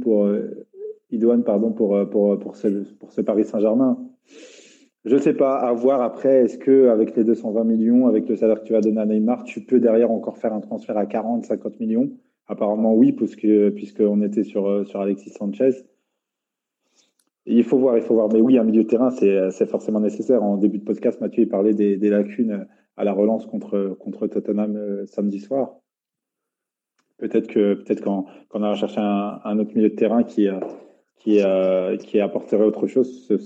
[0.00, 2.68] pour, euh, pardon, pour, euh, pour, pour, ce,
[3.00, 3.98] pour ce Paris Saint-Germain.
[5.04, 8.36] Je ne sais pas, à voir après, est-ce que avec les 220 millions, avec le
[8.36, 11.06] salaire que tu vas donner à Neymar, tu peux derrière encore faire un transfert à
[11.06, 12.08] 40, 50 millions?
[12.46, 15.70] Apparemment oui, puisque puisqu'on était sur, sur Alexis Sanchez.
[17.46, 18.28] Il faut voir, il faut voir.
[18.32, 20.42] Mais oui, un milieu de terrain, c'est forcément nécessaire.
[20.42, 22.66] En début de podcast, Mathieu il parlait des, lacunes
[22.96, 25.76] à la relance contre, contre Tottenham euh, samedi soir.
[27.18, 30.60] Peut-être que peut-être qu'on on a cherché un, autre milieu de terrain qui, euh,
[31.16, 33.38] qui, euh, qui apporterait autre chose, ce,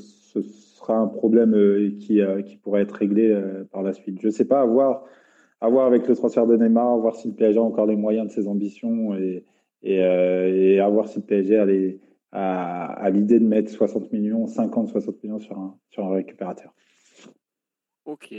[0.42, 1.52] sera un problème
[1.98, 3.34] qui, qui pourrait être réglé
[3.72, 4.20] par la suite.
[4.20, 5.04] Je ne sais pas, à voir,
[5.60, 8.28] à voir avec le transfert de Neymar, voir si le PSG a encore les moyens
[8.28, 9.44] de ses ambitions et,
[9.82, 11.98] et, et à voir si le PSG a les
[12.32, 16.74] à, l'idée de mettre 60 millions, 50-60 millions sur un, sur un récupérateur.
[18.04, 18.34] Ok.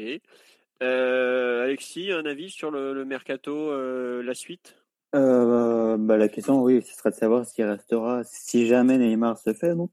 [0.83, 4.77] Euh, Alexis, un avis sur le, mercato, euh, la suite?
[5.15, 9.53] Euh, bah, la question, oui, ce serait de savoir s'il restera, si jamais Neymar se
[9.53, 9.91] fait, donc,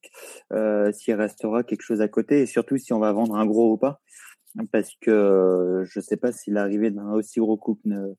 [0.92, 3.76] s'il restera quelque chose à côté et surtout si on va vendre un gros ou
[3.76, 4.00] pas.
[4.70, 8.14] Parce que je ne sais pas si l'arrivée d'un aussi gros couple ne,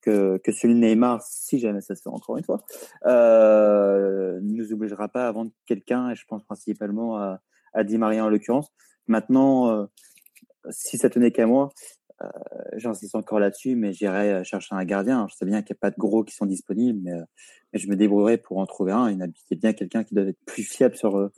[0.00, 2.64] que, que celui de Neymar, si jamais ça se fait encore une fois,
[3.06, 7.40] euh, ne nous obligera pas à vendre quelqu'un, et je pense principalement à,
[7.72, 8.68] à Di Maria en l'occurrence.
[9.06, 9.86] Maintenant, euh,
[10.70, 11.70] si ça tenait qu'à moi,
[12.22, 12.28] Euh,
[12.76, 15.26] J'insiste encore là-dessus, mais j'irai chercher un gardien.
[15.30, 17.16] Je sais bien qu'il n'y a pas de gros qui sont disponibles, mais,
[17.72, 19.10] je me débrouillerai pour en trouver un.
[19.10, 21.30] Il y a bien quelqu'un qui doit être plus fiable sur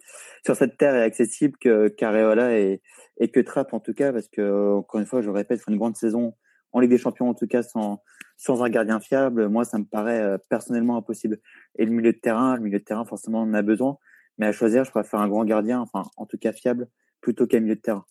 [0.44, 2.82] sur cette terre et accessible que Careola et,
[3.18, 5.78] et que Trapp en tout cas, parce que encore une fois, je répète, faire une
[5.78, 6.34] grande saison
[6.72, 8.02] en Ligue des Champions en tout cas sans
[8.36, 11.38] sans un gardien fiable, moi ça me paraît personnellement impossible.
[11.78, 13.98] Et le milieu de terrain, le milieu de terrain forcément on en a besoin,
[14.38, 16.88] mais à choisir, je préfère un grand gardien, enfin en tout cas fiable,
[17.20, 18.04] plutôt qu'un milieu de terrain.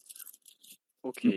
[1.03, 1.27] Ok.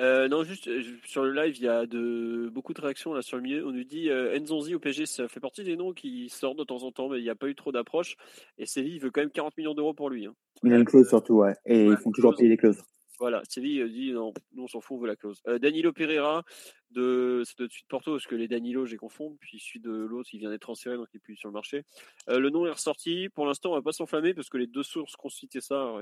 [0.00, 3.22] Euh, non, juste euh, sur le live, il y a de, beaucoup de réactions là
[3.22, 3.66] sur le milieu.
[3.66, 6.64] On nous dit euh, Nzonzi au PG, ça fait partie des noms qui sortent de
[6.64, 8.16] temps en temps, mais il n'y a pas eu trop d'approche.
[8.58, 10.26] Et Séville veut quand même 40 millions d'euros pour lui.
[10.26, 10.34] Hein.
[10.64, 11.54] Il a une clause surtout, ouais.
[11.64, 12.82] Et ils font toujours payer des clauses.
[13.20, 15.40] Voilà, Séville dit non, nous on s'en fout, on veut la clause.
[15.60, 16.44] Danilo Pereira,
[16.90, 20.30] de, c'est de suite Porto, parce que les Danilo, j'ai confondu, puis celui de l'autre,
[20.32, 21.84] il vient d'être transféré, donc il n'est plus sur le marché.
[22.26, 23.28] le nom est ressorti.
[23.28, 25.94] Pour l'instant, on va pas s'enflammer, parce que les deux sources qui ont cité ça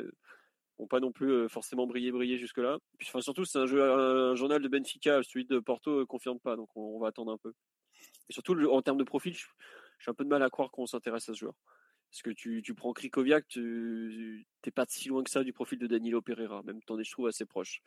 [0.79, 2.79] n'ont pas non plus forcément brillé, brillé jusque-là.
[2.99, 3.67] Puis, enfin, surtout, c'est un,
[4.35, 7.53] journal de Benfica, celui de Porto ne confirme pas, donc on, va attendre un peu.
[8.29, 11.29] Et surtout, en termes de profil, j'ai un peu de mal à croire qu'on s'intéresse
[11.29, 11.55] à ce joueur.
[12.13, 15.79] Parce que tu, tu prends Krikoviak, tu n'es pas si loin que ça du profil
[15.79, 17.81] de Danilo Pereira, même t'en es, je trouve, assez proche.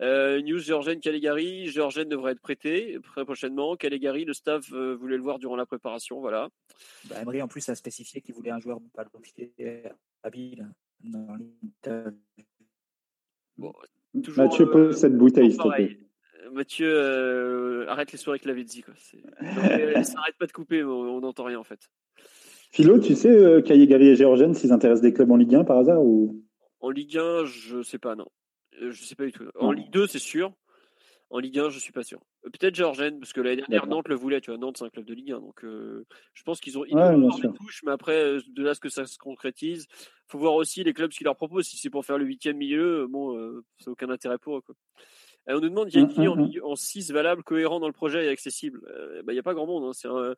[0.00, 1.66] Euh, news Georgen Caligari.
[1.66, 3.74] Georgen devrait être prêté très prochainement.
[3.74, 6.20] Caligari, le staff voulait le voir durant la préparation.
[6.20, 6.48] Voilà.
[7.06, 9.04] Bah, Emery, en plus, a spécifié qu'il voulait un joueur pas
[10.22, 10.68] habile
[11.02, 11.36] dans
[13.56, 13.72] Bon,
[14.14, 15.98] Mathieu, pose cette bouteille, s'il te plaît.
[16.52, 18.82] Mathieu, euh, arrête les soirées avec Lavezzi.
[18.82, 18.94] Quoi.
[19.42, 21.90] Euh, ça arrête pas de couper, on n'entend rien en fait.
[22.72, 25.76] Philo, tu sais, euh, Gary et Géorgène, s'ils intéressent des clubs en Ligue 1 par
[25.76, 26.42] hasard ou...
[26.80, 28.26] En Ligue 1, je sais pas, non.
[28.80, 29.44] Euh, je sais pas du tout.
[29.60, 30.52] En Ligue 2, c'est sûr.
[31.28, 32.18] En Ligue 1, je suis pas sûr.
[32.46, 34.40] Euh, peut-être Georgène, parce que l'année dernière, Nantes le voulait.
[34.40, 35.40] Tu vois, Nantes, c'est un club de Ligue 1.
[35.40, 38.80] Donc, euh, je pense qu'ils ont, ils ont des touches, mais après, de là ce
[38.80, 39.86] que ça se concrétise,
[40.28, 41.66] faut voir aussi les clubs ce qu'ils leur proposent.
[41.66, 44.62] Si c'est pour faire le huitième milieu, bon, c'est aucun intérêt pour eux.
[44.62, 44.74] Quoi.
[45.48, 48.28] On nous demande, il y a qui en, 6 valable, cohérent dans le projet et
[48.28, 48.80] accessible
[49.24, 49.92] bah, Il n'y a pas grand monde.
[50.06, 50.34] Hein.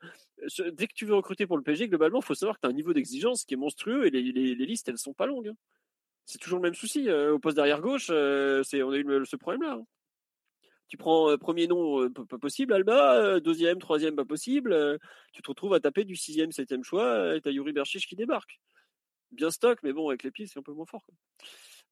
[0.72, 2.70] Dès que tu veux recruter pour le PSG, globalement, il faut savoir que tu as
[2.70, 5.48] un niveau d'exigence qui est monstrueux et les, les, listes, elles sont pas longues.
[5.48, 5.56] Hein.
[6.24, 7.10] C'est toujours le même souci.
[7.10, 9.74] au poste derrière gauche, c'est, on a eu ce problème-là.
[9.74, 9.86] Hein.
[10.88, 14.98] Tu prends euh, premier nom, euh, pas possible, Alba, euh, deuxième, troisième, pas possible.
[15.32, 18.60] tu te retrouves à taper du sixième, septième choix, et t'as Yuri Berchiche qui débarque.
[19.32, 21.04] Bien stock, mais bon, avec les pieds, c'est un peu moins fort.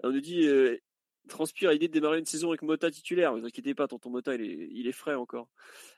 [0.05, 0.49] On nous dit,
[1.29, 3.35] transpire à l'idée de démarrer une saison avec Mota titulaire.
[3.35, 5.49] Ne vous inquiétez pas, tonton Mota, il est, frais encore.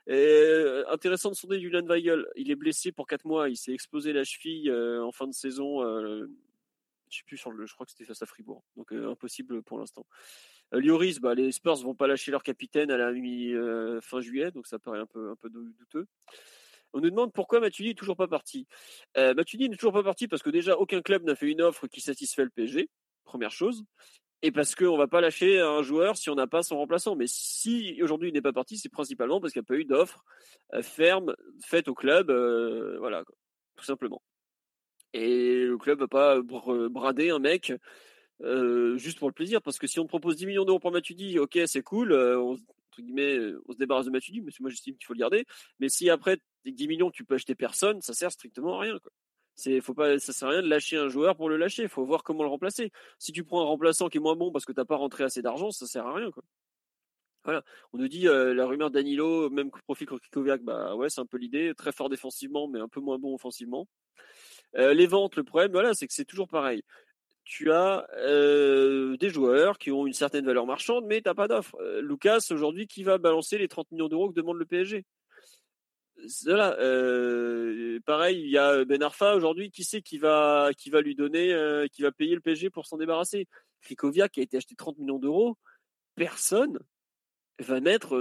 [0.09, 2.27] intéressant de sonder Julian Weigel.
[2.37, 3.49] Il est blessé pour 4 mois.
[3.49, 5.83] Il s'est explosé la cheville en fin de saison.
[5.83, 8.63] je sais plus crois que c'était face à Fribourg.
[8.77, 10.07] Donc impossible pour l'instant.
[10.73, 14.21] Euh, Lloris, bah, les Spurs vont pas lâcher leur capitaine à la mi euh, fin
[14.21, 16.07] juillet, donc ça paraît un peu douteux.
[16.93, 18.67] On nous demande pourquoi Matuidi est toujours pas parti.
[19.17, 22.01] Euh, n'est toujours pas parti parce que déjà aucun club n'a fait une offre qui
[22.01, 22.89] satisfait le PSG,
[23.25, 23.85] première chose,
[24.45, 27.17] et parce qu'on va pas lâcher un joueur si on n'a pas son remplaçant.
[27.17, 29.85] Mais si aujourd'hui il n'est pas parti, c'est principalement parce qu'il n'y a pas eu
[29.85, 30.25] d'offre
[30.83, 31.35] ferme
[31.65, 32.31] faite au club,
[32.99, 33.25] voilà,
[33.77, 34.23] tout simplement.
[35.13, 37.73] Et le club va pas brader un mec
[38.43, 40.93] euh, juste pour le plaisir, parce que si on te propose 10 millions d'euros pour
[40.93, 44.51] Matuidi, ok, c'est cool, euh, on, entre guillemets, euh, on se débarrasse de Matuidi, mais
[44.61, 45.45] moi j'estime qu'il faut le garder.
[45.79, 48.99] Mais si après 10 millions tu peux acheter personne, ça sert strictement à rien.
[48.99, 49.13] Quoi.
[49.57, 51.83] C'est, faut pas, ça sert à rien de lâcher un joueur pour le lâcher.
[51.85, 52.91] Il faut voir comment le remplacer.
[53.19, 55.43] Si tu prends un remplaçant qui est moins bon parce que t'as pas rentré assez
[55.43, 56.31] d'argent, ça sert à rien.
[57.45, 57.63] Voilà.
[57.93, 61.73] On nous dit la rumeur Danilo, même profil Krikoviak, bah ouais, c'est un peu l'idée.
[61.77, 63.87] Très fort défensivement, mais un peu moins bon offensivement.
[64.75, 66.83] les ventes, le problème, voilà, c'est que c'est toujours pareil
[67.45, 71.77] tu as des joueurs qui ont une certaine valeur marchande, mais tu n'as pas d'offre.
[72.01, 75.05] Lucas, aujourd'hui, qui va balancer les 30 millions d'euros que demande le PSG
[76.45, 76.77] voilà,
[78.07, 81.87] pareil, il y a Ben Arfa aujourd'hui, qui sait qui va, qui va lui donner,
[81.93, 83.47] qui va payer le PSG pour s'en débarrasser.
[83.83, 85.59] Krikoviak qui a été acheté 30 millions d'euros,
[86.15, 86.79] personne
[87.59, 88.17] va mettre.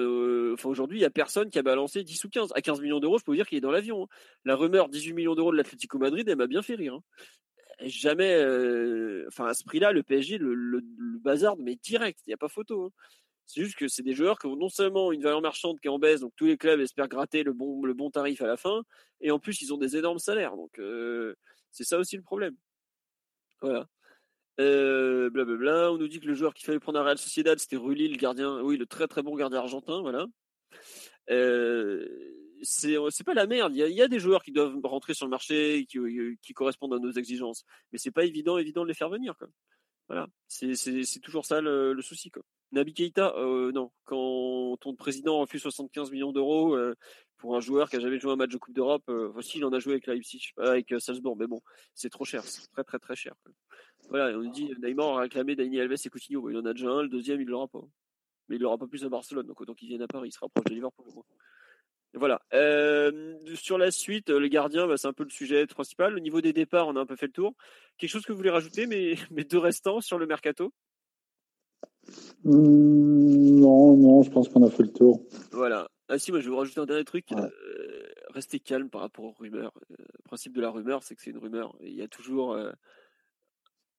[0.53, 2.51] enfin, aujourd'hui, il n'y a personne qui a balancé 10 ou 15.
[2.55, 4.03] À 15 millions d'euros, je peux vous dire qu'il est dans l'avion.
[4.03, 4.07] Hein.
[4.45, 6.95] La rumeur 18 millions d'euros de l'Atlético Madrid, elle m'a bien fait rire.
[6.95, 7.03] Hein
[7.81, 10.81] jamais, euh, enfin à ce prix-là, le PSG le, le,
[11.19, 12.85] bazar, mais direct, il n'y a pas photo.
[12.85, 12.89] Hein.
[13.45, 15.91] C'est juste que c'est des joueurs qui ont non seulement une valeur marchande qui est
[15.91, 18.57] en baisse, donc tous les clubs espèrent gratter le bon, le bon tarif à la
[18.57, 18.83] fin,
[19.21, 20.55] et en plus ils ont des énormes salaires.
[20.55, 21.35] Donc euh,
[21.71, 22.55] c'est ça aussi le problème.
[23.61, 23.87] Voilà.
[24.59, 25.91] Euh, blablabla.
[25.91, 28.17] On nous dit que le joueur qu'il fallait prendre à Real Sociedad, c'était Rulli, le
[28.17, 30.27] gardien, oui, le très très bon gardien argentin, voilà.
[31.29, 32.07] Euh,
[32.61, 33.75] c'est pas la merde.
[33.75, 36.93] Il y, a, des joueurs qui doivent rentrer sur le marché, qui, euh, qui correspondent
[36.93, 39.35] à nos exigences, mais c'est pas évident, évident de les faire venir.
[40.07, 42.31] Voilà, c'est toujours ça le, souci.
[42.73, 43.91] Nabi Keita, euh, non.
[44.03, 46.95] Quand ton président refuse 75 millions d'euros euh,
[47.37, 49.71] pour un joueur qui a jamais joué un match de Coupe d'Europe, voici, il en
[49.73, 51.61] a joué avec Leipzig, avec Salzbourg, mais bon,
[51.93, 53.33] c'est trop cher, c'est très très très cher.
[54.09, 57.03] Voilà, on dit Neymar a réclamé Dani Alves et Coutinho, il en a déjà un,
[57.03, 57.81] le deuxième il l'aura pas.
[58.47, 60.49] mais il l'aura pas plus à Barcelone, donc autant qu'il vienne à Paris, il sera
[60.49, 61.05] proche de Liverpool.
[62.15, 62.41] Voilà.
[62.53, 66.15] Euh, sur la suite, le gardien, bah, c'est un peu le sujet principal.
[66.15, 67.55] Au niveau des départs, on a un peu fait le tour.
[67.97, 70.71] Quelque chose que vous voulez rajouter, mais mes deux restants sur le mercato?
[72.43, 75.23] Mmh, Non, non, je pense qu'on a fait le tour.
[75.51, 75.89] Voilà.
[76.09, 77.31] Ah si, moi je vais vous rajouter un dernier truc.
[77.31, 77.49] Euh,
[78.29, 79.73] restez calme par rapport aux rumeurs.
[79.91, 81.75] Euh, le principe de la rumeur, c'est que c'est une rumeur.
[81.81, 82.57] Il y a toujours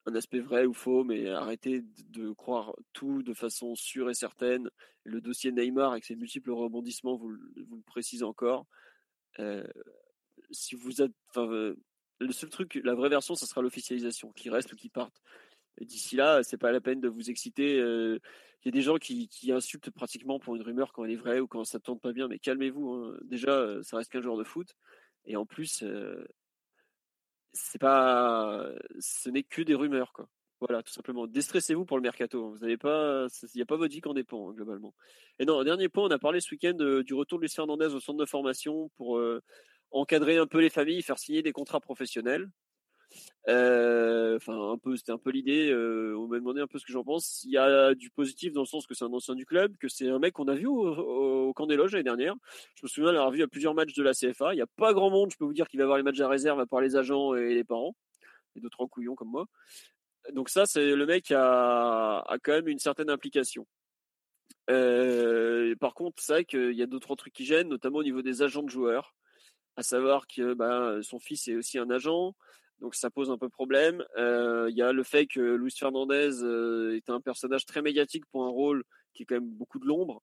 [0.07, 4.69] un aspect vrai ou faux, mais arrêtez de croire tout de façon sûre et certaine.
[5.05, 7.33] Le dossier Neymar avec ses multiples rebondissements vous,
[7.69, 8.67] vous le précise encore.
[9.39, 9.67] Euh,
[10.51, 11.75] si vous êtes, euh,
[12.21, 15.23] le seul truc, la vraie version, ce sera l'officialisation, qui reste ou qui parte.
[15.81, 17.79] D'ici là, c'est pas la peine de vous exciter.
[17.79, 18.19] Euh,
[18.63, 21.41] il y a des gens qui, insultent pratiquement pour une rumeur quand elle est vraie
[21.41, 22.93] ou quand ça tourne pas bien, mais calmez-vous.
[22.93, 23.19] Hein.
[23.25, 24.75] Déjà, ça reste qu'un joueur de foot,
[25.27, 25.85] et en plus,
[27.53, 30.29] c'est pas, ce n'est que des rumeurs, quoi.
[30.61, 31.27] Voilà, tout simplement.
[31.27, 32.47] Déstressez-vous pour le mercato.
[32.47, 32.51] Hein.
[32.55, 34.95] Vous n'avez pas, il n'y a pas votre vie qui en dépend, hein, globalement.
[35.39, 38.01] Et non, dernier point, on a parlé ce week-end du retour de Luis Fernandez au
[38.01, 39.21] centre de formation pour
[39.91, 42.49] encadrer un peu les familles, faire signer des contrats professionnels.
[43.49, 45.71] Euh, enfin, un peu, c'était un peu l'idée.
[45.71, 47.43] Euh, on m'a demandé un peu ce que j'en pense.
[47.45, 49.89] Il y a du positif dans le sens que c'est un ancien du club, que
[49.89, 52.35] c'est un mec qu'on a vu au, camp des loges l'année dernière.
[52.75, 54.55] Je me souviens l'avoir vu à plusieurs matchs de la CFA.
[54.55, 56.21] Il n'y a pas grand monde, je peux vous dire, qu'il va voir les matchs
[56.21, 57.95] à réserve à part les agents et les parents,
[58.57, 59.47] et d'autres couillons comme moi.
[60.33, 63.67] Donc ça, c'est le mec a, a quand même une certaine implication.
[64.71, 68.23] Euh, par contre, c'est vrai qu'il y a d'autres trucs qui gênent, notamment au niveau
[68.23, 69.15] des agents de joueurs,
[69.77, 72.35] à savoir que bah, son fils est aussi un agent.
[72.81, 74.05] Donc ça pose un peu problème.
[74.17, 78.27] Euh, il y a le fait que Luis Fernandez euh, est un personnage très médiatique
[78.27, 78.85] pour un rôle
[79.15, 80.23] qui est quand même beaucoup de l'ombre.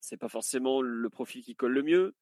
[0.00, 2.14] C'est pas forcément le profil qui colle le mieux.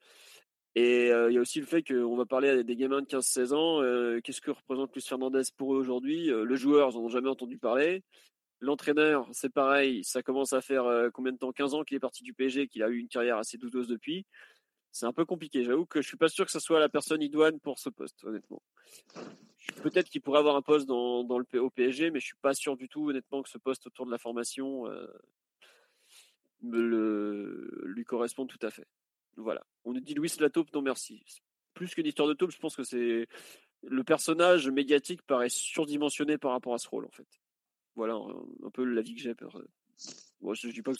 [0.74, 3.06] Et euh, il y a aussi le fait qu'on va parler à des gamins de
[3.06, 4.20] 15-16 ans.
[4.22, 6.26] Qu'est-ce que représente Luis Fernandez pour eux aujourd'hui?
[6.26, 8.04] Le joueur, ils n'en ont jamais entendu parler.
[8.60, 10.04] L'entraîneur, c'est pareil.
[10.04, 11.52] Ça commence à faire combien de temps?
[11.52, 14.24] 15 ans qu'il est parti du PSG, qu'il a eu une carrière assez douteuse depuis
[14.92, 15.64] c'est un peu compliqué.
[15.64, 18.22] J'avoue que je suis pas sûr que ce soit la personne idoine pour ce poste,
[18.24, 18.62] honnêtement.
[19.82, 22.76] Peut-être qu'il pourrait avoir un poste dans, le au PSG, mais je suis pas sûr
[22.76, 25.06] du tout, honnêtement, que ce poste autour de la formation euh,
[26.62, 28.86] lui corresponde tout à fait.
[29.36, 29.64] Voilà.
[29.84, 31.24] On nous dit Louis la taupe, non merci.
[31.72, 33.26] Plus qu'une histoire de taupe, je pense que c'est
[33.82, 37.26] le personnage médiatique paraît surdimensionné par rapport à ce rôle, en fait.
[37.94, 39.34] Voilà un, peu l'avis que j'ai.
[40.42, 40.98] Moi, je, ne dis pas que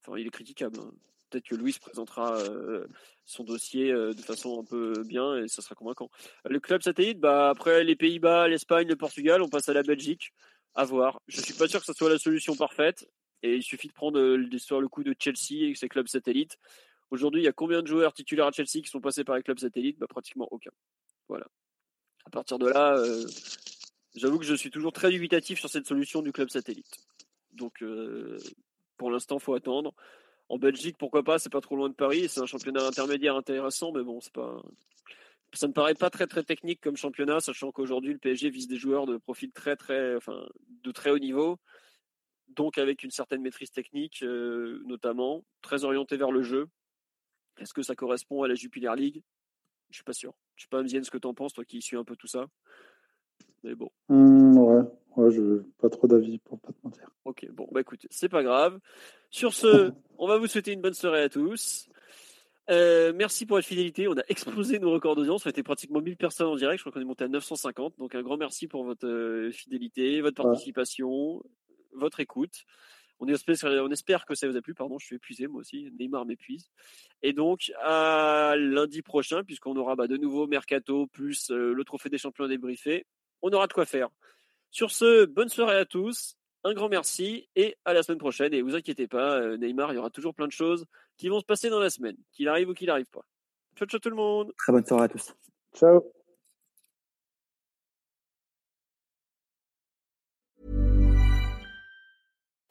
[0.00, 0.78] enfin, il est critiquable.
[0.78, 0.92] Hein
[1.28, 2.86] peut-être que Louis présentera euh,
[3.24, 6.10] son dossier euh, de façon un peu bien et ça sera convaincant.
[6.44, 10.32] Le club satellite, bah, après les Pays-Bas, l'Espagne, le Portugal, on passe à la Belgique.
[10.74, 11.20] À voir.
[11.26, 13.08] Je suis pas sûr que ce soit la solution parfaite
[13.42, 16.56] et il suffit de prendre euh, l'histoire le coup de Chelsea et ses clubs satellites.
[17.10, 19.42] Aujourd'hui, il y a combien de joueurs titulaires à Chelsea qui sont passés par les
[19.42, 19.98] clubs satellites?
[19.98, 20.70] Bah, Pratiquement aucun.
[21.28, 21.46] Voilà.
[22.26, 23.02] À partir de là,
[24.14, 26.98] j'avoue que je suis toujours très dubitatif sur cette solution du club satellite.
[27.52, 27.82] Donc,
[28.98, 29.94] pour l'instant, faut attendre.
[30.48, 33.92] En Belgique, pourquoi pas, c'est pas trop loin de Paris, c'est un championnat intermédiaire intéressant,
[33.92, 34.62] mais bon, c'est pas.
[35.54, 38.76] Ça ne paraît pas très très technique comme championnat, sachant qu'aujourd'hui le PSG vise des
[38.76, 40.46] joueurs de profil très très, enfin,
[40.82, 41.58] de très haut niveau,
[42.48, 46.68] donc avec une certaine maîtrise technique, euh, notamment très orienté vers le jeu.
[47.58, 49.22] Est-ce que ça correspond à la Jupiler League?
[49.90, 50.34] Je suis pas sûr.
[50.56, 52.26] Je sais pas, Mzien, ce que tu en penses, toi qui suis un peu tout
[52.26, 52.46] ça.
[53.64, 53.90] Mais bon.
[54.08, 54.82] Mmh, ouais,
[55.18, 57.10] ouais, je pas trop d'avis pour pas te mentir.
[57.24, 58.78] Ok, bon, bah écoutez, c'est pas grave.
[59.30, 61.88] Sur ce, on va vous souhaiter une bonne soirée à tous.
[62.70, 64.08] Euh, merci pour votre fidélité.
[64.08, 65.44] On a explosé nos records d'audience.
[65.44, 66.78] On a été pratiquement 1000 personnes en direct.
[66.78, 67.98] Je crois qu'on est monté à 950.
[67.98, 71.42] Donc un grand merci pour votre euh, fidélité, votre participation,
[71.92, 72.64] votre écoute.
[73.20, 74.74] On espère, on espère que ça vous a plu.
[74.74, 75.90] Pardon, je suis épuisé moi aussi.
[75.98, 76.70] Neymar m'épuise.
[77.22, 82.10] Et donc à lundi prochain, puisqu'on aura bah, de nouveau Mercato plus euh, le trophée
[82.10, 83.06] des champions débriefé
[83.42, 84.08] on aura de quoi faire.
[84.70, 88.52] Sur ce, bonne soirée à tous, un grand merci et à la semaine prochaine.
[88.52, 90.84] Et vous inquiétez pas, euh, Neymar, il y aura toujours plein de choses
[91.16, 93.24] qui vont se passer dans la semaine, qu'il arrive ou qu'il n'arrive pas.
[93.76, 94.52] Ciao, ciao tout le monde.
[94.56, 95.34] Très bonne soirée à tous.
[95.74, 96.12] Ciao.